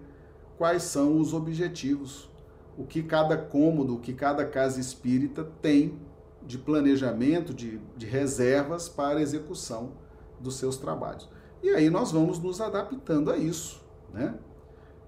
quais 0.57 0.83
são 0.83 1.19
os 1.19 1.33
objetivos, 1.33 2.29
o 2.77 2.85
que 2.85 3.03
cada 3.03 3.35
cômodo, 3.37 3.95
o 3.95 3.99
que 3.99 4.13
cada 4.13 4.45
casa 4.45 4.79
espírita 4.79 5.43
tem 5.61 5.99
de 6.41 6.57
planejamento, 6.57 7.53
de, 7.53 7.79
de 7.95 8.05
reservas 8.05 8.87
para 8.87 9.21
execução 9.21 9.91
dos 10.39 10.55
seus 10.55 10.77
trabalhos. 10.77 11.29
E 11.61 11.69
aí 11.69 11.89
nós 11.89 12.11
vamos 12.11 12.39
nos 12.39 12.61
adaptando 12.61 13.31
a 13.31 13.37
isso, 13.37 13.81
né? 14.13 14.35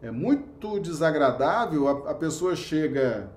É 0.01 0.09
muito 0.09 0.79
desagradável, 0.79 1.87
a, 1.87 2.11
a 2.11 2.13
pessoa 2.15 2.55
chega 2.55 3.29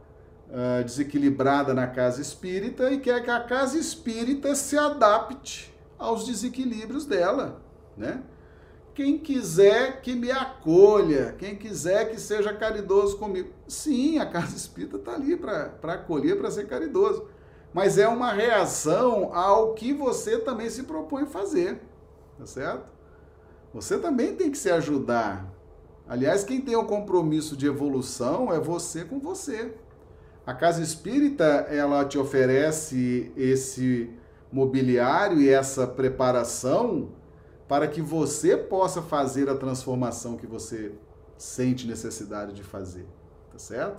uh, 0.49 0.83
desequilibrada 0.83 1.75
na 1.75 1.87
casa 1.87 2.21
espírita 2.21 2.91
e 2.91 2.99
quer 2.99 3.23
que 3.23 3.31
a 3.31 3.41
casa 3.41 3.79
espírita 3.79 4.55
se 4.55 4.77
adapte 4.79 5.75
aos 5.99 6.25
desequilíbrios 6.25 7.05
dela, 7.05 7.61
né? 7.97 8.23
Quem 8.95 9.19
quiser 9.19 10.01
que 10.01 10.15
me 10.15 10.31
acolha, 10.31 11.35
quem 11.37 11.57
quiser 11.57 12.11
que 12.11 12.21
seja 12.21 12.55
caridoso 12.55 13.19
comigo. 13.19 13.51
Sim, 13.67 14.19
a 14.19 14.27
casa 14.27 14.57
espírita 14.57 14.99
está 14.99 15.15
ali 15.15 15.37
para 15.37 15.95
acolher, 15.95 16.39
para 16.39 16.49
ser 16.49 16.69
caridoso. 16.69 17.27
Mas 17.73 17.99
é 17.99 18.07
uma 18.07 18.33
reação 18.33 19.35
ao 19.35 19.75
que 19.75 19.93
você 19.93 20.39
também 20.39 20.71
se 20.71 20.85
propõe 20.85 21.27
fazer. 21.27 21.83
Tá 22.39 22.47
certo? 22.47 22.94
Você 23.75 23.99
também 23.99 24.37
tem 24.37 24.53
que 24.53 24.57
se 24.57 24.71
ajudar. 24.71 25.53
Aliás, 26.09 26.45
quem 26.45 26.61
tem 26.61 26.77
o 26.77 26.85
compromisso 26.85 27.57
de 27.57 27.67
evolução 27.67 28.53
é 28.53 28.61
você 28.61 29.05
com 29.05 29.19
você. 29.19 29.75
A 30.47 30.55
casa 30.55 30.81
espírita, 30.81 31.45
ela 31.45 32.05
te 32.05 32.17
oferece 32.17 33.33
esse 33.37 34.09
mobiliário 34.53 35.41
e 35.41 35.49
essa 35.49 35.89
preparação 35.89 37.11
para 37.67 37.89
que 37.89 38.01
você 38.01 38.57
possa 38.57 39.03
fazer 39.03 39.51
a 39.51 39.57
transformação 39.57 40.37
que 40.37 40.47
você 40.47 40.93
sente 41.37 41.85
necessidade 41.85 42.53
de 42.53 42.63
fazer, 42.63 43.07
tá 43.51 43.59
certo? 43.59 43.99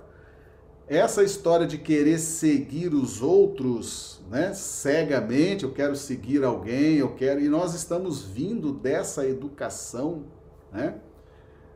Essa 0.88 1.24
história 1.24 1.66
de 1.66 1.78
querer 1.78 2.16
seguir 2.18 2.94
os 2.94 3.20
outros, 3.20 4.20
né, 4.30 4.54
cegamente, 4.54 5.64
eu 5.64 5.72
quero 5.72 5.96
seguir 5.96 6.44
alguém, 6.44 6.98
eu 6.98 7.12
quero, 7.16 7.40
e 7.40 7.48
nós 7.48 7.74
estamos 7.74 8.22
vindo 8.22 8.72
dessa 8.72 9.26
educação, 9.26 10.26
né? 10.72 11.00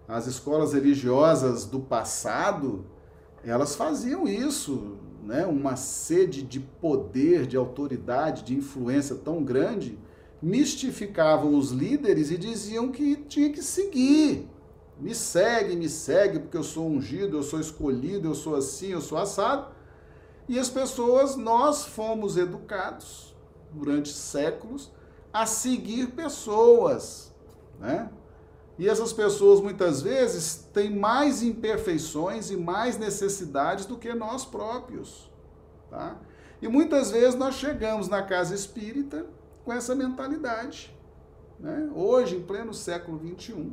As 0.06 0.28
escolas 0.28 0.74
religiosas 0.74 1.64
do 1.64 1.80
passado, 1.80 2.84
elas 3.44 3.74
faziam 3.74 4.28
isso, 4.28 4.96
né? 5.24 5.44
Uma 5.44 5.74
sede 5.74 6.42
de 6.42 6.60
poder, 6.60 7.46
de 7.46 7.56
autoridade, 7.56 8.44
de 8.44 8.54
influência 8.54 9.16
tão 9.16 9.42
grande, 9.42 9.98
mistificavam 10.40 11.56
os 11.56 11.72
líderes 11.72 12.30
e 12.30 12.38
diziam 12.38 12.92
que 12.92 13.16
tinha 13.16 13.50
que 13.50 13.62
seguir. 13.62 14.48
Me 15.00 15.14
segue, 15.14 15.76
me 15.76 15.88
segue, 15.88 16.38
porque 16.40 16.56
eu 16.56 16.62
sou 16.62 16.86
ungido, 16.86 17.36
eu 17.36 17.42
sou 17.42 17.58
escolhido, 17.58 18.28
eu 18.28 18.34
sou 18.34 18.54
assim, 18.54 18.88
eu 18.88 19.00
sou 19.00 19.16
assado. 19.16 19.72
E 20.48 20.58
as 20.58 20.68
pessoas, 20.68 21.36
nós 21.36 21.86
fomos 21.86 22.36
educados 22.36 23.34
durante 23.72 24.12
séculos 24.12 24.90
a 25.32 25.46
seguir 25.46 26.08
pessoas, 26.08 27.32
né? 27.78 28.10
E 28.78 28.88
essas 28.88 29.12
pessoas 29.12 29.60
muitas 29.60 30.00
vezes 30.00 30.66
têm 30.72 30.90
mais 30.90 31.42
imperfeições 31.42 32.50
e 32.50 32.56
mais 32.56 32.98
necessidades 32.98 33.86
do 33.86 33.96
que 33.96 34.12
nós 34.14 34.44
próprios, 34.44 35.30
tá? 35.90 36.16
E 36.60 36.68
muitas 36.68 37.10
vezes 37.10 37.34
nós 37.34 37.54
chegamos 37.54 38.08
na 38.08 38.22
casa 38.22 38.54
espírita 38.54 39.26
com 39.64 39.72
essa 39.72 39.94
mentalidade. 39.94 40.94
Né? 41.58 41.90
Hoje, 41.94 42.36
em 42.36 42.42
pleno 42.42 42.74
século 42.74 43.18
XXI, 43.18 43.72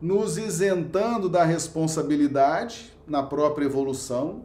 nos 0.00 0.36
isentando 0.36 1.28
da 1.28 1.44
responsabilidade 1.44 2.92
na 3.06 3.22
própria 3.22 3.66
evolução, 3.66 4.44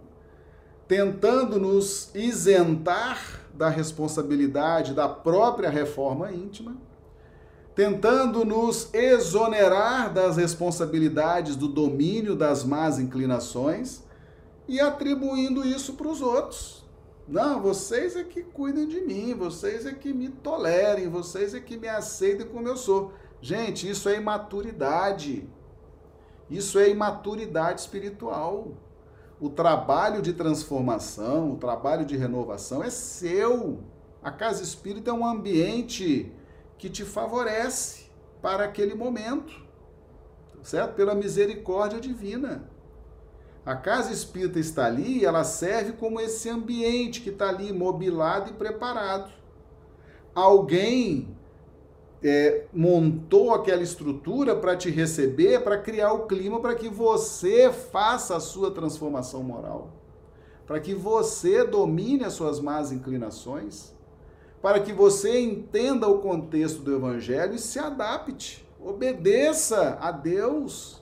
tentando 0.88 1.60
nos 1.60 2.10
isentar 2.16 3.47
da 3.54 3.70
responsabilidade 3.70 4.93
da 4.93 5.08
própria 5.08 5.70
reforma 5.70 6.32
íntima, 6.32 6.78
tentando 7.76 8.43
nos 8.43 8.93
exonerar 8.93 10.14
das 10.14 10.38
responsabilidades 10.38 11.56
do 11.56 11.68
domínio 11.68 12.36
das 12.36 12.64
más 12.64 13.00
inclinações 13.00 14.04
e 14.68 14.80
atribuindo 14.80 15.66
isso 15.66 15.93
para 15.93 16.08
os 16.08 16.22
outros. 16.22 16.80
Não, 17.28 17.62
vocês 17.62 18.16
é 18.16 18.24
que 18.24 18.41
cuidem 18.41 18.88
de 18.88 19.02
mim, 19.02 19.36
vocês 19.36 19.86
é 19.86 19.93
que 19.93 20.12
me 20.12 20.30
tolerem, 20.30 21.08
vocês 21.08 21.54
é 21.54 21.60
que 21.60 21.78
me 21.78 21.88
aceitem 21.88 22.47
como 22.47 22.68
eu 22.68 22.76
sou. 22.76 23.14
Gente, 23.41 23.89
isso 23.89 24.09
é 24.09 24.15
imaturidade. 24.15 25.47
Isso 26.49 26.79
é 26.79 26.89
imaturidade 26.89 27.81
espiritual. 27.81 28.73
O 29.39 29.49
trabalho 29.49 30.21
de 30.21 30.33
transformação, 30.33 31.53
o 31.53 31.57
trabalho 31.57 32.05
de 32.05 32.17
renovação 32.17 32.83
é 32.83 32.89
seu. 32.89 33.79
A 34.21 34.31
casa 34.31 34.61
espírita 34.61 35.11
é 35.11 35.13
um 35.13 35.25
ambiente 35.25 36.31
que 36.77 36.89
te 36.89 37.05
favorece 37.05 38.09
para 38.41 38.65
aquele 38.65 38.95
momento, 38.95 39.53
certo? 40.61 40.95
Pela 40.95 41.15
misericórdia 41.15 41.99
divina. 41.99 42.69
A 43.65 43.75
casa 43.75 44.11
espírita 44.11 44.59
está 44.59 44.85
ali, 44.85 45.23
ela 45.23 45.43
serve 45.43 45.93
como 45.93 46.19
esse 46.19 46.49
ambiente 46.49 47.21
que 47.21 47.29
está 47.29 47.49
ali 47.49 47.71
mobilado 47.71 48.49
e 48.49 48.53
preparado. 48.53 49.31
Alguém 50.33 51.37
é, 52.24 52.65
montou 52.74 53.53
aquela 53.53 53.82
estrutura 53.82 54.55
para 54.55 54.76
te 54.76 54.89
receber, 54.89 55.63
para 55.63 55.78
criar 55.78 56.13
o 56.13 56.28
clima 56.28 56.59
para 56.59 56.76
que 56.76 56.89
você 56.89 57.72
faça 57.72 58.36
a 58.36 58.39
sua 58.39 58.72
transformação 58.72 59.43
moral, 59.43 59.89
para 60.67 60.80
que 60.80 60.93
você 60.93 61.63
domine 61.63 62.24
as 62.24 62.34
suas 62.34 62.59
más 62.59 62.91
inclinações, 62.91 63.93
para 64.61 64.80
que 64.80 64.91
você 64.91 65.39
entenda 65.39 66.07
o 66.07 66.20
contexto 66.20 66.82
do 66.82 66.95
evangelho 66.95 67.55
e 67.55 67.59
se 67.59 67.80
adapte, 67.80 68.67
obedeça 68.80 69.97
a 70.01 70.11
Deus 70.11 70.99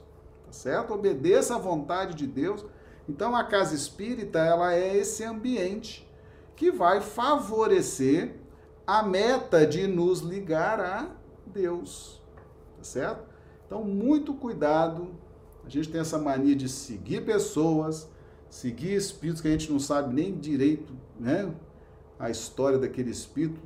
tá 0.47 0.53
certo? 0.53 0.93
Obedeça 0.93 1.55
à 1.55 1.59
vontade 1.59 2.15
de 2.15 2.25
Deus. 2.25 2.65
Então 3.07 3.35
a 3.35 3.43
casa 3.43 3.75
espírita, 3.75 4.39
ela 4.39 4.73
é 4.73 4.97
esse 4.97 5.23
ambiente 5.23 6.07
que 6.55 6.71
vai 6.71 7.01
favorecer 7.01 8.35
a 8.87 9.03
meta 9.03 9.67
de 9.67 9.85
nos 9.85 10.21
ligar 10.21 10.79
a 10.79 11.11
Deus, 11.45 12.23
tá 12.77 12.83
certo? 12.83 13.27
Então 13.65 13.83
muito 13.83 14.33
cuidado. 14.33 15.09
A 15.63 15.69
gente 15.69 15.89
tem 15.89 16.01
essa 16.01 16.17
mania 16.17 16.55
de 16.55 16.69
seguir 16.69 17.25
pessoas, 17.25 18.09
seguir 18.49 18.95
espíritos 18.95 19.41
que 19.41 19.49
a 19.49 19.51
gente 19.51 19.69
não 19.69 19.79
sabe 19.79 20.13
nem 20.15 20.33
direito, 20.39 20.93
né? 21.19 21.53
A 22.17 22.29
história 22.29 22.79
daquele 22.79 23.11
espírito, 23.11 23.59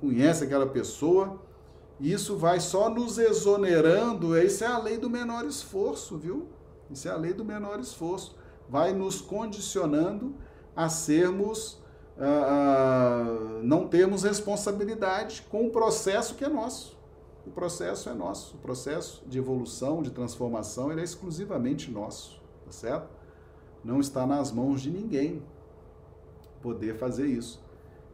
conhece 0.00 0.42
aquela 0.42 0.66
pessoa 0.66 1.38
isso 2.00 2.36
vai 2.36 2.60
só 2.60 2.88
nos 2.88 3.18
exonerando, 3.18 4.38
isso 4.38 4.62
é 4.62 4.68
a 4.68 4.78
lei 4.78 4.98
do 4.98 5.10
menor 5.10 5.44
esforço, 5.44 6.16
viu? 6.16 6.46
Isso 6.88 7.08
é 7.08 7.10
a 7.10 7.16
lei 7.16 7.32
do 7.32 7.44
menor 7.44 7.80
esforço. 7.80 8.36
Vai 8.68 8.92
nos 8.92 9.20
condicionando 9.20 10.34
a 10.76 10.88
sermos, 10.88 11.82
uh, 12.18 13.62
não 13.62 13.88
termos 13.88 14.24
responsabilidade 14.24 15.46
com 15.50 15.66
o 15.66 15.70
processo 15.70 16.34
que 16.34 16.44
é 16.44 16.48
nosso. 16.48 16.98
O 17.46 17.50
processo 17.50 18.10
é 18.10 18.14
nosso. 18.14 18.56
O 18.56 18.58
processo 18.58 19.24
de 19.26 19.38
evolução, 19.38 20.02
de 20.02 20.10
transformação, 20.10 20.92
ele 20.92 21.00
é 21.00 21.04
exclusivamente 21.04 21.90
nosso, 21.90 22.40
tá 22.64 22.70
certo? 22.70 23.08
Não 23.82 24.00
está 24.00 24.26
nas 24.26 24.52
mãos 24.52 24.82
de 24.82 24.90
ninguém 24.90 25.42
poder 26.60 26.96
fazer 26.96 27.26
isso. 27.26 27.62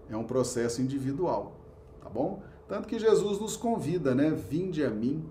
É 0.08 0.16
um 0.16 0.24
processo 0.24 0.82
individual, 0.82 1.56
tá 2.00 2.08
bom? 2.08 2.42
Tanto 2.68 2.86
que 2.86 2.98
Jesus 2.98 3.40
nos 3.40 3.56
convida, 3.56 4.14
né? 4.14 4.30
Vinde 4.30 4.84
a 4.84 4.90
mim, 4.90 5.24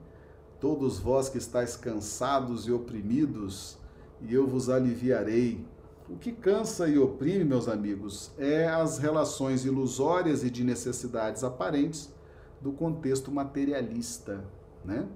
todos 0.59 0.99
vós 0.99 1.29
que 1.29 1.37
estáis 1.37 1.75
cansados 1.75 2.67
e 2.67 2.71
oprimidos, 2.71 3.77
e 4.21 4.33
eu 4.33 4.47
vos 4.47 4.69
aliviarei. 4.69 5.65
O 6.09 6.17
que 6.17 6.31
cansa 6.31 6.87
e 6.87 6.97
oprime, 6.97 7.45
meus 7.45 7.67
amigos, 7.67 8.31
é 8.37 8.67
as 8.67 8.97
relações 8.97 9.63
ilusórias 9.63 10.43
e 10.43 10.49
de 10.49 10.63
necessidades 10.63 11.43
aparentes 11.43 12.13
do 12.59 12.73
contexto 12.73 13.31
materialista, 13.31 14.43
né? 14.83 15.07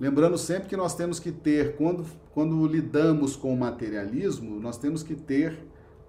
Lembrando 0.00 0.38
sempre 0.38 0.68
que 0.68 0.76
nós 0.76 0.94
temos 0.94 1.18
que 1.18 1.32
ter, 1.32 1.76
quando, 1.76 2.04
quando 2.32 2.66
lidamos 2.66 3.34
com 3.34 3.52
o 3.52 3.56
materialismo, 3.56 4.60
nós 4.60 4.78
temos 4.78 5.02
que 5.02 5.16
ter 5.16 5.58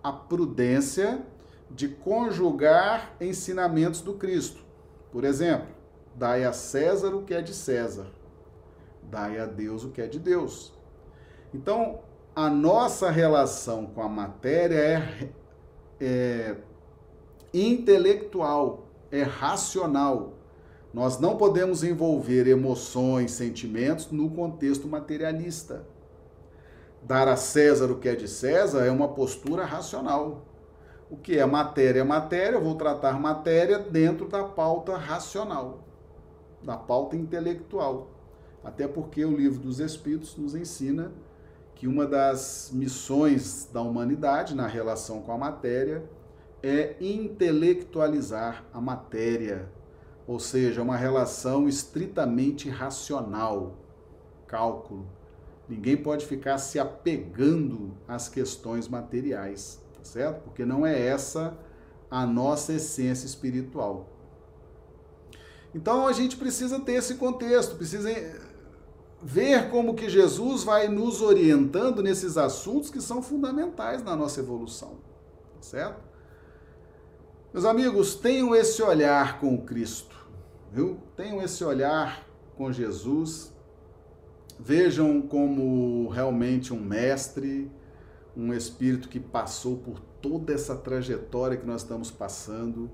a 0.04 0.12
prudência 0.12 1.24
de 1.72 1.88
conjugar 1.88 3.16
ensinamentos 3.20 4.02
do 4.02 4.14
Cristo. 4.14 4.64
Por 5.12 5.24
exemplo, 5.24 5.68
dai 6.16 6.44
a 6.44 6.54
César 6.54 7.16
o 7.16 7.24
que 7.24 7.34
é 7.34 7.42
de 7.42 7.54
César, 7.54 8.08
dai 9.04 9.40
a 9.40 9.46
Deus 9.46 9.84
o 9.84 9.90
que 9.90 10.02
é 10.02 10.08
de 10.08 10.20
Deus. 10.20 10.72
Então, 11.52 12.00
a 12.40 12.50
nossa 12.50 13.12
relação 13.12 13.88
com 13.88 14.02
a 14.02 14.08
matéria 14.08 14.80
é, 14.80 15.36
é 16.00 16.56
intelectual, 17.54 18.88
é 19.12 19.24
racional. 19.24 20.36
Nós 20.94 21.20
não 21.20 21.36
podemos 21.36 21.84
envolver 21.84 22.48
emoções, 22.48 23.32
sentimentos 23.32 24.10
no 24.10 24.30
contexto 24.30 24.88
materialista. 24.88 25.86
Dar 27.04 27.28
a 27.28 27.36
César 27.36 27.92
o 27.92 28.00
que 28.00 28.08
é 28.08 28.16
de 28.16 28.30
César 28.30 28.86
é 28.86 28.90
uma 28.90 29.10
postura 29.10 29.66
racional. 29.66 30.46
O 31.12 31.18
que 31.18 31.38
é 31.38 31.46
matéria 31.46 32.00
é 32.00 32.04
matéria, 32.06 32.56
eu 32.56 32.64
vou 32.64 32.76
tratar 32.76 33.20
matéria 33.20 33.80
dentro 33.80 34.30
da 34.30 34.46
pauta 34.46 34.96
racional, 34.96 35.84
da 36.64 36.78
pauta 36.78 37.18
intelectual. 37.18 38.08
Até 38.64 38.88
porque 38.88 39.26
o 39.26 39.36
livro 39.36 39.60
dos 39.60 39.82
Espíritos 39.82 40.38
nos 40.38 40.56
ensina 40.56 41.12
que 41.80 41.88
uma 41.88 42.06
das 42.06 42.70
missões 42.72 43.68
da 43.74 43.82
humanidade 43.82 44.54
na 44.54 44.68
relação 44.68 45.24
com 45.24 45.32
a 45.32 45.38
matéria 45.38 46.04
é 46.62 46.96
intelectualizar 47.02 48.64
a 48.72 48.80
matéria, 48.80 49.72
ou 50.28 50.40
seja, 50.40 50.84
uma 50.84 50.96
relação 50.96 51.68
estritamente 51.68 52.70
racional, 52.70 53.78
cálculo. 54.46 55.08
Ninguém 55.68 55.98
pode 55.98 56.28
ficar 56.28 56.60
se 56.60 56.78
apegando 56.78 57.98
às 58.08 58.30
questões 58.30 58.88
materiais 58.88 59.82
tá 60.00 60.04
certo? 60.04 60.42
Porque 60.44 60.66
não 60.66 60.86
é 60.86 61.00
essa 61.00 61.58
a 62.10 62.26
nossa 62.26 62.74
essência 62.74 63.26
espiritual. 63.26 64.10
Então 65.76 66.08
a 66.08 66.14
gente 66.14 66.36
precisa 66.38 66.80
ter 66.80 66.94
esse 66.94 67.16
contexto, 67.16 67.76
precisa 67.76 68.10
ver 69.22 69.70
como 69.70 69.94
que 69.94 70.10
Jesus 70.10 70.64
vai 70.64 70.88
nos 70.88 71.22
orientando 71.22 72.02
nesses 72.02 72.38
assuntos 72.38 72.90
que 72.90 73.02
são 73.02 73.22
fundamentais 73.22 74.04
na 74.04 74.16
nossa 74.16 74.40
evolução, 74.40 74.98
tá 75.56 75.62
certo? 75.62 76.10
Meus 77.54 77.66
amigos, 77.66 78.16
tenham 78.16 78.56
esse 78.56 78.82
olhar 78.82 79.40
com 79.40 79.58
Cristo, 79.58 80.16
viu? 80.72 81.00
Tenham 81.18 81.42
esse 81.42 81.64
olhar 81.64 82.28
com 82.56 82.72
Jesus. 82.72 83.52
Vejam 84.60 85.22
como 85.22 86.10
realmente 86.10 86.74
um 86.74 86.80
mestre, 86.80 87.72
um 88.38 88.54
espírito 88.54 89.10
que 89.10 89.20
passou 89.20 89.78
por 89.78 90.00
toda 90.22 90.54
essa 90.54 90.76
trajetória 90.76 91.58
que 91.58 91.66
nós 91.66 91.82
estamos 91.82 92.12
passando, 92.12 92.90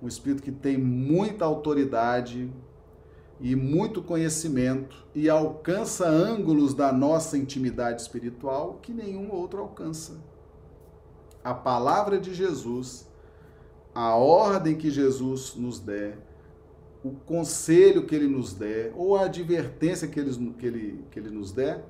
um 0.00 0.08
espírito 0.08 0.42
que 0.42 0.52
tem 0.52 0.78
muita 0.78 1.44
autoridade 1.44 2.50
e 3.40 3.56
muito 3.56 4.02
conhecimento 4.02 5.06
e 5.14 5.28
alcança 5.28 6.06
ângulos 6.06 6.74
da 6.74 6.92
nossa 6.92 7.38
intimidade 7.38 8.02
espiritual 8.02 8.78
que 8.82 8.92
nenhum 8.92 9.32
outro 9.32 9.60
alcança. 9.60 10.18
A 11.42 11.54
palavra 11.54 12.18
de 12.18 12.34
Jesus, 12.34 13.08
a 13.94 14.14
ordem 14.14 14.76
que 14.76 14.90
Jesus 14.90 15.54
nos 15.56 15.78
der, 15.80 16.18
o 17.02 17.12
conselho 17.12 18.04
que 18.04 18.14
ele 18.14 18.28
nos 18.28 18.52
der, 18.52 18.92
ou 18.94 19.16
a 19.16 19.24
advertência 19.24 20.06
que 20.06 20.20
ele, 20.20 20.54
que 20.58 20.66
ele, 20.66 21.04
que 21.10 21.18
ele 21.18 21.30
nos 21.30 21.50
der, 21.50 21.82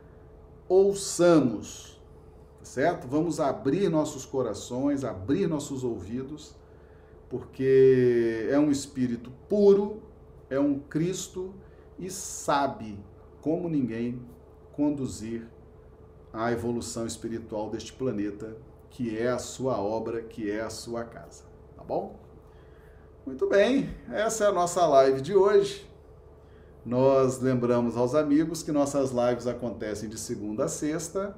ouçamos 0.69 2.01
certo? 2.63 3.07
Vamos 3.09 3.41
abrir 3.41 3.89
nossos 3.89 4.25
corações, 4.25 5.05
abrir 5.05 5.49
nossos 5.49 5.83
ouvidos, 5.85 6.55
porque 7.29 8.49
é 8.51 8.59
um 8.59 8.71
espírito 8.71 9.31
puro, 9.49 10.03
é 10.51 10.59
um 10.59 10.79
Cristo 10.79 11.55
e 11.99 12.11
sabe 12.11 12.99
como 13.41 13.69
ninguém 13.69 14.21
conduzir 14.73 15.49
a 16.33 16.53
evolução 16.53 17.07
espiritual 17.07 17.71
deste 17.71 17.93
planeta, 17.93 18.57
que 18.91 19.17
é 19.17 19.29
a 19.29 19.39
sua 19.39 19.81
obra, 19.81 20.23
que 20.23 20.51
é 20.51 20.61
a 20.61 20.71
sua 20.71 21.05
casa, 21.05 21.45
tá 21.77 21.83
bom? 21.83 22.17
Muito 23.25 23.49
bem, 23.49 23.91
essa 24.11 24.45
é 24.45 24.47
a 24.49 24.53
nossa 24.53 24.87
live 24.87 25.21
de 25.21 25.35
hoje. 25.35 25.89
Nós 26.85 27.41
lembramos 27.41 27.97
aos 27.97 28.15
amigos 28.15 28.63
que 28.63 28.73
nossas 28.73 29.11
lives 29.11 29.47
acontecem 29.47 30.09
de 30.09 30.19
segunda 30.19 30.65
a 30.65 30.69
sexta, 30.69 31.37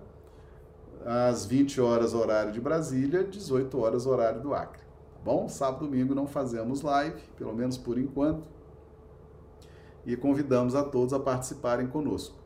às 1.05 1.45
20 1.45 1.81
horas 1.81 2.15
horário 2.15 2.53
de 2.53 2.61
Brasília, 2.61 3.25
18 3.25 3.79
horas 3.79 4.07
horário 4.07 4.41
do 4.41 4.55
Acre. 4.55 4.81
Tá 4.81 5.21
bom? 5.25 5.49
Sábado 5.49 5.85
e 5.85 5.89
domingo 5.89 6.15
não 6.15 6.27
fazemos 6.27 6.83
live, 6.83 7.21
pelo 7.37 7.53
menos 7.53 7.77
por 7.77 7.99
enquanto. 7.99 8.47
E 10.05 10.17
convidamos 10.17 10.75
a 10.75 10.83
todos 10.83 11.13
a 11.13 11.21
participarem 11.21 11.87
conosco. 11.87 12.37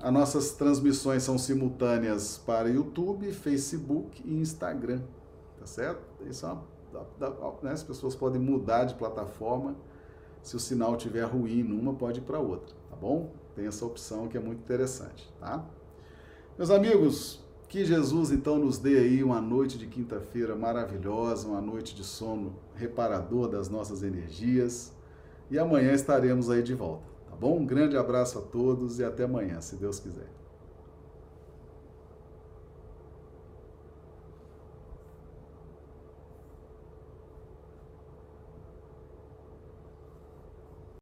As 0.00 0.12
nossas 0.12 0.52
transmissões 0.52 1.22
são 1.22 1.36
simultâneas 1.36 2.38
para 2.38 2.68
YouTube, 2.68 3.32
Facebook 3.32 4.22
e 4.24 4.40
Instagram. 4.40 5.02
Tá 5.58 5.66
certo? 5.66 6.00
Isso 6.26 6.46
é 6.46 6.52
uma, 6.52 6.64
né? 7.62 7.72
As 7.72 7.82
pessoas 7.82 8.14
podem 8.14 8.40
mudar 8.40 8.84
de 8.84 8.94
plataforma. 8.94 9.76
Se 10.42 10.56
o 10.56 10.58
sinal 10.58 10.96
estiver 10.96 11.24
ruim 11.24 11.62
numa, 11.62 11.92
pode 11.92 12.20
ir 12.20 12.22
para 12.22 12.38
outra, 12.38 12.74
tá 12.88 12.96
bom? 12.96 13.30
Tem 13.54 13.66
essa 13.66 13.84
opção 13.84 14.26
que 14.26 14.38
é 14.38 14.40
muito 14.40 14.60
interessante, 14.60 15.30
tá? 15.38 15.66
Meus 16.56 16.70
amigos, 16.70 17.44
que 17.68 17.84
Jesus 17.84 18.30
então 18.30 18.58
nos 18.58 18.78
dê 18.78 18.98
aí 18.98 19.22
uma 19.22 19.40
noite 19.40 19.76
de 19.76 19.86
quinta-feira 19.86 20.56
maravilhosa, 20.56 21.46
uma 21.46 21.60
noite 21.60 21.94
de 21.94 22.02
sono 22.02 22.54
reparador 22.74 23.48
das 23.48 23.68
nossas 23.68 24.02
energias. 24.02 24.92
E 25.50 25.58
amanhã 25.58 25.92
estaremos 25.92 26.48
aí 26.48 26.62
de 26.62 26.74
volta, 26.74 27.08
tá 27.28 27.34
bom? 27.34 27.58
Um 27.58 27.66
grande 27.66 27.96
abraço 27.96 28.38
a 28.38 28.42
todos 28.42 29.00
e 29.00 29.04
até 29.04 29.24
amanhã, 29.24 29.60
se 29.60 29.74
Deus 29.74 29.98
quiser. 29.98 30.39